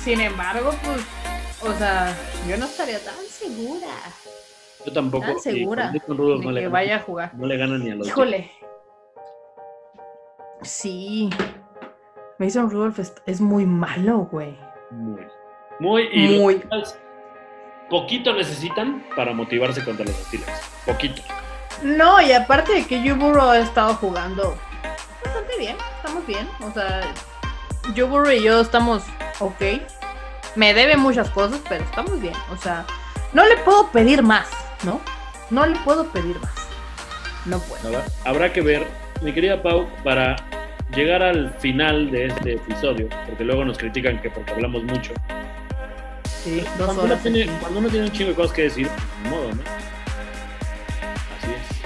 Sin 0.02 0.20
embargo, 0.20 0.74
pues, 0.84 1.00
o 1.62 1.78
sea, 1.78 2.14
yo 2.48 2.56
no 2.56 2.66
estaría 2.66 2.98
tan 3.02 3.14
segura 3.48 3.88
Yo 4.84 4.92
tampoco. 4.92 5.26
tan 5.26 5.36
y 5.36 5.40
segura 5.40 5.84
con 5.84 5.92
Mason 5.94 6.16
Rudolph 6.16 6.40
de 6.40 6.46
no 6.46 6.52
le 6.52 6.60
que 6.60 6.68
vaya 6.68 6.96
a 6.96 7.00
jugar. 7.00 7.34
No 7.34 7.46
le 7.46 7.56
ganan 7.56 7.84
ni 7.84 7.90
a 7.90 7.94
los 7.94 8.06
Híjole. 8.06 8.50
Sí. 10.62 11.30
Mason 12.38 12.70
Rudolph 12.70 12.98
es, 12.98 13.14
es 13.26 13.40
muy 13.40 13.66
malo, 13.66 14.28
güey. 14.30 14.56
Muy. 14.90 15.26
Muy. 15.80 16.08
Y 16.12 16.38
Muy. 16.38 16.62
Poquito 17.90 18.32
necesitan 18.32 19.04
para 19.14 19.34
motivarse 19.34 19.84
contra 19.84 20.06
los 20.06 20.14
Steelers. 20.14 20.60
Poquito. 20.86 21.22
No, 21.82 22.20
y 22.20 22.32
aparte 22.32 22.72
de 22.72 22.86
que 22.86 22.98
Joe 23.00 23.12
Burrow 23.12 23.50
ha 23.50 23.58
estado 23.58 23.94
jugando 23.94 24.56
bastante 25.22 25.58
bien, 25.58 25.76
estamos 25.96 26.26
bien. 26.26 26.48
O 26.62 26.72
sea, 26.72 27.02
Joe 27.94 28.04
Burrow 28.04 28.30
y 28.30 28.42
yo 28.42 28.60
estamos 28.60 29.04
ok. 29.40 29.62
Me 30.56 30.72
debe 30.72 30.96
muchas 30.96 31.30
cosas, 31.30 31.60
pero 31.68 31.84
estamos 31.84 32.20
bien. 32.20 32.34
O 32.52 32.56
sea, 32.56 32.86
no 33.34 33.44
le 33.46 33.56
puedo 33.58 33.90
pedir 33.90 34.22
más, 34.22 34.46
¿no? 34.84 35.00
No 35.50 35.66
le 35.66 35.76
puedo 35.80 36.06
pedir 36.08 36.38
más. 36.40 36.52
No 37.44 37.58
puedo. 37.60 37.88
Habrá- 37.88 38.04
Habrá 38.24 38.52
que 38.52 38.60
ver, 38.62 38.86
mi 39.20 39.32
querida 39.32 39.62
Pau, 39.62 39.88
para 40.02 40.36
llegar 40.94 41.22
al 41.22 41.50
final 41.58 42.10
de 42.10 42.26
este 42.26 42.54
episodio, 42.54 43.08
porque 43.26 43.44
luego 43.44 43.64
nos 43.64 43.76
critican 43.78 44.20
que 44.22 44.30
porque 44.30 44.52
hablamos 44.52 44.82
mucho. 44.84 45.12
Sí, 46.44 46.62
Cuando 46.76 47.02
uno, 47.04 47.16
tiene, 47.16 47.46
cuando 47.60 47.80
uno 47.80 47.88
tiene 47.88 48.06
un 48.06 48.12
chingo 48.12 48.30
de 48.30 48.36
cosas 48.36 48.52
que 48.52 48.62
decir, 48.62 48.88
modo, 49.30 49.48
¿no? 49.48 49.62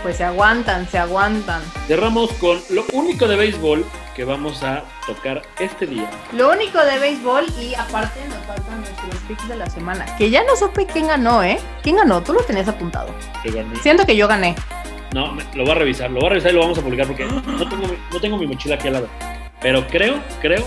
Pues 0.02 0.16
se 0.16 0.24
aguantan, 0.24 0.88
se 0.88 0.98
aguantan. 0.98 1.60
Cerramos 1.86 2.32
con 2.34 2.58
lo 2.70 2.84
único 2.92 3.26
de 3.26 3.36
béisbol 3.36 3.84
que 4.14 4.24
vamos 4.24 4.62
a 4.62 4.84
tocar 5.06 5.42
este 5.58 5.86
día. 5.86 6.08
Lo 6.32 6.50
único 6.52 6.78
de 6.84 6.98
béisbol 6.98 7.46
y 7.60 7.74
aparte 7.74 8.20
nos 8.28 8.38
faltan 8.46 8.80
nuestros 8.80 9.14
picks 9.28 9.48
de 9.48 9.56
la 9.56 9.68
semana. 9.68 10.06
Que 10.16 10.30
ya 10.30 10.42
no 10.44 10.56
supe 10.56 10.86
quién 10.86 11.08
ganó, 11.08 11.42
¿eh? 11.42 11.58
¿Quién 11.82 11.96
ganó? 11.96 12.22
Tú 12.22 12.32
lo 12.32 12.40
tenías 12.42 12.68
apuntado. 12.68 13.12
que 13.42 13.50
gané. 13.50 13.74
Siento 13.76 14.06
que 14.06 14.16
yo 14.16 14.28
gané. 14.28 14.54
No, 15.12 15.36
lo 15.54 15.62
voy 15.64 15.70
a 15.72 15.74
revisar, 15.74 16.10
lo 16.10 16.20
voy 16.20 16.26
a 16.26 16.30
revisar 16.30 16.50
y 16.52 16.54
lo 16.54 16.60
vamos 16.60 16.78
a 16.78 16.82
publicar 16.82 17.06
porque 17.06 17.24
no 17.24 17.42
tengo, 17.68 17.88
mi- 17.88 17.98
no 18.12 18.20
tengo 18.20 18.36
mi 18.38 18.46
mochila 18.46 18.74
aquí 18.76 18.88
al 18.88 18.94
lado. 18.94 19.08
Pero 19.60 19.86
creo, 19.88 20.20
creo 20.40 20.64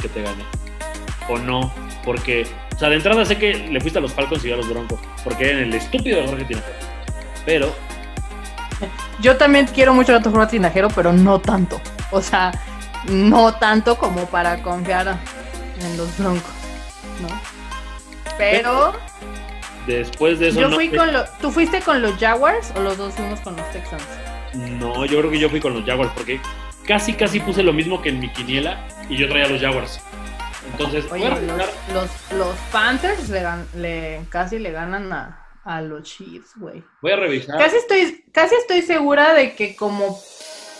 que 0.00 0.08
te 0.08 0.22
gané. 0.22 0.44
O 1.28 1.36
no, 1.38 1.72
porque, 2.04 2.46
o 2.74 2.78
sea, 2.78 2.88
de 2.88 2.96
entrada 2.96 3.24
sé 3.24 3.36
que 3.38 3.54
le 3.54 3.80
fuiste 3.80 3.98
a 3.98 4.02
los 4.02 4.12
Falcons 4.12 4.44
y 4.44 4.48
yo 4.48 4.54
a 4.54 4.58
los 4.58 4.68
Broncos, 4.68 4.98
porque 5.24 5.50
eran 5.50 5.62
el 5.64 5.74
estúpido 5.74 6.20
de 6.20 6.28
Jorge 6.28 6.44
Tinajero. 6.44 6.95
Pero, 7.46 7.74
Yo 9.20 9.36
también 9.38 9.66
quiero 9.66 9.94
mucho 9.94 10.14
a 10.14 10.20
Jorge 10.20 10.46
Tinajero, 10.50 10.88
pero 10.90 11.12
no 11.12 11.40
tanto. 11.40 11.80
O 12.10 12.20
sea, 12.20 12.52
no 13.08 13.54
tanto 13.54 13.96
como 13.96 14.26
para 14.26 14.62
confiar 14.62 15.16
en 15.80 15.96
los 15.96 16.18
Broncos, 16.18 16.52
¿no? 17.22 17.28
Pero 18.36 18.92
después 19.86 20.38
de 20.38 20.48
eso 20.48 20.60
yo 20.60 20.68
no, 20.68 20.76
fui 20.76 20.90
con 20.90 21.12
los... 21.12 21.32
¿Tú 21.38 21.50
fuiste 21.50 21.80
con 21.80 22.02
los 22.02 22.16
Jaguars 22.18 22.72
o 22.76 22.80
los 22.80 22.98
dos 22.98 23.14
fuimos 23.14 23.40
con 23.40 23.56
los 23.56 23.70
Texans? 23.70 24.02
no, 24.54 25.04
yo 25.06 25.18
creo 25.18 25.30
que 25.30 25.38
yo 25.38 25.48
fui 25.50 25.60
con 25.60 25.74
los 25.74 25.84
Jaguars, 25.84 26.10
porque 26.14 26.40
casi, 26.86 27.12
casi 27.14 27.40
puse 27.40 27.62
lo 27.62 27.72
mismo 27.72 28.00
que 28.02 28.08
en 28.10 28.20
mi 28.20 28.30
quiniela 28.30 28.86
y 29.08 29.16
yo 29.16 29.28
traía 29.28 29.48
los 29.48 29.60
Jaguars. 29.60 30.00
Entonces, 30.72 31.04
Oye, 31.10 31.28
los, 31.30 31.40
los, 31.94 32.10
los 32.32 32.56
Panthers 32.72 33.28
le, 33.28 33.42
le- 33.74 34.24
casi 34.30 34.58
le 34.58 34.72
ganan 34.72 35.12
a, 35.12 35.45
a 35.66 35.82
los 35.82 36.04
Chiefs, 36.04 36.52
güey. 36.56 36.82
Voy 37.02 37.12
a 37.12 37.16
revisar. 37.16 37.58
Casi 37.58 37.76
estoy, 37.76 38.24
casi 38.32 38.54
estoy 38.54 38.82
segura 38.82 39.34
de 39.34 39.54
que 39.54 39.74
como 39.74 40.18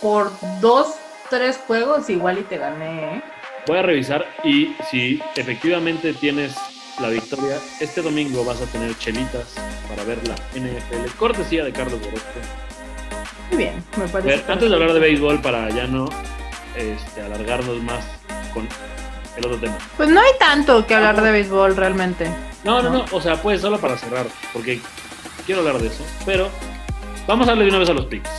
por 0.01 0.31
dos, 0.61 0.95
tres 1.29 1.57
juegos 1.67 2.09
igual 2.09 2.39
y 2.39 2.43
te 2.43 2.57
gané, 2.57 3.17
¿eh? 3.17 3.23
Voy 3.67 3.77
a 3.77 3.81
revisar 3.81 4.25
y 4.45 4.73
si 4.89 5.21
efectivamente 5.35 6.13
tienes 6.13 6.55
la 7.01 7.09
victoria, 7.09 7.57
este 7.81 8.01
domingo 8.01 8.45
vas 8.45 8.61
a 8.61 8.65
tener 8.67 8.97
chelitas 8.97 9.55
para 9.89 10.05
ver 10.05 10.25
la 10.25 10.35
NFL. 10.55 11.17
Cortesía 11.19 11.65
de 11.65 11.73
Carlos 11.73 11.99
Orozco. 12.07 12.39
Muy 13.49 13.57
bien, 13.57 13.83
me 13.97 14.07
parece. 14.07 14.37
ver, 14.37 14.45
antes 14.51 14.69
de 14.69 14.73
hablar 14.73 14.93
de 14.93 14.99
béisbol, 15.01 15.41
para 15.41 15.69
ya 15.69 15.85
no 15.85 16.07
este, 16.77 17.21
alargarnos 17.21 17.83
más 17.83 18.05
con 18.53 18.67
el 19.37 19.45
otro 19.45 19.57
tema. 19.59 19.77
Pues 19.95 20.09
no 20.09 20.19
hay 20.19 20.31
tanto 20.39 20.85
que 20.85 20.95
hablar 20.95 21.21
de 21.21 21.31
béisbol 21.31 21.75
realmente. 21.75 22.27
No, 22.63 22.81
no, 22.81 22.89
No. 22.89 23.05
o 23.11 23.21
sea, 23.21 23.41
pues 23.41 23.61
solo 23.61 23.79
para 23.79 23.97
cerrar, 23.97 24.25
porque 24.51 24.81
quiero 25.45 25.61
hablar 25.61 25.79
de 25.79 25.87
eso, 25.87 26.03
pero 26.25 26.49
vamos 27.27 27.47
a 27.47 27.51
darle 27.51 27.63
de 27.65 27.69
una 27.69 27.79
vez 27.79 27.89
a 27.89 27.93
los 27.93 28.05
picks. 28.05 28.29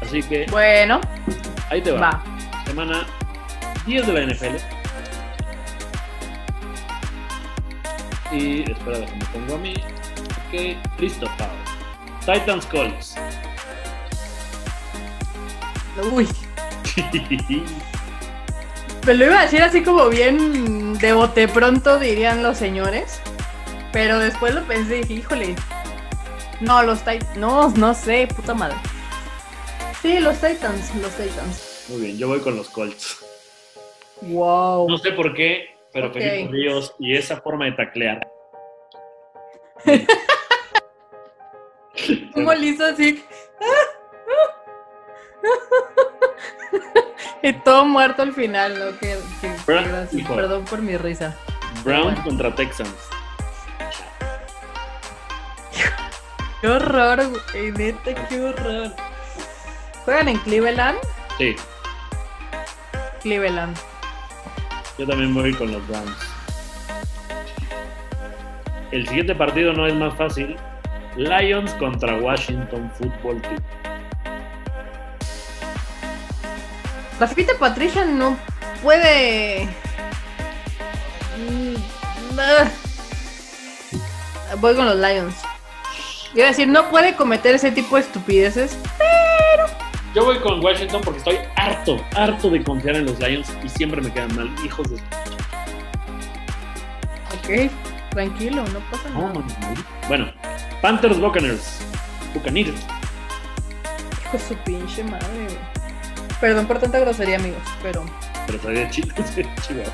Así 0.00 0.22
que 0.22 0.46
Bueno, 0.50 1.00
ahí 1.70 1.80
te 1.80 1.92
va. 1.92 2.00
va. 2.00 2.24
Semana 2.66 3.06
10 3.86 4.06
de 4.06 4.12
la 4.12 4.20
NFL. 4.34 4.56
Y 8.32 8.70
espera, 8.70 8.98
déjame 8.98 9.24
pongo 9.32 9.54
a 9.54 9.58
mí. 9.58 9.74
Ok, 10.48 11.00
listo, 11.00 11.26
Pau. 11.38 11.48
Titans 12.20 12.66
Colts. 12.66 13.14
Uy, 16.10 16.26
me 19.06 19.14
lo 19.14 19.26
iba 19.26 19.40
a 19.40 19.42
decir 19.42 19.62
así 19.62 19.82
como 19.82 20.08
bien 20.08 20.94
de 20.98 21.12
bote 21.12 21.48
pronto, 21.48 21.98
dirían 21.98 22.42
los 22.42 22.56
señores. 22.58 23.20
Pero 23.92 24.18
después 24.18 24.54
lo 24.54 24.62
pensé 24.64 24.98
y 24.98 25.00
dije, 25.02 25.14
híjole. 25.14 25.54
No, 26.60 26.82
los 26.82 27.00
Titans. 27.00 27.36
No, 27.36 27.70
no 27.70 27.94
sé, 27.94 28.28
puta 28.34 28.54
madre. 28.54 28.76
Sí, 30.00 30.18
los 30.20 30.36
Titans, 30.40 30.94
los 30.96 31.12
Titans. 31.12 31.86
Muy 31.88 32.00
bien, 32.00 32.18
yo 32.18 32.28
voy 32.28 32.40
con 32.40 32.56
los 32.56 32.68
Colts. 32.70 33.24
Wow. 34.22 34.88
No 34.88 34.98
sé 34.98 35.12
por 35.12 35.34
qué, 35.34 35.76
pero 35.92 36.08
Ok. 36.08 36.14
Felipe 36.14 36.48
Ríos 36.50 36.94
y 36.98 37.16
esa 37.16 37.40
forma 37.40 37.66
de 37.66 37.72
taclear. 37.72 38.26
¿Cómo 42.34 42.52
le 42.54 42.66
hizo 42.66 42.84
así? 42.84 43.22
y 47.42 47.52
todo 47.52 47.84
muerto 47.84 48.22
al 48.22 48.32
final, 48.32 48.78
¿no? 48.78 48.86
Gracioso. 49.66 50.16
hijo. 50.16 50.34
Perdón 50.34 50.64
por 50.64 50.80
mi 50.82 50.96
risa. 50.96 51.36
Browns 51.84 52.20
contra 52.20 52.54
Texans. 52.54 52.94
Qué 56.60 56.68
horror, 56.68 57.20
güey, 57.52 57.72
neta, 57.72 58.14
qué 58.28 58.40
horror. 58.40 58.92
¿Juegan 60.04 60.28
en 60.28 60.38
Cleveland? 60.38 60.98
Sí, 61.36 61.56
Cleveland. 63.22 63.76
yo 64.98 65.06
también 65.06 65.34
voy 65.34 65.52
con 65.54 65.72
los 65.72 65.86
Browns. 65.88 66.16
El 68.92 69.08
siguiente 69.08 69.34
partido 69.34 69.72
no 69.72 69.86
es 69.86 69.94
más 69.94 70.14
fácil. 70.16 70.56
Lions 71.16 71.72
contra 71.74 72.16
Washington 72.18 72.90
Football 72.96 73.42
Team. 73.42 73.62
Rafita 77.20 77.52
Patricia 77.58 78.04
no 78.04 78.36
puede. 78.82 79.68
Mm, 81.38 81.74
ah. 82.38 82.68
Voy 84.60 84.74
con 84.74 84.86
los 84.86 84.96
Lions. 84.96 85.34
Iba 86.34 86.46
a 86.46 86.48
decir, 86.48 86.66
no 86.68 86.90
puede 86.90 87.14
cometer 87.14 87.54
ese 87.54 87.70
tipo 87.70 87.96
de 87.96 88.02
estupideces. 88.02 88.76
Yo 90.14 90.24
voy 90.24 90.38
con 90.40 90.64
Washington 90.64 91.00
porque 91.04 91.18
estoy 91.18 91.38
harto, 91.56 92.04
harto 92.16 92.50
de 92.50 92.62
confiar 92.62 92.96
en 92.96 93.06
los 93.06 93.18
Lions 93.18 93.52
y 93.64 93.68
siempre 93.68 94.00
me 94.00 94.12
quedan 94.12 94.34
mal. 94.36 94.52
Hijos 94.64 94.88
de... 94.90 94.96
Ok, 97.36 97.70
tranquilo, 98.10 98.64
no 98.72 98.78
pasa 98.90 99.08
No, 99.10 99.20
nada. 99.22 99.32
no, 99.34 99.40
no. 99.40 99.46
Bueno, 100.08 100.32
Panthers 100.80 101.18
Buccaneers. 101.20 101.78
Buccaneers. 102.32 102.80
Hijo 104.22 104.32
de 104.32 104.38
su 104.38 104.54
pinche 104.58 105.02
madre, 105.04 105.26
güey. 105.46 105.58
Perdón 106.40 106.66
por 106.66 106.78
tanta 106.78 106.98
grosería, 107.00 107.36
amigos, 107.36 107.62
pero. 107.82 108.04
Pero 108.46 108.58
de 108.70 108.90
Chihuahua. 108.90 109.92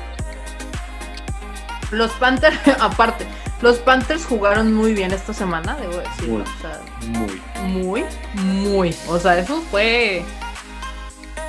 Los 1.91 2.11
Panthers, 2.13 2.57
aparte, 2.79 3.25
los 3.61 3.77
Panthers 3.79 4.25
jugaron 4.25 4.73
muy 4.73 4.93
bien 4.93 5.11
esta 5.11 5.33
semana, 5.33 5.75
debo 5.75 5.97
decirlo. 5.97 6.33
Muy. 6.33 6.41
O 6.43 6.61
sea, 6.61 6.79
Muy. 7.07 7.41
muy, 7.63 8.05
muy. 8.33 8.95
O 9.07 9.19
sea, 9.19 9.37
eso 9.39 9.61
fue. 9.71 10.23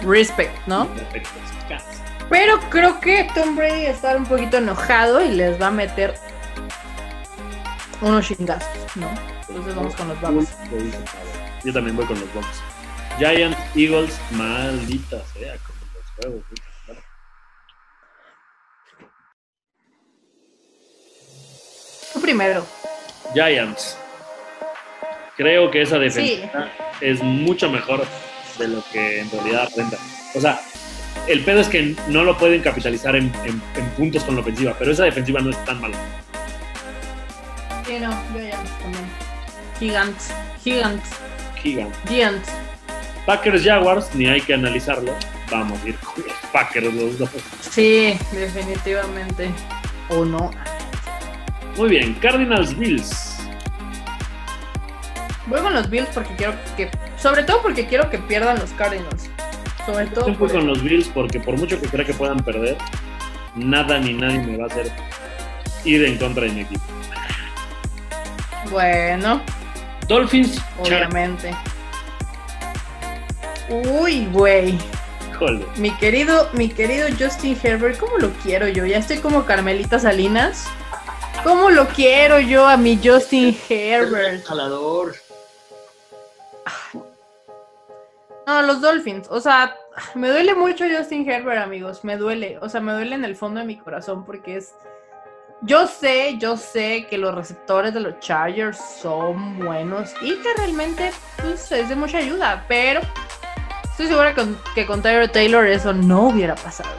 Respect, 0.02 0.66
¿no? 0.66 0.88
Perfecto. 0.88 1.30
Pero 2.28 2.58
creo 2.70 2.98
que 2.98 3.28
Tom 3.34 3.54
Brady 3.56 3.86
está 3.86 4.16
un 4.16 4.24
poquito 4.24 4.56
enojado 4.56 5.22
y 5.22 5.28
les 5.32 5.60
va 5.60 5.66
a 5.66 5.70
meter 5.70 6.14
unos 8.00 8.26
chingazos, 8.26 8.96
¿no? 8.96 9.08
Entonces 9.48 9.74
vamos 9.74 9.94
con 9.94 10.08
los 10.08 10.20
Bucks. 10.20 10.48
Yo 11.62 11.72
también 11.72 11.94
voy 11.94 12.06
con 12.06 12.18
los 12.18 12.32
Bucks. 12.32 12.62
Giants, 13.18 13.58
Eagles, 13.76 14.18
maldita 14.32 15.22
sea, 15.34 15.56
como 15.58 15.78
los 15.94 16.10
juegos. 16.16 16.44
Tú 22.12 22.20
primero. 22.20 22.66
Giants. 23.34 23.96
Creo 25.36 25.70
que 25.70 25.82
esa 25.82 25.98
defensa 25.98 26.70
es 27.00 27.22
mucho 27.22 27.70
mejor 27.70 28.04
de 28.58 28.68
lo 28.68 28.84
que 28.92 29.20
en 29.20 29.30
realidad 29.30 29.64
aparenta. 29.70 29.96
O 30.34 30.40
sea, 30.40 30.60
el 31.26 31.42
pedo 31.44 31.60
es 31.60 31.68
que 31.68 31.96
no 32.08 32.22
lo 32.24 32.36
pueden 32.36 32.60
capitalizar 32.62 33.16
en, 33.16 33.32
en- 33.44 33.62
en 33.76 33.88
puntos 33.96 34.24
con 34.24 34.34
la 34.34 34.42
ofensiva, 34.42 34.74
pero 34.78 34.92
esa 34.92 35.04
defensiva 35.04 35.40
no 35.40 35.50
es 35.50 35.64
tan 35.64 35.80
mala. 35.80 35.96
Sí, 37.86 37.98
no, 37.98 38.10
Giants 38.32 38.70
también. 38.80 39.04
Giants, 39.78 40.30
Giants, 40.62 41.10
Gigant. 41.62 41.94
Giants. 42.08 42.48
Packers 43.26 43.64
Jaguars, 43.64 44.14
ni 44.14 44.26
hay 44.26 44.40
que 44.40 44.54
analizarlo. 44.54 45.14
Vamos 45.50 45.80
a 45.82 45.88
ir 45.88 45.96
con 45.96 46.24
los 46.26 46.32
Packers 46.52 46.92
los 46.94 47.18
dos. 47.18 47.30
Sí, 47.70 48.18
definitivamente. 48.32 49.50
O 50.08 50.24
no. 50.24 50.50
Muy 51.76 51.88
bien, 51.90 52.14
Cardinals 52.14 52.76
Bills. 52.76 53.36
Voy 55.46 55.60
con 55.60 55.72
los 55.74 55.88
Bills 55.90 56.08
porque 56.14 56.34
quiero 56.36 56.54
que. 56.76 56.90
Sobre 57.16 57.42
todo 57.44 57.62
porque 57.62 57.86
quiero 57.86 58.08
que 58.10 58.18
pierdan 58.18 58.58
los 58.58 58.70
Cardinals. 58.72 59.28
Sobre 59.86 60.06
todo. 60.06 60.26
Yo 60.28 60.34
voy 60.34 60.48
por- 60.48 60.52
con 60.52 60.66
los 60.66 60.82
Bills 60.82 61.08
porque 61.08 61.40
por 61.40 61.56
mucho 61.56 61.80
que 61.80 61.88
crea 61.88 62.04
que 62.06 62.14
puedan 62.14 62.38
perder, 62.38 62.76
nada 63.54 63.98
ni 63.98 64.14
nadie 64.14 64.38
me 64.40 64.56
va 64.56 64.64
a 64.64 64.66
hacer 64.68 64.90
ir 65.84 66.04
en 66.04 66.16
contra 66.18 66.44
de 66.44 66.50
mi 66.50 66.60
equipo. 66.62 66.82
Bueno, 68.70 69.42
Dolphins, 70.08 70.56
Char- 70.56 71.04
obviamente. 71.06 71.54
Uy, 73.72 74.26
güey. 74.26 74.78
Mi 75.76 75.90
querido, 75.96 76.48
mi 76.52 76.68
querido 76.68 77.08
Justin 77.18 77.58
Herbert, 77.60 77.98
¿cómo 77.98 78.18
lo 78.18 78.30
quiero 78.44 78.68
yo? 78.68 78.84
Ya 78.86 78.98
estoy 78.98 79.18
como 79.18 79.44
Carmelita 79.44 79.98
Salinas. 79.98 80.68
¿Cómo 81.42 81.70
lo 81.70 81.88
quiero 81.88 82.38
yo 82.38 82.68
a 82.68 82.76
mi 82.76 83.00
Justin 83.02 83.56
Herbert? 83.68 84.44
Jalador. 84.44 85.14
No, 88.46 88.62
los 88.62 88.80
Dolphins. 88.80 89.26
O 89.30 89.40
sea, 89.40 89.74
me 90.14 90.28
duele 90.28 90.54
mucho 90.54 90.84
Justin 90.86 91.28
Herbert, 91.28 91.62
amigos. 91.62 92.04
Me 92.04 92.16
duele. 92.16 92.58
O 92.60 92.68
sea, 92.68 92.80
me 92.80 92.92
duele 92.92 93.14
en 93.14 93.24
el 93.24 93.34
fondo 93.34 93.60
de 93.60 93.66
mi 93.66 93.78
corazón 93.78 94.24
porque 94.24 94.58
es. 94.58 94.74
Yo 95.62 95.86
sé, 95.86 96.36
yo 96.38 96.56
sé 96.56 97.06
que 97.08 97.16
los 97.16 97.34
receptores 97.34 97.94
de 97.94 98.00
los 98.00 98.18
Chargers 98.20 98.78
son 99.00 99.58
buenos 99.58 100.12
y 100.20 100.36
que 100.36 100.54
realmente 100.56 101.12
pues, 101.40 101.70
es 101.72 101.88
de 101.88 101.94
mucha 101.94 102.18
ayuda, 102.18 102.64
pero 102.68 103.00
estoy 104.02 104.08
segura 104.08 104.34
que 104.74 104.86
con 104.86 105.02
Tyler 105.02 105.28
Taylor 105.30 105.66
eso 105.66 105.92
no 105.92 106.28
hubiera 106.28 106.54
pasado. 106.54 106.90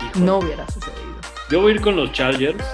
Híjole. 0.00 0.24
No 0.24 0.38
hubiera 0.38 0.66
sucedido. 0.66 1.00
Yo 1.50 1.60
voy 1.60 1.72
a 1.72 1.74
ir 1.76 1.80
con 1.80 1.96
los 1.96 2.12
Chargers. 2.12 2.64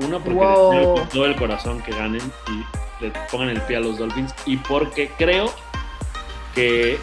Una 0.00 0.18
porque 0.18 0.38
Wow. 0.38 0.70
deseo 0.72 0.94
con 0.94 1.08
todo 1.08 1.26
el 1.26 1.36
corazón 1.36 1.82
que 1.82 1.92
ganen 1.92 2.22
y 2.48 3.04
le 3.04 3.12
pongan 3.30 3.50
el 3.50 3.60
pie 3.62 3.76
a 3.76 3.80
los 3.80 3.98
Dolphins. 3.98 4.34
Y 4.46 4.56
porque 4.56 5.10
creo 5.18 5.52
que 6.54 6.98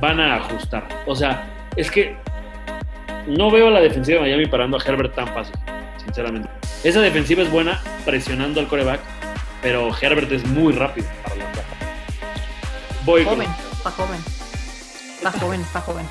van 0.00 0.20
a 0.20 0.36
ajustar. 0.36 0.86
O 1.06 1.14
sea, 1.14 1.68
es 1.76 1.90
que 1.90 2.16
no 3.26 3.50
veo 3.50 3.68
a 3.68 3.70
la 3.70 3.80
defensiva 3.80 4.20
de 4.22 4.28
Miami 4.28 4.46
parando 4.46 4.78
a 4.78 4.82
Herbert 4.82 5.14
tan 5.14 5.28
fácil, 5.28 5.54
sinceramente. 6.02 6.48
Esa 6.82 7.00
defensiva 7.00 7.42
es 7.42 7.50
buena 7.50 7.80
presionando 8.06 8.60
al 8.60 8.68
coreback, 8.68 9.00
pero 9.60 9.90
Herbert 10.00 10.32
es 10.32 10.46
muy 10.46 10.72
rápido 10.72 11.06
para 11.22 11.36
lanzar. 11.36 11.64
Voy 13.04 13.24
con 13.24 13.42
está 13.80 13.90
joven. 13.92 14.22
Está 15.16 15.32
joven, 15.32 15.60
está 15.62 15.80
joven. 15.80 16.06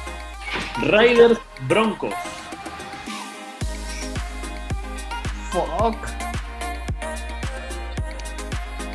Raiders 0.81 1.39
Broncos. 1.67 2.13
Fuck. 5.51 5.95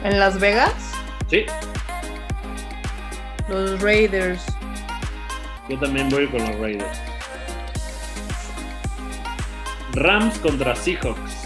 En 0.03 0.19
Las 0.19 0.39
Vegas, 0.39 0.75
Sí, 1.31 1.47
los 3.49 3.81
Raiders. 3.81 4.43
yo 5.69 5.79
también 5.79 6.09
voy 6.11 6.29
con 6.29 6.41
los 6.45 6.59
Raiders. 6.59 6.99
Rams 9.93 10.39
contra 10.41 10.75
Seahawks. 10.77 11.44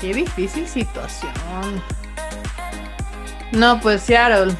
Qué 0.00 0.14
difícil 0.14 0.66
situación. 0.68 1.32
No, 3.52 3.80
pues 3.80 4.02
Seattle. 4.02 4.54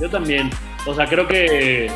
Yo 0.00 0.08
también. 0.10 0.50
O 0.86 0.94
sea, 0.94 1.06
creo 1.06 1.26
que, 1.26 1.90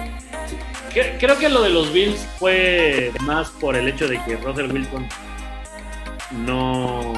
que- 0.93 1.17
Creo 1.21 1.39
que 1.39 1.49
lo 1.49 1.63
de 1.63 1.71
los 1.71 1.93
Bills 1.93 2.27
fue 2.39 3.13
más 3.21 3.51
por 3.51 3.77
el 3.77 3.89
hecho 3.89 4.09
de 4.09 4.23
que 4.25 4.37
Russell 4.37 4.71
Wilson 4.73 5.07
no, 6.33 7.13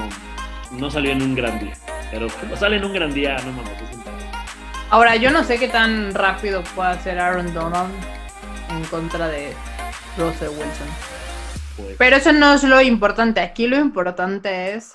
no 0.72 0.90
salió 0.90 1.12
en 1.12 1.22
un 1.22 1.34
gran 1.34 1.58
día. 1.60 1.74
Pero 2.10 2.28
cuando 2.28 2.56
sale 2.56 2.76
en 2.76 2.84
un 2.84 2.92
gran 2.92 3.12
día, 3.12 3.36
no 3.44 3.52
mames, 3.52 3.72
es 3.82 3.96
un 3.96 4.04
Ahora, 4.90 5.16
yo 5.16 5.30
no 5.30 5.42
sé 5.44 5.58
qué 5.58 5.66
tan 5.68 6.14
rápido 6.14 6.62
puede 6.76 6.90
hacer 6.90 7.18
Aaron 7.18 7.52
Donald 7.54 7.92
en 8.70 8.84
contra 8.84 9.28
de 9.28 9.52
Russell 10.18 10.48
Wilson. 10.50 10.88
pues, 11.76 11.96
Pero 11.98 12.16
eso 12.16 12.32
no 12.32 12.54
es 12.54 12.62
lo 12.64 12.80
importante. 12.80 13.40
Aquí 13.40 13.66
lo 13.66 13.76
importante 13.76 14.74
es 14.74 14.92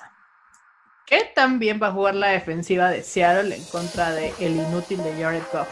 bien 1.48 1.80
va 1.82 1.88
a 1.88 1.92
jugar 1.92 2.14
la 2.14 2.28
defensiva 2.28 2.88
de 2.90 3.02
Seattle 3.02 3.54
en 3.54 3.64
contra 3.64 4.12
de 4.12 4.32
el 4.40 4.56
inútil 4.56 5.02
de 5.02 5.12
Jared 5.20 5.42
Goff. 5.52 5.68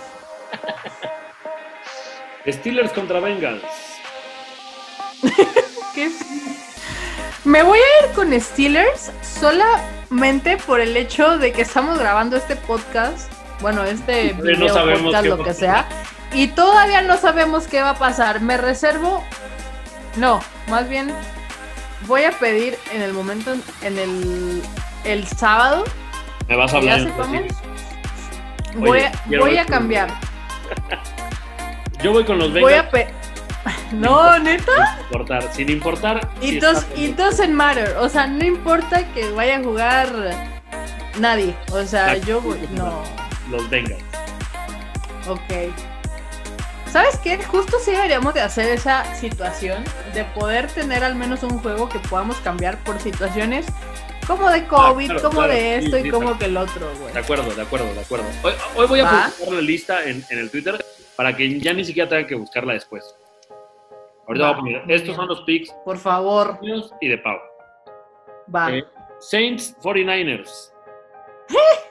Steelers 2.46 2.92
contra 2.92 3.20
Bengals. 3.20 3.62
Me 7.44 7.62
voy 7.62 7.78
a 7.78 8.06
ir 8.06 8.12
con 8.14 8.40
Steelers 8.40 9.10
solamente 9.22 10.56
por 10.58 10.80
el 10.80 10.96
hecho 10.96 11.38
de 11.38 11.52
que 11.52 11.62
estamos 11.62 11.98
grabando 11.98 12.36
este 12.36 12.56
podcast, 12.56 13.30
bueno, 13.60 13.84
este 13.84 14.34
no 14.34 14.42
video, 14.42 14.72
sabemos 14.72 15.02
podcast, 15.04 15.26
lo 15.26 15.42
que 15.42 15.54
sea, 15.54 15.88
y 16.32 16.48
todavía 16.48 17.02
no 17.02 17.16
sabemos 17.16 17.66
qué 17.66 17.80
va 17.80 17.90
a 17.90 17.98
pasar. 17.98 18.40
Me 18.40 18.56
reservo, 18.56 19.24
no, 20.16 20.40
más 20.68 20.88
bien 20.88 21.12
voy 22.06 22.24
a 22.24 22.32
pedir 22.32 22.78
en 22.92 23.02
el 23.02 23.12
momento, 23.12 23.54
en 23.82 23.98
el, 23.98 24.62
el 25.05 25.26
sábado, 25.26 25.84
Me 26.49 26.57
vas 26.57 26.72
a 26.72 26.78
hablar. 26.78 27.01
voy, 28.76 28.99
Oye, 29.01 29.38
voy 29.38 29.57
a 29.59 29.64
cambiar. 29.66 30.09
Yo 32.03 32.12
voy 32.12 32.24
con 32.24 32.38
los 32.38 32.53
Voy 32.53 32.62
Bengals 32.72 32.86
a 32.86 32.90
pe- 32.90 33.09
No, 33.92 34.38
neta. 34.38 34.72
sin 34.72 35.03
importar, 35.03 35.53
sin 35.53 35.70
importar. 35.70 36.28
It, 36.40 36.61
does, 36.62 36.78
está- 36.78 37.01
it 37.01 37.16
doesn't 37.16 37.51
matter. 37.53 37.96
O 37.99 38.09
sea, 38.09 38.26
no 38.26 38.44
importa 38.44 39.05
que 39.12 39.30
vaya 39.32 39.57
a 39.59 39.62
jugar 39.62 40.09
nadie. 41.18 41.55
O 41.72 41.82
sea, 41.84 42.14
Exacto. 42.14 42.26
yo 42.26 42.40
voy. 42.40 42.59
No. 42.72 43.03
Los 43.51 43.68
Bengals. 43.70 44.03
Ok. 45.28 45.72
¿Sabes 46.92 47.18
qué? 47.18 47.36
Justo 47.44 47.76
sí 47.84 47.90
deberíamos 47.90 48.32
de 48.32 48.40
hacer 48.40 48.68
esa 48.70 49.05
situación 49.14 49.84
de 50.14 50.24
poder 50.24 50.68
tener 50.68 51.05
al 51.05 51.16
menos 51.16 51.42
un 51.42 51.59
juego 51.59 51.88
que 51.88 51.99
podamos 51.99 52.36
cambiar 52.38 52.78
por 52.78 52.99
situaciones 53.01 53.66
como 54.28 54.48
de 54.50 54.66
COVID, 54.68 55.06
claro, 55.06 55.22
como 55.22 55.38
claro, 55.38 55.52
de 55.52 55.76
esto 55.78 55.96
sí, 55.96 56.06
y 56.06 56.10
como 56.10 56.38
que 56.38 56.44
el 56.44 56.56
otro, 56.56 56.88
güey. 57.00 57.12
De 57.12 57.18
acuerdo, 57.18 57.50
de 57.54 57.62
acuerdo, 57.62 57.92
de 57.94 58.00
acuerdo. 58.00 58.26
Hoy, 58.44 58.52
hoy 58.76 58.86
voy 58.86 59.00
a 59.00 59.04
Va. 59.04 59.30
publicar 59.36 59.54
la 59.54 59.60
lista 59.62 60.04
en, 60.04 60.24
en 60.30 60.38
el 60.38 60.50
Twitter 60.50 60.84
para 61.16 61.34
que 61.34 61.58
ya 61.58 61.72
ni 61.72 61.84
siquiera 61.84 62.08
tengan 62.08 62.26
que 62.26 62.34
buscarla 62.36 62.74
después. 62.74 63.16
Ahorita 64.28 64.52
Va, 64.52 64.60
voy 64.60 64.74
a 64.74 64.80
poner, 64.82 64.96
estos 64.96 65.02
bien. 65.08 65.16
son 65.16 65.28
los 65.28 65.40
picks 65.42 65.72
Por 65.84 65.98
favor, 65.98 66.60
y 67.00 67.08
de 67.08 67.18
Pau. 67.18 67.38
va. 68.54 68.70
Eh, 68.72 68.84
Saints 69.18 69.74
49ers. 69.82 70.72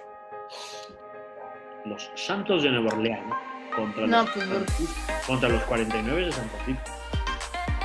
Los 1.86 2.10
Santos 2.16 2.64
de 2.64 2.70
Nueva 2.70 2.96
Orleans 2.96 3.34
contra, 3.76 4.08
No, 4.08 4.24
los, 4.24 4.32
pues, 4.32 4.90
contra 5.26 5.50
los 5.50 5.64
49 5.64 6.26
de 6.26 6.32
Santa 6.32 6.58
Fe. 6.66 6.76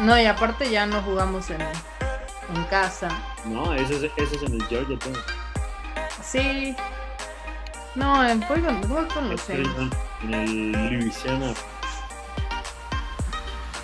No, 0.01 0.21
y 0.21 0.27
aparte 0.27 0.71
ya 0.71 0.87
no 0.87 1.01
jugamos 1.03 1.51
en, 1.51 1.59
en 2.55 2.65
casa. 2.65 3.09
No, 3.45 3.73
ese 3.75 3.97
es, 3.97 4.13
ese 4.17 4.37
es 4.37 4.43
en 4.43 4.55
el 4.55 4.65
Georgia 4.67 4.99
Tech. 4.99 5.17
Sí. 6.23 6.77
No, 7.95 8.27
eh, 8.27 8.35
voy 8.49 8.61
con, 8.61 8.81
voy 8.89 9.05
con 9.07 9.29
los 9.29 9.41
Este 9.41 9.63
es 9.63 9.69
Saints. 9.69 9.97
En 10.23 10.35
el 10.35 10.73
Louisiana 10.73 11.53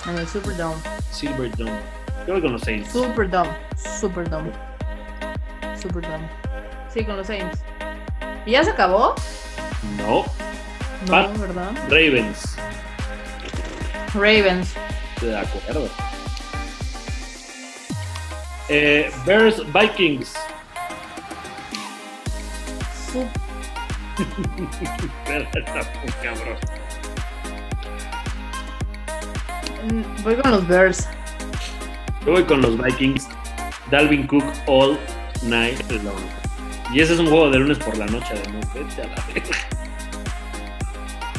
En 0.07 0.19
el 0.19 0.27
Superdome. 0.29 0.77
Silverdome. 1.11 1.81
Yo 2.27 2.35
voy 2.35 2.43
con 2.43 2.53
los 2.53 2.63
Saints. 2.63 2.91
Superdome. 2.93 3.51
Superdome. 4.01 4.51
Superdome. 5.81 6.29
Sí, 6.93 7.05
con 7.05 7.17
los 7.17 7.27
Saints. 7.27 7.59
¿Y 8.47 8.53
ya 8.53 8.65
se 8.65 8.71
acabó? 8.71 9.15
No. 9.99 10.25
No, 11.07 11.13
Pat. 11.13 11.39
¿verdad? 11.39 11.71
Ravens. 11.89 12.57
Ravens. 14.15 14.75
De 15.21 15.39
acuerdo. 15.39 15.89
Eh, 18.69 19.11
Bears 19.25 19.63
Vikings. 19.73 20.35
Cabrón. 26.23 26.57
Mm, 29.91 30.23
Voy 30.23 30.37
con 30.37 30.51
los 30.51 30.67
Bears. 30.69 31.09
Yo 32.27 32.33
voy 32.33 32.45
con 32.45 32.61
los 32.61 32.77
Vikings. 32.83 33.29
Dalvin 33.91 34.27
Cook 34.27 34.45
all 34.67 34.99
night 35.43 35.81
long. 35.91 36.15
Y 36.93 37.01
ese 37.01 37.15
es 37.15 37.21
un 37.21 37.29
juego 37.29 37.51
de 37.51 37.59
lunes 37.59 37.79
por 37.79 37.97
la 37.97 38.07
noche, 38.07 38.27
además. 38.33 38.67
Vete 38.75 39.03
a 39.03 39.07
la 39.07 39.25
verga. 39.33 39.57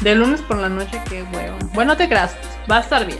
De 0.00 0.14
lunes 0.14 0.40
por 0.42 0.56
la 0.58 0.68
noche, 0.68 1.00
qué 1.08 1.22
huevo. 1.24 1.58
Bueno, 1.74 1.96
te 1.96 2.08
creas. 2.08 2.36
Va 2.70 2.78
a 2.78 2.80
estar 2.80 3.06
bien. 3.06 3.18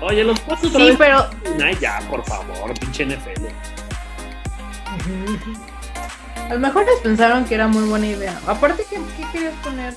Oye, 0.00 0.24
los 0.24 0.40
pasos 0.40 0.72
Sí, 0.72 0.94
pero. 0.96 1.28
Ay, 1.62 1.76
ya, 1.80 2.00
por 2.08 2.24
favor, 2.24 2.72
pinche 2.78 3.04
NFL. 3.04 3.46
A 6.48 6.54
lo 6.54 6.60
mejor 6.60 6.84
les 6.86 6.98
pensaron 7.00 7.44
que 7.44 7.54
era 7.54 7.68
muy 7.68 7.88
buena 7.88 8.06
idea. 8.06 8.38
Aparte, 8.46 8.84
¿qué, 8.88 8.96
qué 9.16 9.24
querías 9.32 9.54
poner? 9.62 9.94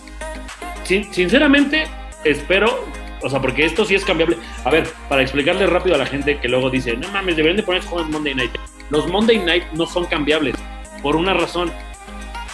Sin- 0.83 1.11
sinceramente, 1.13 1.87
espero, 2.23 2.85
o 3.21 3.29
sea, 3.29 3.41
porque 3.41 3.65
esto 3.65 3.85
sí 3.85 3.95
es 3.95 4.05
cambiable. 4.05 4.37
A 4.63 4.69
ver, 4.69 4.87
para 5.09 5.21
explicarle 5.21 5.65
rápido 5.67 5.95
a 5.95 5.97
la 5.97 6.05
gente 6.05 6.39
que 6.39 6.47
luego 6.47 6.69
dice, 6.69 6.95
no 6.97 7.09
mames, 7.09 7.35
deberían 7.35 7.57
de 7.57 7.63
poner 7.63 7.81
en 7.81 8.11
Monday 8.11 8.35
Night. 8.35 8.51
Los 8.89 9.07
Monday 9.07 9.39
Night 9.39 9.63
no 9.73 9.85
son 9.87 10.05
cambiables, 10.05 10.55
por 11.01 11.15
una 11.15 11.33
razón. 11.33 11.71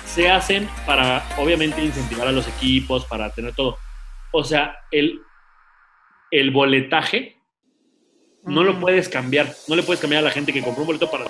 Se 0.06 0.30
hacen 0.30 0.68
para, 0.86 1.24
obviamente, 1.38 1.84
incentivar 1.84 2.28
a 2.28 2.32
los 2.32 2.48
equipos, 2.48 3.06
para 3.06 3.32
tener 3.32 3.54
todo. 3.54 3.78
O 4.32 4.44
sea, 4.44 4.78
el, 4.92 5.22
el 6.32 6.52
boletaje 6.52 7.39
no 8.46 8.64
lo 8.64 8.80
puedes 8.80 9.10
cambiar. 9.10 9.54
No 9.68 9.76
le 9.76 9.84
puedes 9.84 10.00
cambiar 10.00 10.24
a 10.24 10.26
la 10.26 10.32
gente 10.32 10.54
que 10.54 10.62
compró 10.62 10.82
un 10.82 10.88
boleto 10.88 11.10
para, 11.10 11.26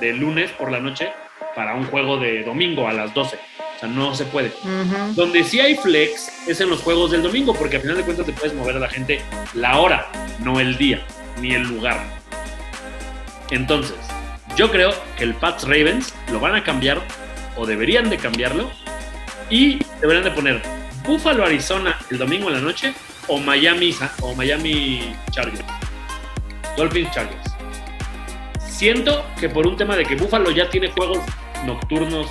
de 0.00 0.12
lunes 0.12 0.50
por 0.52 0.70
la 0.70 0.80
noche 0.80 1.10
para 1.54 1.74
un 1.74 1.84
juego 1.86 2.18
de 2.18 2.44
domingo 2.44 2.88
a 2.88 2.92
las 2.92 3.12
12. 3.14 3.36
O 3.36 3.80
sea, 3.80 3.88
no 3.88 4.14
se 4.14 4.24
puede. 4.24 4.52
Donde 5.14 5.44
sí 5.44 5.60
hay 5.60 5.76
flex 5.76 6.48
es 6.48 6.60
en 6.60 6.68
los 6.68 6.80
juegos 6.80 7.12
del 7.12 7.22
domingo, 7.22 7.54
porque 7.54 7.76
al 7.76 7.82
final 7.82 7.96
de 7.96 8.02
cuentas 8.02 8.26
te 8.26 8.32
puedes 8.32 8.54
mover 8.54 8.76
a 8.76 8.80
la 8.80 8.88
gente 8.88 9.20
la 9.54 9.78
hora, 9.78 10.06
no 10.40 10.58
el 10.58 10.76
día, 10.78 11.04
ni 11.40 11.52
el 11.54 11.62
lugar. 11.62 12.00
Entonces, 13.50 13.96
yo 14.56 14.70
creo 14.70 14.92
que 15.16 15.24
el 15.24 15.34
Pats 15.34 15.62
Ravens 15.62 16.12
lo 16.32 16.40
van 16.40 16.56
a 16.56 16.64
cambiar, 16.64 17.00
o 17.56 17.66
deberían 17.66 18.10
de 18.10 18.18
cambiarlo, 18.18 18.68
y 19.48 19.78
deberían 20.00 20.24
de 20.24 20.32
poner 20.32 20.62
Buffalo, 21.04 21.44
Arizona 21.44 21.96
el 22.10 22.18
domingo 22.18 22.48
en 22.48 22.54
la 22.54 22.60
noche, 22.60 22.92
o 23.28 23.38
Miami, 23.38 23.94
o 24.22 24.34
Miami 24.34 25.14
Chargers. 25.30 25.64
Dolphins 26.78 27.10
Chargers. 27.10 27.54
Siento 28.60 29.24
que 29.40 29.48
por 29.48 29.66
un 29.66 29.76
tema 29.76 29.96
de 29.96 30.04
que 30.04 30.14
Buffalo 30.14 30.50
ya 30.52 30.70
tiene 30.70 30.88
juegos 30.92 31.18
nocturnos 31.66 32.28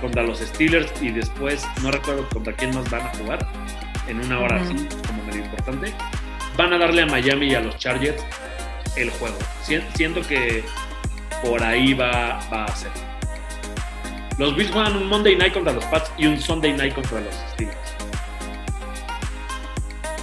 contra 0.00 0.22
los 0.22 0.38
Steelers 0.38 0.90
y 1.02 1.10
después 1.10 1.62
no 1.82 1.90
recuerdo 1.90 2.26
contra 2.30 2.54
quién 2.54 2.74
más 2.74 2.90
van 2.90 3.02
a 3.02 3.10
jugar 3.14 3.46
en 4.08 4.18
una 4.24 4.40
hora 4.40 4.56
así 4.56 4.74
como 5.06 5.22
medio 5.24 5.44
importante 5.44 5.92
van 6.56 6.72
a 6.72 6.78
darle 6.78 7.02
a 7.02 7.06
Miami 7.06 7.48
y 7.48 7.54
a 7.54 7.60
los 7.60 7.76
Chargers 7.76 8.22
el 8.96 9.10
juego. 9.10 9.36
Si- 9.62 9.80
siento 9.94 10.22
que 10.22 10.64
por 11.44 11.62
ahí 11.62 11.92
va, 11.94 12.40
va 12.52 12.64
a 12.64 12.74
ser. 12.74 12.90
Los 14.38 14.56
Bills 14.56 14.70
juegan 14.72 14.96
un 14.96 15.06
Monday 15.06 15.36
Night 15.36 15.52
contra 15.52 15.72
los 15.74 15.84
Pats 15.86 16.10
y 16.16 16.26
un 16.26 16.40
Sunday 16.40 16.72
Night 16.72 16.94
contra 16.94 17.20
los 17.20 17.34
Steelers. 17.52 17.76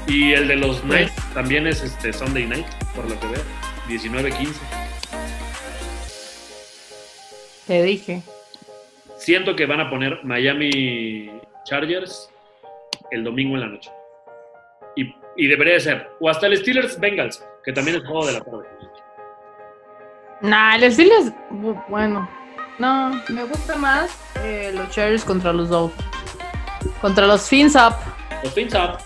Y 0.08 0.34
el 0.34 0.48
de 0.48 0.56
los 0.56 0.82
Knights 0.82 1.14
también 1.34 1.68
es 1.68 1.84
este 1.84 2.12
Sunday 2.14 2.46
Night 2.48 2.66
por 2.96 3.08
lo 3.10 3.20
que 3.20 3.28
veo 3.28 3.42
19-15 3.88 4.54
Te 7.68 7.82
dije. 7.84 8.22
Siento 9.18 9.56
que 9.56 9.66
van 9.66 9.80
a 9.82 9.90
poner 9.90 10.20
Miami 10.24 11.32
Chargers 11.66 12.30
el 13.12 13.24
domingo 13.24 13.56
en 13.56 13.62
la 13.62 13.68
noche. 13.68 13.90
Y, 14.96 15.14
y 15.36 15.48
debería 15.48 15.74
de 15.74 15.80
ser. 15.82 16.10
O 16.20 16.30
hasta 16.30 16.48
el 16.48 16.58
Steelers 16.58 17.00
Bengals, 17.00 17.44
que 17.64 17.74
también 17.74 17.98
es 17.98 18.04
juego 18.04 18.26
de 18.28 18.34
la 18.34 18.42
tarde. 18.42 18.66
Nah, 20.42 20.76
el 20.78 20.92
Steelers. 20.94 21.32
bu- 21.52 21.84
Bueno. 21.90 22.30
No, 22.80 23.10
me 23.30 23.44
gusta 23.44 23.76
más 23.76 24.16
eh, 24.44 24.72
los 24.74 24.90
Cherries 24.92 25.26
contra 25.26 25.52
los 25.52 25.68
Dolphins. 25.70 26.06
Contra 27.02 27.26
los 27.26 27.50
Fins 27.50 27.76
Up. 27.76 27.96
Los 28.44 28.54
Fins 28.54 28.74
Up. 28.76 29.00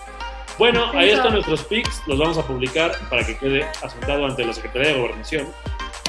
Bueno, 0.62 0.92
ahí 0.94 1.10
están 1.10 1.34
nuestros 1.34 1.64
picks. 1.64 2.04
Los 2.06 2.20
vamos 2.20 2.38
a 2.38 2.44
publicar 2.46 2.92
para 3.10 3.26
que 3.26 3.36
quede 3.36 3.66
asentado 3.84 4.28
ante 4.28 4.46
la 4.46 4.54
Secretaría 4.54 4.90
de 4.90 5.00
Gobernación. 5.00 5.48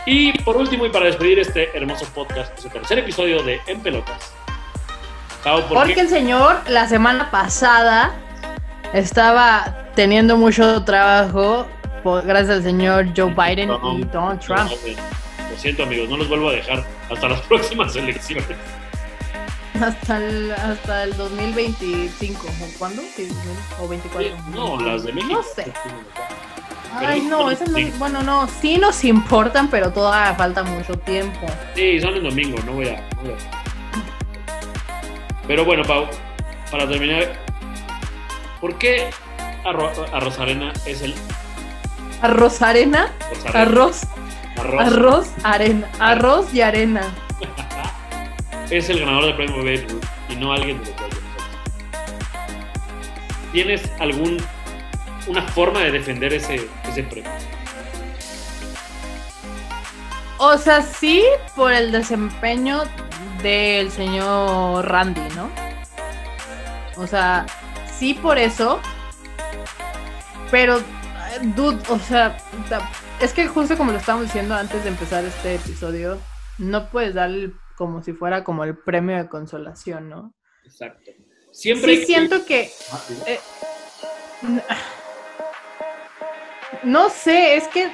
Y 0.04 0.38
por 0.42 0.58
último, 0.58 0.84
y 0.84 0.90
para 0.90 1.06
despedir 1.06 1.38
este 1.38 1.74
hermoso 1.74 2.04
podcast, 2.14 2.52
este 2.58 2.68
tercer 2.68 2.98
episodio 2.98 3.42
de 3.42 3.62
En 3.66 3.80
Pelotas. 3.80 4.34
Pau, 5.42 5.62
¿por 5.62 5.78
Porque 5.78 5.94
qué? 5.94 6.00
el 6.02 6.08
señor 6.10 6.60
la 6.68 6.86
semana 6.86 7.30
pasada 7.30 8.12
estaba 8.92 9.86
teniendo 9.94 10.36
mucho 10.36 10.84
trabajo 10.84 11.66
por- 12.02 12.22
gracias 12.26 12.56
al 12.58 12.62
señor 12.62 13.06
Joe 13.16 13.32
Biden 13.34 13.70
y 13.70 14.04
Donald 14.04 14.38
Trump. 14.40 14.70
Lo 15.50 15.56
siento, 15.56 15.84
amigos, 15.84 16.10
no 16.10 16.18
los 16.18 16.28
vuelvo 16.28 16.50
a 16.50 16.52
dejar 16.52 16.84
hasta 17.10 17.26
las 17.26 17.40
próximas 17.48 17.96
elecciones. 17.96 18.44
Hasta 19.80 20.18
el, 20.18 20.52
hasta 20.52 21.04
el 21.04 21.16
2025. 21.16 22.46
¿O 22.46 22.78
cuándo? 22.78 23.02
Sí, 23.16 23.28
¿O 23.80 23.88
24? 23.88 24.36
No, 24.50 24.80
las 24.80 25.04
de 25.04 25.12
México. 25.12 25.34
No 25.34 25.42
sé. 25.42 25.72
Ay, 26.94 27.22
no, 27.22 27.50
es 27.50 27.60
esas 27.62 27.70
no, 27.74 27.78
bueno, 27.98 28.22
no, 28.22 28.46
sí 28.60 28.76
nos 28.76 29.02
importan, 29.04 29.68
pero 29.68 29.90
todavía 29.92 30.34
falta 30.34 30.62
mucho 30.62 30.92
tiempo. 30.98 31.46
Sí, 31.74 31.98
son 32.00 32.14
el 32.14 32.22
domingo, 32.22 32.58
no 32.66 32.72
voy 32.72 32.88
a. 32.88 33.00
no 33.16 33.22
voy 33.22 33.32
a- 33.32 33.62
Pero 35.46 35.64
bueno, 35.64 35.82
Pau, 35.84 36.06
para 36.70 36.86
terminar, 36.86 37.32
¿por 38.60 38.76
qué 38.76 39.08
a, 39.64 39.72
Ro- 39.72 39.90
a 40.12 40.20
Rosarena 40.20 40.72
es 40.86 41.00
el 41.02 41.14
Arroz 42.20 42.60
arena. 42.62 43.10
Pues, 43.30 43.44
arena. 43.46 43.60
Arroz. 43.62 44.02
Arroz. 44.58 44.80
Arroz 44.86 45.28
arena. 45.44 45.88
Arroz 45.98 46.54
y 46.54 46.60
arena. 46.60 47.02
Es 48.72 48.88
el 48.88 49.00
ganador 49.00 49.26
del 49.26 49.36
premio 49.36 49.58
Babe 49.58 49.86
y 50.30 50.36
no 50.36 50.52
alguien 50.52 50.78
de 50.82 50.86
los 50.86 50.96
Dodgers. 50.96 51.20
¿Tienes 53.52 53.82
algún 54.00 54.38
una 55.26 55.42
forma 55.42 55.80
de 55.80 55.92
defender 55.92 56.32
ese, 56.32 56.68
ese 56.88 57.02
premio? 57.02 57.30
O 60.38 60.56
sea, 60.56 60.80
sí 60.80 61.22
por 61.54 61.70
el 61.70 61.92
desempeño 61.92 62.82
del 63.42 63.90
señor 63.90 64.88
Randy, 64.88 65.20
¿no? 65.36 65.50
O 66.96 67.06
sea, 67.06 67.44
sí 67.94 68.14
por 68.14 68.38
eso. 68.38 68.80
Pero, 70.50 70.80
dude, 71.54 71.78
o 71.88 71.98
sea, 71.98 72.38
es 73.20 73.34
que 73.34 73.46
justo 73.46 73.76
como 73.76 73.92
lo 73.92 73.98
estábamos 73.98 74.26
diciendo 74.28 74.54
antes 74.54 74.82
de 74.82 74.88
empezar 74.88 75.24
este 75.24 75.56
episodio, 75.56 76.18
no 76.58 76.88
puedes 76.88 77.14
darle 77.14 77.52
como 77.82 78.00
si 78.00 78.12
fuera 78.12 78.44
como 78.44 78.62
el 78.62 78.78
premio 78.78 79.16
de 79.16 79.28
consolación, 79.28 80.08
¿no? 80.08 80.34
Exacto. 80.64 81.10
Siempre 81.50 81.96
Sí 81.96 82.06
siento 82.06 82.44
que 82.44 82.70
Ah, 82.92 83.00
eh, 83.26 83.40
no 86.84 87.10
sé, 87.10 87.56
es 87.56 87.66
que 87.66 87.90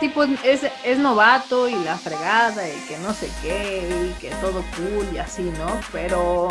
tipo 0.00 0.24
es, 0.24 0.66
es 0.84 0.98
novato 0.98 1.68
y 1.68 1.74
la 1.84 1.96
fregada 1.96 2.68
y 2.68 2.76
que 2.88 2.98
no 2.98 3.14
sé 3.14 3.30
qué 3.40 3.88
y 4.10 4.20
que 4.20 4.30
todo 4.40 4.64
cool 4.76 5.08
y 5.14 5.18
así, 5.18 5.42
¿no? 5.42 5.80
Pero 5.92 6.48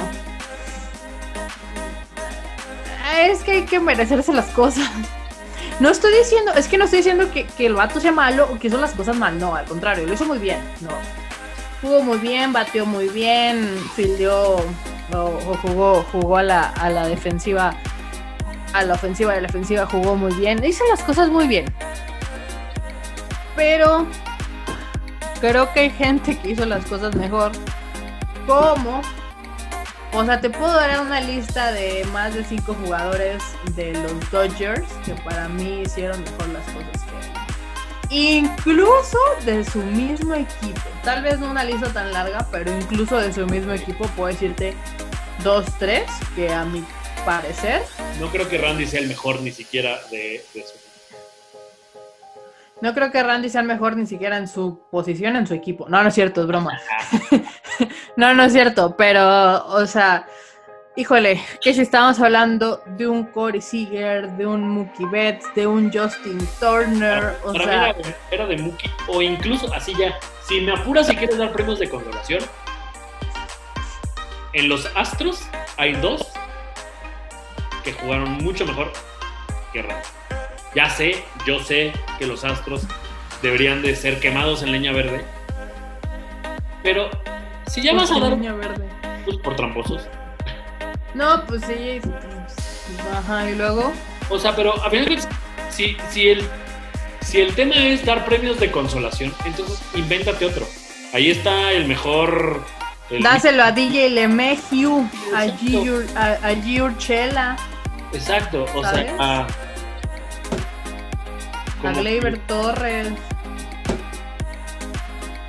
es 3.19 3.43
que 3.43 3.51
hay 3.51 3.65
que 3.65 3.81
merecerse 3.81 4.31
las 4.31 4.47
cosas. 4.51 4.89
No 5.81 5.89
estoy 5.89 6.13
diciendo, 6.17 6.53
es 6.53 6.69
que 6.69 6.77
no 6.77 6.85
estoy 6.85 6.99
diciendo 6.99 7.29
que, 7.31 7.45
que 7.45 7.65
el 7.65 7.73
vato 7.73 7.99
sea 7.99 8.11
malo 8.11 8.49
o 8.51 8.57
que 8.57 8.67
hizo 8.67 8.79
las 8.79 8.93
cosas 8.93 9.17
mal, 9.17 9.37
no, 9.37 9.55
al 9.55 9.65
contrario, 9.65 10.07
lo 10.07 10.13
hizo 10.13 10.25
muy 10.25 10.39
bien, 10.39 10.59
no. 10.81 11.26
Jugó 11.81 12.01
muy 12.01 12.17
bien, 12.17 12.53
batió 12.53 12.85
muy 12.85 13.07
bien, 13.09 13.77
fildeó 13.95 14.57
o, 15.13 15.57
jugó, 15.61 16.03
jugó 16.11 16.37
a 16.37 16.43
la, 16.43 16.69
a 16.69 16.89
la 16.89 17.07
defensiva, 17.07 17.75
a 18.73 18.83
la 18.83 18.93
ofensiva 18.95 19.33
y 19.33 19.37
a 19.37 19.41
la 19.41 19.47
defensiva 19.47 19.85
jugó 19.85 20.15
muy 20.15 20.33
bien, 20.33 20.63
hizo 20.63 20.83
las 20.89 21.03
cosas 21.03 21.29
muy 21.29 21.47
bien. 21.47 21.65
Pero 23.55 24.07
creo 25.39 25.71
que 25.73 25.81
hay 25.81 25.89
gente 25.89 26.37
que 26.37 26.51
hizo 26.51 26.65
las 26.65 26.85
cosas 26.85 27.15
mejor. 27.15 27.51
Como, 28.45 29.01
o 30.13 30.25
sea, 30.25 30.39
te 30.39 30.49
puedo 30.49 30.73
dar 30.73 31.01
una 31.01 31.19
lista 31.21 31.71
de 31.71 32.05
más 32.13 32.33
de 32.33 32.43
cinco 32.43 32.75
jugadores 32.83 33.43
de 33.75 33.93
los 33.93 34.31
Dodgers 34.31 34.87
que 35.05 35.13
para 35.15 35.47
mí 35.49 35.81
hicieron 35.81 36.23
mejor 36.23 36.49
las 36.49 36.63
cosas 36.65 37.03
que. 37.03 37.46
Incluso 38.09 39.17
de 39.45 39.65
su 39.65 39.79
mismo 39.79 40.33
equipo. 40.33 40.81
Tal 41.03 41.23
vez 41.23 41.39
no 41.39 41.51
una 41.51 41.63
lista 41.63 41.91
tan 41.91 42.13
larga, 42.13 42.47
pero 42.51 42.71
incluso 42.71 43.17
de 43.17 43.33
su 43.33 43.45
mismo 43.45 43.73
equipo 43.73 44.05
puedo 44.15 44.27
decirte 44.27 44.73
dos, 45.43 45.65
tres, 45.77 46.09
que 46.35 46.53
a 46.53 46.63
mi 46.65 46.83
parecer 47.25 47.81
No 48.19 48.29
creo 48.29 48.47
que 48.47 48.57
Randy 48.57 48.85
sea 48.85 49.01
el 49.01 49.07
mejor 49.07 49.41
ni 49.41 49.51
siquiera 49.51 49.99
de, 50.09 50.43
de 50.53 50.63
su 50.63 50.73
No 52.81 52.93
creo 52.93 53.11
que 53.11 53.21
Randy 53.21 53.49
sea 53.49 53.61
el 53.61 53.67
mejor 53.67 53.97
ni 53.97 54.05
siquiera 54.05 54.37
en 54.37 54.47
su 54.47 54.79
posición 54.89 55.35
en 55.35 55.45
su 55.45 55.53
equipo. 55.53 55.89
No, 55.89 56.01
no 56.01 56.09
es 56.09 56.15
cierto, 56.15 56.41
es 56.41 56.47
broma. 56.47 56.79
no, 58.15 58.33
no 58.33 58.43
es 58.43 58.53
cierto, 58.53 58.95
pero, 58.95 59.65
o 59.67 59.85
sea, 59.85 60.25
híjole, 60.97 61.39
que 61.61 61.73
si 61.73 61.81
estamos 61.81 62.19
hablando 62.19 62.81
de 62.85 63.07
un 63.07 63.23
Corey 63.25 63.61
Seager, 63.61 64.29
de 64.31 64.45
un 64.47 64.67
Mookie 64.67 65.05
Betts, 65.05 65.45
de 65.55 65.67
un 65.67 65.91
Justin 65.93 66.39
Turner, 66.59 67.37
o 67.43 67.53
Para 67.53 67.63
sea, 67.63 67.93
mí 67.93 67.99
era, 67.99 68.17
era 68.31 68.47
de 68.47 68.57
Mookie, 68.57 68.89
o 69.07 69.21
incluso 69.21 69.71
así 69.73 69.93
ya. 69.97 70.17
Si 70.47 70.59
me 70.59 70.71
apuras 70.71 71.09
y 71.09 71.15
quieres 71.15 71.37
dar 71.37 71.53
premios 71.53 71.77
de 71.79 71.87
consolación, 71.87 72.41
en 74.53 74.67
los 74.67 74.89
Astros 74.95 75.47
hay 75.77 75.93
dos 75.93 76.27
que 77.83 77.93
jugaron 77.93 78.31
mucho 78.43 78.65
mejor 78.65 78.91
que 79.71 79.83
Randy. 79.83 80.07
Ya 80.73 80.89
sé, 80.89 81.23
yo 81.45 81.59
sé 81.59 81.93
que 82.17 82.25
los 82.25 82.43
Astros 82.43 82.81
deberían 83.43 83.83
de 83.83 83.95
ser 83.95 84.19
quemados 84.19 84.63
en 84.63 84.71
leña 84.71 84.91
verde. 84.93 85.23
Pero 86.81 87.09
si 87.67 87.83
ya 87.83 87.93
vas 87.93 88.11
a 88.11 88.19
dar 88.19 88.35
niño 88.35 88.57
verde. 88.57 88.89
pues, 89.25 89.37
por 89.37 89.55
tramposos. 89.55 90.07
No, 91.13 91.45
pues 91.45 91.61
sí. 91.65 91.99
pues, 92.01 92.15
Ajá, 93.13 93.49
y 93.49 93.55
luego. 93.55 93.91
O 94.29 94.37
sea, 94.39 94.55
pero 94.55 94.73
a 94.83 94.89
final 94.89 95.05
de 95.05 95.19
si, 95.69 95.97
si, 96.09 96.29
el, 96.29 96.47
si 97.21 97.41
el 97.41 97.53
tema 97.55 97.75
es 97.75 98.05
dar 98.05 98.25
premios 98.25 98.59
de 98.59 98.71
consolación, 98.71 99.33
entonces 99.45 99.81
invéntate 99.95 100.45
otro. 100.45 100.67
Ahí 101.13 101.31
está 101.31 101.71
el 101.71 101.87
mejor. 101.87 102.63
el- 103.09 103.23
Dáselo 103.23 103.63
a 103.63 103.71
DJ 103.71 104.09
LeMahieu, 104.09 105.09
a. 105.35 105.43
Giur, 105.57 106.05
a, 106.15 106.33
a 106.47 106.55
Giurchela, 106.61 107.55
Exacto, 108.13 108.65
o 108.75 108.83
¿Sabes? 108.83 109.05
sea, 109.07 109.15
a, 109.19 109.47
a 111.87 111.91
Gleyber 111.93 112.37
Torres. 112.47 113.09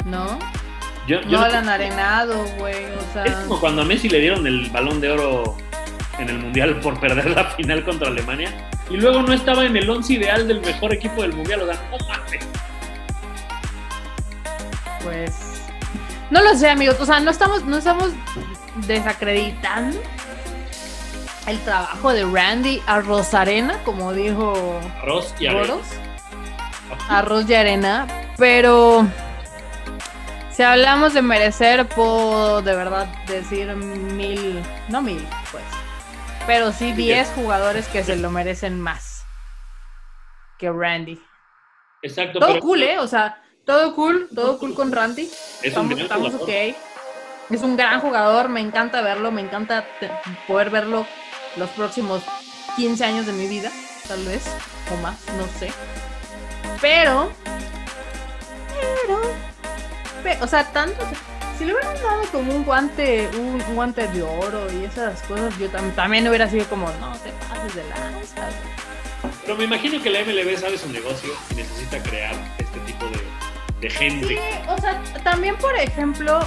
¿No? 0.05 0.39
Yo, 1.09 1.21
yo 1.23 1.39
No 1.39 1.41
no- 1.41 1.49
la 1.49 1.59
han 1.59 1.69
arenado, 1.69 2.45
güey. 2.59 2.85
O 2.85 3.13
sea, 3.13 3.25
es 3.25 3.33
como 3.33 3.59
cuando 3.59 3.83
a 3.83 3.85
Messi 3.85 4.09
le 4.09 4.21
dieron 4.21 4.47
el 4.47 4.71
balón 4.71 5.01
de 5.01 5.11
oro 5.11 5.57
en 6.19 6.29
el 6.29 6.39
mundial 6.39 6.79
por 6.81 7.01
perder 7.01 7.31
la 7.31 7.45
final 7.47 7.85
contra 7.85 8.09
Alemania 8.09 8.69
y 8.91 8.97
luego 8.97 9.23
no 9.23 9.33
estaba 9.33 9.65
en 9.65 9.77
el 9.77 9.89
once 9.89 10.13
ideal 10.15 10.47
del 10.47 10.61
mejor 10.61 10.93
equipo 10.93 11.23
del 11.23 11.33
mundial. 11.33 11.63
O 11.63 11.67
sea, 11.67 11.81
no 11.91 11.99
mames. 12.09 12.47
pues. 15.03 15.35
No 16.31 16.43
lo 16.43 16.55
sé, 16.55 16.69
amigos. 16.69 16.97
O 17.01 17.07
sea, 17.07 17.21
no 17.21 17.31
estamos, 17.31 17.65
no 17.65 17.79
estamos 17.79 18.11
desacreditando 18.87 19.99
el 21.47 21.59
trabajo 21.61 22.13
de 22.13 22.25
Randy 22.25 22.83
a 22.87 23.01
Rosarena, 23.01 23.79
como 23.85 24.13
dijo 24.13 24.79
Arroz 25.03 25.35
y 25.41 25.47
arena. 25.47 25.75
Arroz 27.09 27.49
y 27.49 27.55
arena. 27.55 28.07
Pero. 28.37 29.07
Si 30.59 30.65
hablamos 30.65 31.15
de 31.15 31.23
merecer, 31.23 31.87
puedo 31.87 32.63
de 32.63 32.75
verdad 32.75 33.07
decir 33.29 33.77
mil. 33.77 34.61
No 34.89 35.01
mil, 35.01 35.25
pues. 35.53 35.63
Pero 36.49 36.73
sí 36.73 36.91
Sí, 36.91 36.95
10 36.95 37.29
jugadores 37.37 37.87
que 37.87 38.03
se 38.03 38.17
lo 38.17 38.33
merecen 38.33 38.81
más 38.81 39.25
que 40.59 40.69
Randy. 40.69 41.23
Exacto, 42.03 42.41
Todo 42.41 42.49
pero 42.55 42.61
cool, 42.61 42.83
¿eh? 42.83 42.99
O 42.99 43.07
sea, 43.07 43.41
todo 43.65 43.95
cool, 43.95 44.29
todo 44.35 44.59
cool 44.59 44.75
con 44.75 44.91
Randy. 44.91 45.27
es 45.27 45.59
Estamos, 45.63 45.97
estamos 45.97 46.35
ok. 46.35 46.49
Es 47.51 47.63
un 47.63 47.77
gran 47.77 48.01
jugador, 48.01 48.49
me 48.49 48.59
encanta 48.59 49.01
verlo, 49.01 49.31
me 49.31 49.43
encanta 49.43 49.87
poder 50.49 50.71
verlo 50.71 51.07
los 51.57 51.71
próximos 51.71 52.25
15 52.75 53.05
años 53.05 53.27
de 53.27 53.33
mi 53.33 53.47
vida, 53.47 53.71
tal 54.09 54.25
vez, 54.25 54.45
o 54.93 55.01
más, 55.03 55.25
no 55.37 55.47
sé. 55.61 55.71
Pero, 56.81 57.31
pe- 60.37 60.39
o 60.45 60.47
sea, 60.47 60.65
tanto, 60.73 61.05
si 61.59 61.65
le 61.65 61.73
hubieran 61.75 61.95
dado 62.03 62.23
como 62.33 62.53
un 62.55 62.65
guante, 62.65 63.29
un, 63.39 63.61
un 63.69 63.75
guante 63.75 64.07
de 64.09 64.23
oro 64.23 64.67
y 64.73 64.85
esas 64.85 65.23
cosas, 65.23 65.57
yo 65.59 65.71
tam- 65.71 65.95
también 65.95 66.27
hubiera 66.29 66.49
sido 66.49 66.65
como, 66.67 66.87
no 67.01 67.13
te 67.19 67.31
pases 67.49 67.75
de 67.75 67.85
lanza. 67.89 68.41
güey". 68.43 69.33
Pero 69.45 69.57
me 69.57 69.65
imagino 69.65 70.03
que 70.03 70.11
la 70.11 70.21
MLB 70.21 70.57
sabe 70.59 70.77
su 70.79 70.89
negocio 70.91 71.31
y 71.51 71.55
necesita 71.55 72.03
crear 72.03 72.35
este 72.59 72.79
tipo 72.81 73.07
de, 73.07 73.21
de 73.81 73.91
gente. 73.91 74.29
Sí, 74.29 74.39
o 74.69 74.79
sea, 74.81 75.01
también 75.25 75.57
por 75.57 75.75
ejemplo, 75.77 76.41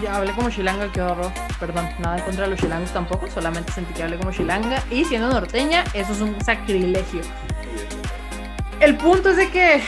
ya 0.00 0.16
hablé 0.16 0.32
como 0.32 0.48
Shilanga, 0.48 0.90
qué 0.92 1.02
horror. 1.02 1.32
Perdón, 1.58 1.88
nada 1.98 2.18
en 2.18 2.24
contra 2.24 2.44
de 2.44 2.50
los 2.50 2.60
Shilangos 2.60 2.92
tampoco, 2.92 3.28
solamente 3.28 3.72
sentí 3.72 3.92
que 3.94 4.04
hablé 4.04 4.16
como 4.16 4.30
Shilanga. 4.30 4.82
Y 4.90 5.04
siendo 5.04 5.28
norteña, 5.28 5.84
eso 5.92 6.12
es 6.12 6.20
un 6.20 6.40
sacrilegio. 6.44 7.20
El 8.80 8.96
punto 8.96 9.30
es 9.30 9.36
de 9.36 9.50
que 9.50 9.82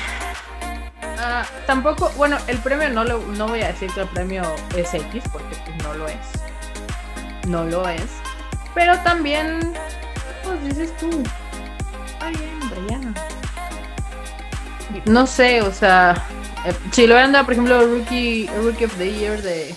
ah, 1.21 1.47
tampoco, 1.67 2.11
bueno, 2.17 2.37
el 2.49 2.59
premio 2.59 2.89
no 2.91 3.05
lo, 3.05 3.19
no 3.19 3.49
voy 3.49 3.61
a 3.61 3.69
decir 3.69 3.91
que 3.93 4.01
el 4.01 4.09
premio 4.09 4.43
es 4.77 4.93
X, 4.95 5.23
porque 5.33 5.57
pues 5.65 5.77
no 5.83 5.95
lo 5.95 6.07
es. 6.09 7.47
No 7.47 7.65
lo 7.65 7.89
es. 7.89 8.21
Pero 8.75 8.99
también, 9.03 9.75
pues 10.45 10.65
dices 10.65 10.97
tú, 10.97 11.09
está 12.07 12.31
bien, 12.31 12.61
Brian. 12.71 13.15
No 15.07 15.27
sé, 15.27 15.63
o 15.63 15.73
sea, 15.73 16.15
eh, 16.67 16.73
si 16.91 17.07
lo 17.07 17.15
hubieran 17.15 17.45
por 17.45 17.53
ejemplo, 17.53 17.81
Rookie, 17.87 18.49
Rookie 18.63 18.85
of 18.85 18.97
the 18.97 19.13
Year 19.13 19.41
de, 19.43 19.75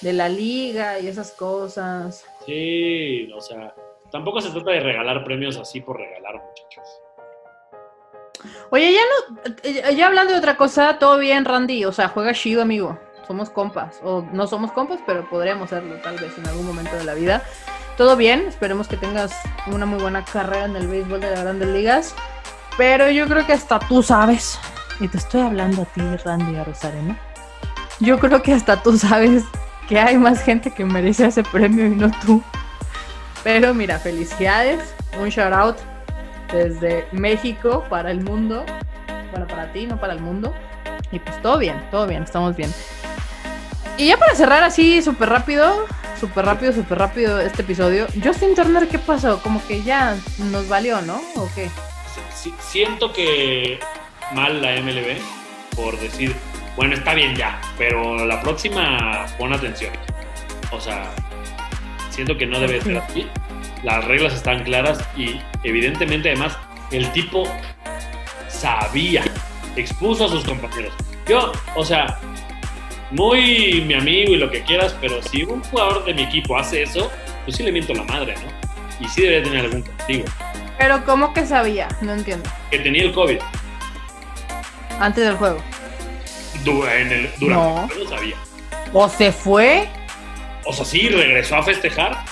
de 0.00 0.12
la 0.12 0.28
liga 0.28 0.98
y 0.98 1.08
esas 1.08 1.32
cosas. 1.32 2.24
Sí, 2.44 3.30
o 3.32 3.40
sea, 3.40 3.74
tampoco 4.10 4.40
se 4.40 4.50
trata 4.50 4.70
de 4.70 4.80
regalar 4.80 5.24
premios 5.24 5.56
así 5.56 5.80
por 5.80 5.98
regalar, 5.98 6.34
muchachos. 6.34 7.05
Oye, 8.70 8.92
ya 8.92 9.00
no, 9.00 9.54
eh, 9.62 9.94
ya 9.94 10.06
hablando 10.06 10.32
de 10.32 10.38
otra 10.38 10.56
cosa, 10.56 10.98
todo 10.98 11.18
bien, 11.18 11.44
Randy, 11.44 11.84
o 11.84 11.92
sea, 11.92 12.08
juega 12.08 12.32
chido, 12.32 12.62
amigo. 12.62 12.98
Somos 13.26 13.50
compas, 13.50 14.00
o 14.02 14.24
no 14.32 14.46
somos 14.46 14.72
compas, 14.72 15.00
pero 15.06 15.28
podríamos 15.28 15.70
serlo 15.70 15.96
tal 15.96 16.16
vez 16.16 16.36
en 16.38 16.46
algún 16.46 16.66
momento 16.66 16.96
de 16.96 17.04
la 17.04 17.14
vida. 17.14 17.42
Todo 17.96 18.16
bien, 18.16 18.46
esperemos 18.46 18.88
que 18.88 18.96
tengas 18.96 19.32
una 19.66 19.86
muy 19.86 20.00
buena 20.00 20.24
carrera 20.24 20.66
en 20.66 20.76
el 20.76 20.86
béisbol 20.86 21.20
de 21.20 21.30
las 21.30 21.42
grandes 21.42 21.68
ligas. 21.68 22.14
Pero 22.76 23.10
yo 23.10 23.26
creo 23.26 23.46
que 23.46 23.52
hasta 23.52 23.78
tú 23.78 24.02
sabes, 24.02 24.58
y 25.00 25.08
te 25.08 25.16
estoy 25.16 25.40
hablando 25.40 25.82
a 25.82 25.84
ti, 25.86 26.02
Randy 26.24 26.62
Rosarena. 26.62 27.18
Yo 28.00 28.18
creo 28.18 28.42
que 28.42 28.52
hasta 28.52 28.82
tú 28.82 28.98
sabes 28.98 29.44
que 29.88 29.98
hay 29.98 30.18
más 30.18 30.42
gente 30.42 30.70
que 30.70 30.84
merece 30.84 31.26
ese 31.26 31.42
premio 31.42 31.86
y 31.86 31.90
no 31.90 32.10
tú. 32.24 32.42
Pero 33.42 33.72
mira, 33.72 33.98
felicidades, 33.98 34.94
un 35.18 35.28
shout 35.30 35.52
out 35.52 35.76
desde 36.52 37.06
México 37.12 37.84
para 37.88 38.10
el 38.10 38.20
mundo. 38.20 38.64
Bueno, 39.30 39.46
para 39.46 39.72
ti, 39.72 39.86
no 39.86 39.98
para 39.98 40.12
el 40.12 40.20
mundo. 40.20 40.54
Y 41.12 41.18
pues 41.18 41.40
todo 41.42 41.58
bien, 41.58 41.80
todo 41.90 42.06
bien, 42.06 42.22
estamos 42.22 42.56
bien. 42.56 42.72
Y 43.98 44.08
ya 44.08 44.18
para 44.18 44.34
cerrar 44.34 44.62
así 44.62 45.00
súper 45.00 45.28
rápido, 45.28 45.86
súper 46.20 46.44
rápido, 46.44 46.72
súper 46.72 46.98
rápido 46.98 47.40
este 47.40 47.62
episodio. 47.62 48.06
Justin 48.22 48.54
Turner, 48.54 48.88
¿qué 48.88 48.98
pasó? 48.98 49.40
Como 49.42 49.66
que 49.66 49.82
ya 49.82 50.16
nos 50.38 50.68
valió, 50.68 51.00
¿no? 51.02 51.20
¿O 51.36 51.48
qué? 51.54 51.70
siento 52.60 53.12
que 53.12 53.80
mal 54.32 54.62
la 54.62 54.80
MLB 54.80 55.18
por 55.74 55.98
decir, 55.98 56.34
bueno, 56.76 56.94
está 56.94 57.14
bien 57.14 57.34
ya, 57.34 57.60
pero 57.76 58.24
la 58.24 58.40
próxima 58.40 59.26
pon 59.38 59.52
atención. 59.52 59.92
O 60.70 60.80
sea, 60.80 61.10
siento 62.10 62.36
que 62.36 62.46
no 62.46 62.58
debe 62.58 62.80
ser 62.80 62.98
así. 62.98 63.26
Las 63.86 64.04
reglas 64.04 64.34
están 64.34 64.64
claras 64.64 64.98
y 65.16 65.40
evidentemente 65.62 66.30
además 66.30 66.58
el 66.90 67.08
tipo 67.12 67.44
sabía, 68.48 69.22
expuso 69.76 70.24
a 70.24 70.28
sus 70.28 70.42
compañeros. 70.42 70.92
Yo, 71.28 71.52
o 71.76 71.84
sea, 71.84 72.18
muy 73.12 73.84
mi 73.86 73.94
amigo 73.94 74.32
y 74.32 74.38
lo 74.38 74.50
que 74.50 74.64
quieras, 74.64 74.96
pero 75.00 75.22
si 75.22 75.44
un 75.44 75.62
jugador 75.62 76.04
de 76.04 76.14
mi 76.14 76.24
equipo 76.24 76.58
hace 76.58 76.82
eso, 76.82 77.12
pues 77.44 77.56
sí 77.56 77.62
le 77.62 77.70
miento 77.70 77.94
la 77.94 78.02
madre, 78.02 78.34
¿no? 78.34 79.06
Y 79.06 79.08
sí 79.08 79.22
debería 79.22 79.44
tener 79.44 79.64
algún 79.66 79.82
castigo. 79.82 80.24
Pero 80.78 81.04
¿cómo 81.04 81.32
que 81.32 81.46
sabía? 81.46 81.86
No 82.00 82.12
entiendo. 82.12 82.50
Que 82.72 82.80
tenía 82.80 83.04
el 83.04 83.12
COVID. 83.12 83.38
Antes 84.98 85.26
del 85.26 85.36
juego. 85.36 85.62
en 86.90 87.12
el, 87.12 87.30
durante 87.38 87.64
no. 87.64 87.82
el 87.84 87.90
juego 87.90 88.10
sabía. 88.10 88.36
¿O 88.92 89.08
se 89.08 89.30
fue? 89.30 89.88
O 90.64 90.72
sea, 90.72 90.84
sí, 90.84 91.08
regresó 91.08 91.54
a 91.54 91.62
festejar. 91.62 92.24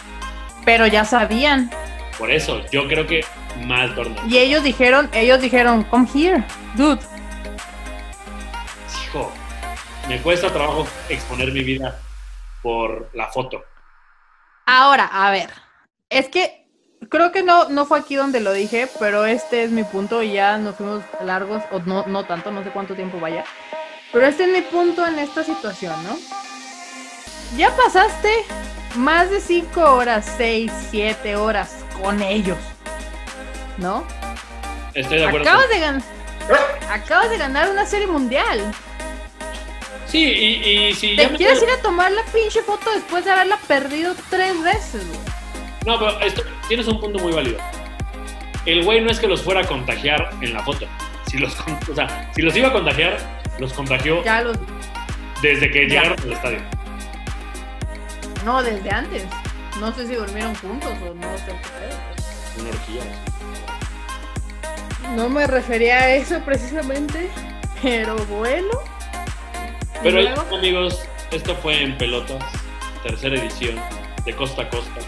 Pero 0.65 0.87
ya 0.87 1.05
sabían. 1.05 1.71
Por 2.19 2.31
eso, 2.31 2.62
yo 2.71 2.87
creo 2.87 3.07
que 3.07 3.25
mal 3.67 3.95
torneo. 3.95 4.23
Y 4.29 4.39
ellos 4.39 4.62
dijeron, 4.62 5.11
ellos 5.12 5.41
dijeron, 5.41 5.85
come 5.85 6.09
here, 6.15 6.45
dude. 6.75 7.01
Hijo, 9.05 9.33
me 10.09 10.21
cuesta 10.21 10.53
trabajo 10.53 10.87
exponer 11.09 11.53
mi 11.53 11.62
vida 11.62 12.01
por 12.62 13.11
la 13.15 13.29
foto. 13.29 13.65
Ahora, 14.67 15.07
a 15.12 15.31
ver, 15.31 15.51
es 16.09 16.29
que 16.29 16.67
creo 17.11 17.33
que 17.33 17.43
no, 17.43 17.69
no 17.69 17.85
fue 17.87 17.99
aquí 17.99 18.15
donde 18.15 18.41
lo 18.41 18.53
dije, 18.53 18.89
pero 18.99 19.27
este 19.27 19.65
es 19.65 19.71
mi 19.71 19.85
punto 19.85 20.23
y 20.23 20.33
ya 20.33 20.59
nos 20.59 20.77
fuimos 20.77 21.03
largos, 21.23 21.62
o 21.71 21.81
no, 21.81 22.07
no 22.07 22.25
tanto, 22.25 22.51
no 22.51 22.65
sé 22.65 22.71
cuánto 22.71 22.95
tiempo 22.95 23.21
vaya. 23.21 23.45
Pero 24.12 24.27
este 24.27 24.45
es 24.45 24.51
mi 24.51 24.62
punto 24.62 25.07
en 25.07 25.19
esta 25.19 25.43
situación, 25.43 25.95
¿no? 26.05 26.17
Ya 27.57 27.75
pasaste 27.77 28.31
más 28.97 29.30
de 29.30 29.40
5 29.40 29.80
horas, 29.80 30.32
6, 30.36 30.70
7 30.90 31.36
horas 31.36 31.84
con 32.01 32.22
ellos, 32.22 32.59
¿no? 33.78 34.07
Estoy 34.95 35.18
de 35.18 35.26
acuerdo. 35.26 35.49
Acabas 35.49 35.68
de, 35.68 35.80
ganar, 35.80 36.03
acabas 36.90 37.30
de 37.30 37.38
ganar 37.38 37.70
una 37.70 37.86
serie 37.86 38.07
mundial. 38.07 38.72
Sí, 40.07 40.22
y, 40.24 40.95
si... 40.95 41.16
¿Te 41.16 41.28
quieres 41.30 41.62
ir 41.62 41.70
a 41.70 41.82
tomar 41.82 42.12
la 42.12 42.22
pinche 42.26 42.62
foto 42.62 42.92
después 42.92 43.24
de 43.24 43.32
haberla 43.32 43.57
perdido 43.66 44.14
tres 44.30 44.62
veces, 44.62 45.07
güey? 45.09 45.20
No, 45.86 45.99
pero 45.99 46.20
esto, 46.20 46.42
tienes 46.68 46.86
un 46.86 47.01
punto 47.01 47.18
muy 47.18 47.32
válido. 47.32 47.59
El 48.64 48.84
güey 48.84 49.01
no 49.01 49.11
es 49.11 49.18
que 49.18 49.26
los 49.26 49.42
fuera 49.42 49.61
a 49.61 49.64
contagiar 49.64 50.30
en 50.40 50.55
la 50.55 50.62
foto. 50.62 50.86
Si 51.26 51.38
los, 51.38 51.57
o 51.90 51.95
sea, 51.95 52.30
si 52.34 52.42
los 52.42 52.57
iba 52.57 52.68
a 52.68 52.72
contagiar, 52.72 53.18
los 53.59 53.72
contagió 53.72 54.22
desde 55.42 55.70
que 55.70 55.86
llegaron 55.86 56.18
al 56.20 56.32
estadio. 56.32 56.84
No, 58.45 58.62
desde 58.62 58.90
antes. 58.90 59.24
No 59.80 59.92
sé 59.95 60.07
si 60.07 60.14
durmieron 60.14 60.55
juntos 60.57 60.92
o 61.03 61.14
no 61.14 61.38
sé 61.38 61.47
qué 61.47 62.61
Una 62.61 62.70
orgía. 62.70 63.03
No 65.16 65.28
me 65.28 65.47
refería 65.47 65.99
a 65.99 66.14
eso 66.14 66.40
precisamente, 66.45 67.30
pero 67.82 68.16
bueno. 68.26 68.70
Pero 70.03 70.20
amigos, 70.55 71.01
esto 71.30 71.55
fue 71.57 71.82
en 71.82 71.97
pelotas, 71.97 72.45
tercera 73.03 73.36
edición, 73.36 73.76
de 74.24 74.36
costa 74.36 74.62
a 74.62 74.70
costa 74.70 75.01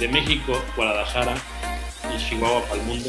de 0.00 0.08
México, 0.08 0.54
Guadalajara 0.76 1.34
y 2.14 2.16
Chihuahua 2.18 2.62
para 2.62 2.80
el 2.80 2.86
mundo. 2.86 3.08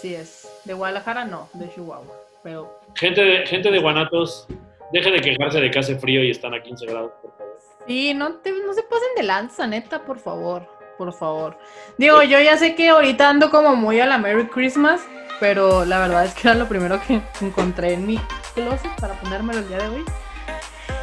Sí 0.00 0.14
es. 0.14 0.48
De 0.64 0.72
Guadalajara 0.72 1.24
no, 1.24 1.48
de 1.52 1.68
Chihuahua. 1.74 2.14
Pero... 2.44 2.80
Gente 2.94 3.20
de, 3.20 3.46
gente 3.46 3.72
de 3.72 3.80
Guanatos, 3.80 4.46
deje 4.92 5.10
de 5.10 5.20
quejarse 5.20 5.60
de 5.60 5.70
que 5.70 5.78
hace 5.78 5.96
frío 5.98 6.22
y 6.22 6.30
están 6.30 6.54
a 6.54 6.62
15 6.62 6.86
grados, 6.86 7.12
por 7.22 7.32
favor. 7.36 7.58
Sí, 7.86 8.14
no, 8.14 8.28
no 8.28 8.72
se 8.74 8.82
pasen 8.82 9.08
de 9.16 9.22
lanza, 9.22 9.66
neta, 9.66 10.04
por 10.04 10.18
favor. 10.18 10.66
Por 10.98 11.12
favor. 11.12 11.58
Digo, 11.98 12.22
yo 12.22 12.40
ya 12.40 12.56
sé 12.56 12.74
que 12.74 12.88
ahorita 12.88 13.28
ando 13.28 13.50
como 13.50 13.76
muy 13.76 14.00
a 14.00 14.06
la 14.06 14.16
Merry 14.16 14.46
Christmas, 14.46 15.02
pero 15.40 15.84
la 15.84 15.98
verdad 15.98 16.24
es 16.24 16.32
que 16.32 16.48
era 16.48 16.56
lo 16.56 16.66
primero 16.66 16.98
que 17.06 17.20
encontré 17.42 17.92
en 17.92 18.06
mi 18.06 18.18
closet 18.54 18.90
para 18.98 19.12
ponérmelo 19.20 19.58
el 19.58 19.68
día 19.68 19.78
de 19.78 19.88
hoy. 19.88 20.04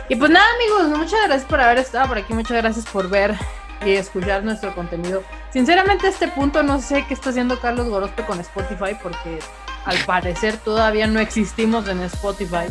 Y 0.09 0.15
pues 0.15 0.31
nada, 0.31 0.45
amigos, 0.55 0.97
muchas 0.97 1.19
gracias 1.27 1.45
por 1.45 1.61
haber 1.61 1.77
estado 1.77 2.07
por 2.07 2.17
aquí, 2.17 2.33
muchas 2.33 2.57
gracias 2.57 2.85
por 2.87 3.07
ver 3.09 3.35
y 3.85 3.91
escuchar 3.91 4.43
nuestro 4.43 4.73
contenido. 4.73 5.23
Sinceramente, 5.51 6.07
a 6.07 6.09
este 6.09 6.27
punto 6.27 6.63
no 6.63 6.81
sé 6.81 7.05
qué 7.07 7.13
está 7.13 7.29
haciendo 7.29 7.59
Carlos 7.59 7.87
Gorospe 7.87 8.25
con 8.25 8.39
Spotify 8.39 8.97
porque 9.01 9.39
al 9.85 9.97
parecer 10.05 10.57
todavía 10.57 11.07
no 11.07 11.19
existimos 11.19 11.87
en 11.87 12.01
Spotify. 12.03 12.65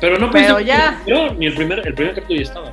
Pero 0.00 0.18
no 0.18 0.30
Pero 0.30 0.60
ya. 0.60 1.00
ni 1.38 1.46
el 1.46 1.54
primer, 1.54 1.86
el 1.86 1.94
primer 1.94 2.14
capítulo 2.14 2.40
ya 2.40 2.46
estaba. 2.46 2.72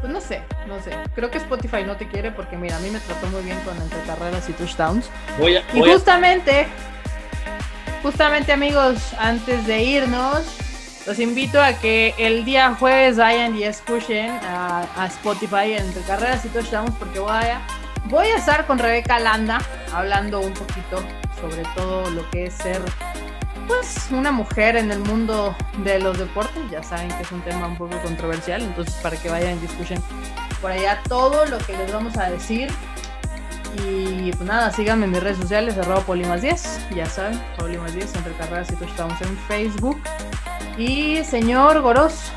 Pues 0.00 0.12
no 0.12 0.20
sé, 0.20 0.42
no 0.66 0.80
sé. 0.80 0.90
Creo 1.14 1.30
que 1.30 1.38
Spotify 1.38 1.82
no 1.84 1.96
te 1.96 2.06
quiere 2.08 2.30
porque, 2.30 2.56
mira, 2.56 2.76
a 2.76 2.80
mí 2.80 2.90
me 2.90 3.00
trató 3.00 3.26
muy 3.28 3.42
bien 3.42 3.58
con 3.60 3.76
entre 3.80 4.00
carreras 4.02 4.48
y 4.48 4.52
touchdowns. 4.52 5.10
Voy 5.38 5.56
a, 5.56 5.62
y 5.74 5.80
justamente, 5.80 6.66
justamente, 8.02 8.52
amigos, 8.52 9.14
antes 9.18 9.66
de 9.66 9.82
irnos, 9.82 10.44
los 11.06 11.18
invito 11.18 11.62
a 11.62 11.72
que 11.74 12.14
el 12.18 12.44
día 12.44 12.74
jueves 12.74 13.16
vayan 13.16 13.56
y 13.56 13.62
escuchen 13.62 14.30
a, 14.42 15.06
Spotify 15.06 15.74
entre 15.74 16.02
carreras 16.02 16.44
y 16.44 16.48
touchdowns 16.48 16.94
porque 16.98 17.20
voy 17.20 17.30
a, 17.30 17.64
voy 18.06 18.26
a 18.26 18.36
estar 18.36 18.66
con 18.66 18.78
Rebeca 18.78 19.20
Landa 19.20 19.60
hablando 19.92 20.40
un 20.40 20.52
poquito 20.52 21.02
sobre 21.40 21.62
todo 21.76 22.10
lo 22.10 22.28
que 22.30 22.46
es 22.46 22.54
ser 22.54 22.80
pues 23.66 24.08
una 24.10 24.32
mujer 24.32 24.76
en 24.76 24.90
el 24.90 25.00
mundo 25.00 25.54
de 25.84 25.98
los 25.98 26.18
deportes. 26.18 26.62
Ya 26.70 26.82
saben 26.82 27.08
que 27.08 27.22
es 27.22 27.32
un 27.32 27.40
tema 27.42 27.66
un 27.66 27.76
poco 27.76 27.96
controversial, 28.02 28.62
entonces 28.62 28.94
para 29.02 29.16
que 29.16 29.28
vayan 29.28 29.58
y 29.62 29.66
escuchen 29.66 30.02
por 30.60 30.70
allá 30.70 31.00
todo 31.08 31.46
lo 31.46 31.58
que 31.58 31.76
les 31.76 31.92
vamos 31.92 32.16
a 32.16 32.30
decir. 32.30 32.70
Y 33.84 34.30
pues 34.32 34.48
nada, 34.48 34.70
síganme 34.70 35.04
en 35.04 35.12
mis 35.12 35.22
redes 35.22 35.36
sociales, 35.36 35.76
arroba 35.76 36.04
polimas10, 36.06 36.94
ya 36.94 37.06
saben, 37.06 37.38
polimas10, 37.58 38.16
entre 38.16 38.32
carreras 38.34 38.70
y 38.70 38.76
touchdowns 38.76 39.20
en 39.20 39.36
Facebook. 39.48 40.00
Y 40.78 41.22
señor 41.24 41.80
Goros. 41.82 42.32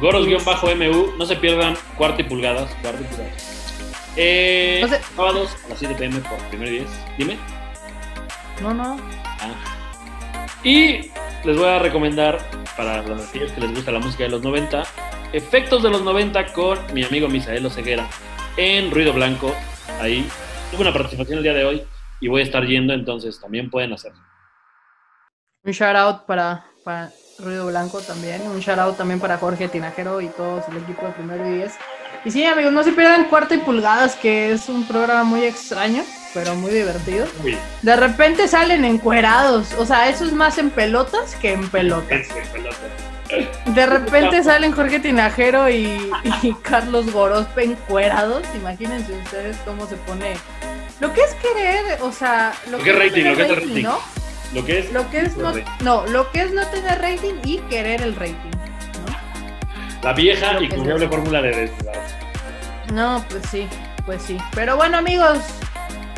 Goros-MU, 0.00 1.16
no 1.16 1.26
se 1.26 1.36
pierdan 1.36 1.76
cuarto 1.96 2.22
y 2.22 2.24
pulgadas. 2.24 2.70
Cuarto 2.82 3.02
y 3.02 3.06
pulgadas. 3.06 3.52
Eh, 4.16 5.00
sábados 5.16 5.56
a 5.64 5.68
las 5.70 5.78
7 5.78 5.94
pm 5.94 6.20
por 6.20 6.38
primer 6.48 6.68
10. 6.68 6.88
Dime. 7.16 7.38
No, 8.60 8.74
no. 8.74 8.98
Ah. 9.40 9.81
Y 10.64 11.10
les 11.44 11.56
voy 11.56 11.68
a 11.68 11.78
recomendar 11.78 12.38
para 12.76 13.02
los 13.02 13.22
que 13.28 13.40
les 13.40 13.74
gusta 13.74 13.90
la 13.90 13.98
música 13.98 14.24
de 14.24 14.30
los 14.30 14.42
90, 14.42 14.82
efectos 15.32 15.82
de 15.82 15.90
los 15.90 16.02
90 16.02 16.52
con 16.52 16.78
mi 16.94 17.04
amigo 17.04 17.28
Misael 17.28 17.66
Oseguera 17.66 18.08
en 18.56 18.90
Ruido 18.90 19.12
Blanco. 19.12 19.54
Ahí 20.00 20.28
tuve 20.70 20.82
una 20.82 20.92
participación 20.92 21.38
el 21.38 21.44
día 21.44 21.54
de 21.54 21.64
hoy 21.64 21.82
y 22.20 22.28
voy 22.28 22.42
a 22.42 22.44
estar 22.44 22.64
yendo, 22.64 22.92
entonces 22.92 23.40
también 23.40 23.70
pueden 23.70 23.92
hacerlo. 23.92 24.20
Un 25.64 25.72
shout 25.72 25.96
out 25.96 26.26
para, 26.26 26.64
para 26.84 27.10
Ruido 27.38 27.66
Blanco 27.66 28.00
también. 28.00 28.42
Un 28.42 28.60
shout 28.60 28.78
out 28.78 28.96
también 28.96 29.20
para 29.20 29.38
Jorge 29.38 29.68
Tinajero 29.68 30.20
y 30.20 30.28
todo 30.28 30.62
el 30.70 30.76
equipo 30.78 31.06
de 31.06 31.12
Primero 31.12 31.48
y 31.48 31.54
Diez. 31.56 31.74
Y 32.24 32.30
sí, 32.30 32.44
amigos, 32.44 32.72
no 32.72 32.84
se 32.84 32.92
pierdan 32.92 33.24
Cuarto 33.24 33.54
y 33.54 33.58
Pulgadas, 33.58 34.14
que 34.14 34.52
es 34.52 34.68
un 34.68 34.86
programa 34.86 35.24
muy 35.24 35.42
extraño, 35.42 36.04
pero 36.32 36.54
muy 36.54 36.70
divertido. 36.70 37.26
De 37.82 37.96
repente 37.96 38.46
salen 38.46 38.84
encuerados. 38.84 39.72
O 39.74 39.84
sea, 39.84 40.08
eso 40.08 40.24
es 40.24 40.32
más 40.32 40.56
en 40.58 40.70
pelotas 40.70 41.34
que 41.36 41.52
en 41.52 41.68
pelotas. 41.68 42.28
De 43.66 43.86
repente 43.86 44.44
salen 44.44 44.72
Jorge 44.72 45.00
Tinajero 45.00 45.68
y, 45.68 46.10
Carlos 46.62 47.10
Gorospe 47.12 47.64
encuerados. 47.64 48.44
Imagínense 48.54 49.12
ustedes 49.12 49.56
cómo 49.64 49.86
se 49.88 49.96
pone. 49.96 50.34
Lo 51.00 51.12
que 51.12 51.22
es 51.22 51.34
querer, 51.34 52.00
o 52.02 52.12
sea, 52.12 52.52
lo, 52.70 52.78
que, 52.78 52.90
es 52.90 52.98
rating, 52.98 53.24
lo 53.24 53.36
que 53.36 53.42
es 53.42 53.48
rating, 53.48 53.82
¿no? 53.82 53.98
Lo 54.54 54.64
que 54.64 54.78
es, 54.78 54.92
lo 54.92 55.10
que 55.10 55.20
es 55.22 55.36
no, 55.36 55.52
no, 55.80 56.06
lo 56.06 56.30
que 56.30 56.42
es 56.42 56.52
no 56.52 56.64
tener 56.68 57.00
rating 57.00 57.34
y 57.42 57.58
querer 57.70 58.02
el 58.02 58.14
rating. 58.14 58.61
La 60.02 60.12
vieja 60.12 60.60
y 60.60 60.68
confiable 60.68 61.08
fórmula 61.08 61.40
de 61.42 61.72
No, 62.92 63.24
pues 63.28 63.42
sí, 63.50 63.68
pues 64.04 64.22
sí. 64.22 64.36
Pero 64.54 64.76
bueno, 64.76 64.98
amigos, 64.98 65.38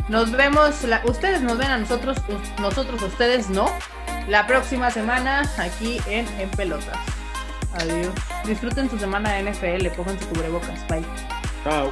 Nos 0.08 0.30
vemos, 0.32 0.82
la- 0.84 1.00
ustedes 1.04 1.40
nos 1.40 1.56
ven 1.56 1.70
a 1.70 1.78
nosotros, 1.78 2.18
nosotros 2.60 3.02
ustedes 3.02 3.48
no. 3.48 3.70
La 4.28 4.46
próxima 4.46 4.90
semana 4.90 5.50
aquí 5.58 5.98
en 6.06 6.26
En 6.38 6.50
Pelotas. 6.50 6.98
Adiós. 7.80 8.12
Disfruten 8.44 8.90
su 8.90 8.98
semana 8.98 9.32
de 9.32 9.40
NFL, 9.50 9.88
pónganse 9.96 10.26
cubrebocas. 10.26 10.86
Bye. 10.88 11.04
Chao. 11.64 11.90